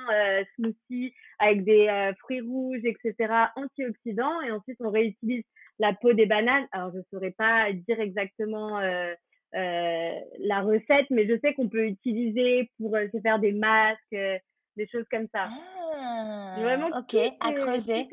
smoothie 0.56 1.14
avec 1.40 1.64
des, 1.64 2.12
fruits 2.20 2.42
rouges 2.42 2.84
et 2.84 2.96
cetera, 3.02 3.52
antioxydants 3.56 4.42
et 4.42 4.52
ensuite 4.52 4.78
on 4.82 4.90
réutilise 4.92 5.46
la 5.80 5.94
peau 5.94 6.14
des 6.14 6.26
bananes. 6.26 6.68
Alors 6.72 6.92
je 6.94 7.00
saurais 7.12 7.32
pas 7.32 7.72
dire 7.74 8.00
exactement, 8.00 8.80
heu 8.82 9.16
heu, 9.56 10.12
la 10.40 10.62
recette, 10.62 11.10
mais 11.10 11.28
je 11.28 11.40
sais 11.40 11.54
qu'on 11.54 11.70
peut 11.70 11.86
utiliser 11.88 12.70
pour, 12.78 12.96
heu, 12.96 13.10
se 13.14 13.22
faire 13.22 13.40
des 13.40 13.54
masques, 13.54 14.02
des 14.12 14.88
choses 14.92 15.06
comme 15.10 15.28
ça. 15.34 15.50
Ah! 15.50 16.56
Vraiment 16.58 16.88
OK, 16.88 17.16
à 17.40 17.52
creuser. 17.54 18.08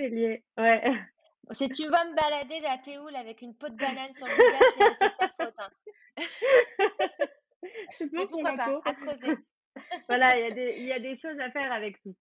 Ouais. 0.57 0.83
Si 1.51 1.69
tu 1.69 1.87
vois 1.89 2.05
me 2.05 2.15
balader 2.15 2.61
la 2.61 2.79
Théoul 2.79 3.15
avec 3.17 3.43
une 3.43 3.55
peau 3.55 3.69
de 3.69 3.75
banane 3.79 4.13
sur 4.15 4.27
le 4.29 4.35
visage, 4.35 4.97
c'est 4.99 5.17
ta 5.19 5.29
faute, 5.39 5.55
hein. 5.59 5.71
Mais 8.13 8.27
pourquoi 8.27 8.53
pas? 8.53 8.71
peau. 8.71 8.83
À 8.85 8.95
creuser. 8.95 9.37
Voilà, 10.09 10.39
il 10.39 10.43
y 10.43 10.47
a 10.47 10.51
des 10.51 10.77
il 10.79 10.87
y 10.87 10.93
a 10.93 10.99
des 11.01 11.19
choses 11.19 11.39
à 11.41 11.51
faire 11.51 11.73
avec 11.73 12.01
tout. 12.03 12.15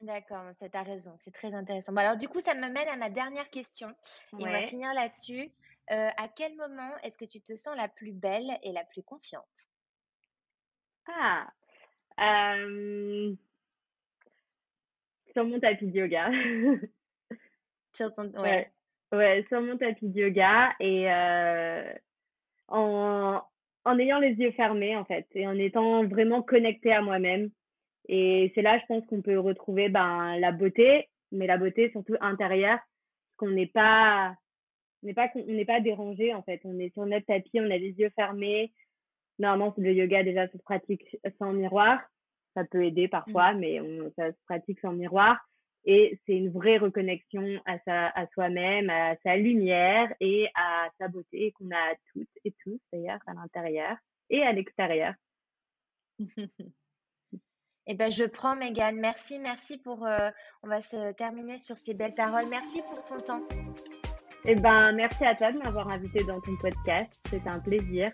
D'accord, 0.00 0.44
tu 0.56 0.78
raison, 0.78 1.12
c'est 1.16 1.32
très 1.34 1.54
intéressant. 1.56 1.92
Bon 1.92 1.98
alors 1.98 2.16
du 2.16 2.28
coup, 2.28 2.40
ça 2.40 2.54
me 2.54 2.60
mène 2.60 2.88
à 2.88 2.96
ma 2.96 3.10
dernière 3.10 3.50
question 3.50 3.88
et 4.38 4.46
on 4.46 4.50
va 4.50 4.62
Ouais. 4.62 4.68
finir 4.68 4.94
là-dessus. 4.94 5.50
Heu, 5.90 6.08
à 6.16 6.28
quel 6.36 6.54
moment 6.54 6.92
est-ce 7.02 7.16
que 7.16 7.24
tu 7.24 7.40
te 7.40 7.56
sens 7.56 7.76
la 7.76 7.88
plus 7.88 8.12
belle 8.12 8.58
et 8.62 8.70
la 8.72 8.84
plus 8.84 9.02
confiante? 9.02 9.66
Ah! 11.06 11.52
Sur 15.32 15.44
mon 15.44 15.60
tapis 15.60 15.86
de 15.86 15.98
yoga. 15.98 16.30
Sur 17.94 18.14
ton 18.14 18.30
ouais. 18.40 18.52
Ouais, 18.52 18.72
ouais, 19.12 19.44
sur 19.48 19.60
mon 19.60 19.76
tapis 19.76 20.08
de 20.08 20.20
yoga 20.20 20.74
et 20.80 21.08
heu, 21.10 21.84
en 22.68 23.42
en 23.84 23.98
ayant 23.98 24.18
les 24.20 24.32
yeux 24.34 24.52
fermés, 24.52 24.96
en 24.96 25.04
fait 25.04 25.26
et 25.34 25.46
en 25.46 25.56
étant 25.58 26.06
vraiment 26.06 26.42
connectée 26.42 26.92
à 26.92 27.02
moi-même 27.02 27.50
et 28.08 28.52
c'est 28.54 28.62
là, 28.62 28.78
je 28.78 28.86
pense 28.86 29.04
qu'on 29.06 29.22
peut 29.22 29.38
retrouver, 29.38 29.88
ben, 29.88 30.38
la 30.38 30.52
beauté, 30.52 31.08
mais 31.32 31.46
la 31.46 31.58
beauté 31.58 31.90
surtout 31.90 32.16
intérieure, 32.20 32.78
qu'on 33.36 33.50
n'est 33.50 33.66
pas 33.66 34.34
n'est 35.02 35.14
pas 35.14 35.28
on 35.34 35.52
n'est 35.52 35.64
pas 35.64 35.80
dérangé, 35.80 36.34
en 36.34 36.42
fait. 36.42 36.60
On 36.64 36.78
est 36.78 36.92
sur 36.92 37.06
notre 37.06 37.26
tapis, 37.26 37.60
on 37.60 37.70
a 37.70 37.76
les 37.76 37.92
yeux 37.98 38.10
fermés. 38.16 38.72
Normalement, 39.38 39.74
le 39.78 39.92
yoga, 39.92 40.24
déjà, 40.24 40.46
ça 40.48 40.58
se 40.58 40.62
pratique 40.62 41.04
sans 41.38 41.52
miroir. 41.52 42.00
Ça 42.54 42.64
peut 42.64 42.84
aider 42.84 43.06
Mmh. 43.06 43.10
parfois, 43.10 43.54
mais 43.54 43.80
on 43.80 44.10
ça 44.16 44.32
se 44.32 44.38
pratique 44.46 44.80
sans 44.80 44.92
miroir 44.92 45.38
et 45.84 46.20
c'est 46.26 46.36
une 46.36 46.50
vraie 46.50 46.78
reconnexion 46.78 47.60
à 47.64 47.78
sa 47.80 48.08
à 48.08 48.26
soi-même, 48.28 48.90
à 48.90 49.16
sa 49.22 49.36
lumière 49.36 50.12
et 50.20 50.48
à 50.54 50.88
sa 50.98 51.08
beauté 51.08 51.52
qu'on 51.52 51.70
a 51.70 51.94
toutes 52.12 52.28
et 52.44 52.52
tous 52.62 52.78
d'ailleurs 52.92 53.20
à 53.26 53.34
l'intérieur 53.34 53.96
et 54.30 54.42
à 54.42 54.52
l'extérieur. 54.52 55.14
Et 57.88 57.94
ben, 57.94 58.10
je 58.10 58.24
prends 58.24 58.54
Mégane. 58.54 58.96
Merci, 58.96 59.38
merci 59.38 59.78
pour, 59.78 60.06
heu, 60.06 60.30
on 60.62 60.68
va 60.68 60.82
se 60.82 61.12
terminer 61.12 61.58
sur 61.58 61.78
ces 61.78 61.94
belles 61.94 62.14
paroles. 62.14 62.46
Merci 62.50 62.82
pour 62.82 63.02
ton 63.02 63.16
temps. 63.16 63.40
Et 64.44 64.54
ben, 64.54 64.92
merci 64.92 65.24
à 65.24 65.34
toi 65.34 65.50
de 65.50 65.58
m'avoir 65.58 65.90
invitée 65.90 66.22
dans 66.24 66.38
ton 66.42 66.54
podcast. 66.56 67.18
C'était 67.30 67.48
un 67.48 67.58
plaisir. 67.58 68.10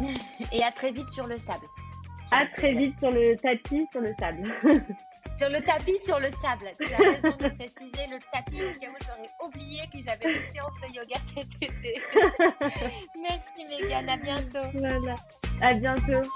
Et 0.52 0.62
à 0.62 0.70
très 0.70 0.92
vite 0.92 1.08
sur 1.08 1.26
le 1.26 1.38
sable, 1.38 1.64
À 2.30 2.46
très 2.46 2.74
vite 2.74 2.98
sur 2.98 3.10
le 3.10 3.34
tapis, 3.36 3.86
sur 3.90 4.02
le 4.02 4.12
sable. 4.20 4.42
Sur 5.38 5.48
le 5.48 5.60
tapis, 5.64 5.98
sur 6.04 6.20
le 6.20 6.30
sable. 6.30 6.70
Tu 6.78 6.92
as 6.92 6.98
raison 6.98 7.36
de 7.36 7.48
préciser 7.48 8.06
le 8.06 8.18
tapis 8.32 8.62
au 8.62 8.78
cas 8.78 8.90
où 8.90 8.96
j'aurais 9.00 9.48
oublié 9.48 9.80
que 9.90 9.98
j'avais 10.06 10.26
une 10.26 10.50
séance 10.52 10.74
de 10.82 10.94
yoga 10.94 11.16
cet 11.34 11.54
été. 11.62 11.94
Merci 13.20 13.64
Mégane, 13.66 14.10
à 14.10 14.16
bientôt. 14.18 14.68
Voilà. 14.74 15.14
À 15.62 15.74
bientôt. 15.74 16.28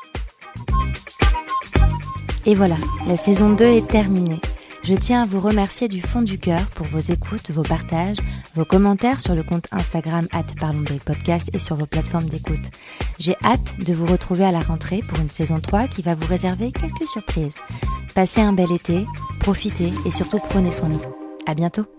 Et 2.46 2.54
voilà, 2.54 2.76
la 3.08 3.16
saison 3.16 3.50
2 3.50 3.64
est 3.64 3.88
terminée. 3.88 4.40
Je 4.84 4.94
tiens 4.94 5.22
à 5.22 5.26
vous 5.26 5.40
remercier 5.40 5.88
du 5.88 6.00
fond 6.00 6.22
du 6.22 6.38
cœur 6.38 6.64
pour 6.76 6.86
vos 6.86 7.00
écoutes, 7.00 7.50
vos 7.50 7.64
partages, 7.64 8.18
vos 8.54 8.64
commentaires 8.64 9.20
sur 9.20 9.34
le 9.34 9.42
compte 9.42 9.66
Instagram 9.72 10.28
podcast 11.04 11.50
et 11.52 11.58
sur 11.58 11.74
vos 11.74 11.86
plateformes 11.86 12.28
d'écoute. 12.28 12.70
J'ai 13.18 13.34
hâte 13.44 13.74
de 13.84 13.92
vous 13.92 14.06
retrouver 14.06 14.44
à 14.44 14.52
la 14.52 14.60
rentrée 14.60 15.02
pour 15.08 15.18
une 15.18 15.30
saison 15.30 15.56
3 15.56 15.88
qui 15.88 16.02
va 16.02 16.14
vous 16.14 16.26
réserver 16.28 16.70
quelques 16.70 17.08
surprises. 17.08 17.56
Passez 18.14 18.42
un 18.42 18.52
bel 18.52 18.70
été, 18.70 19.04
profitez 19.40 19.92
et 20.04 20.12
surtout 20.12 20.38
prenez 20.48 20.70
soin 20.70 20.88
de 20.88 20.94
vous. 20.94 21.16
À 21.46 21.54
bientôt! 21.54 21.95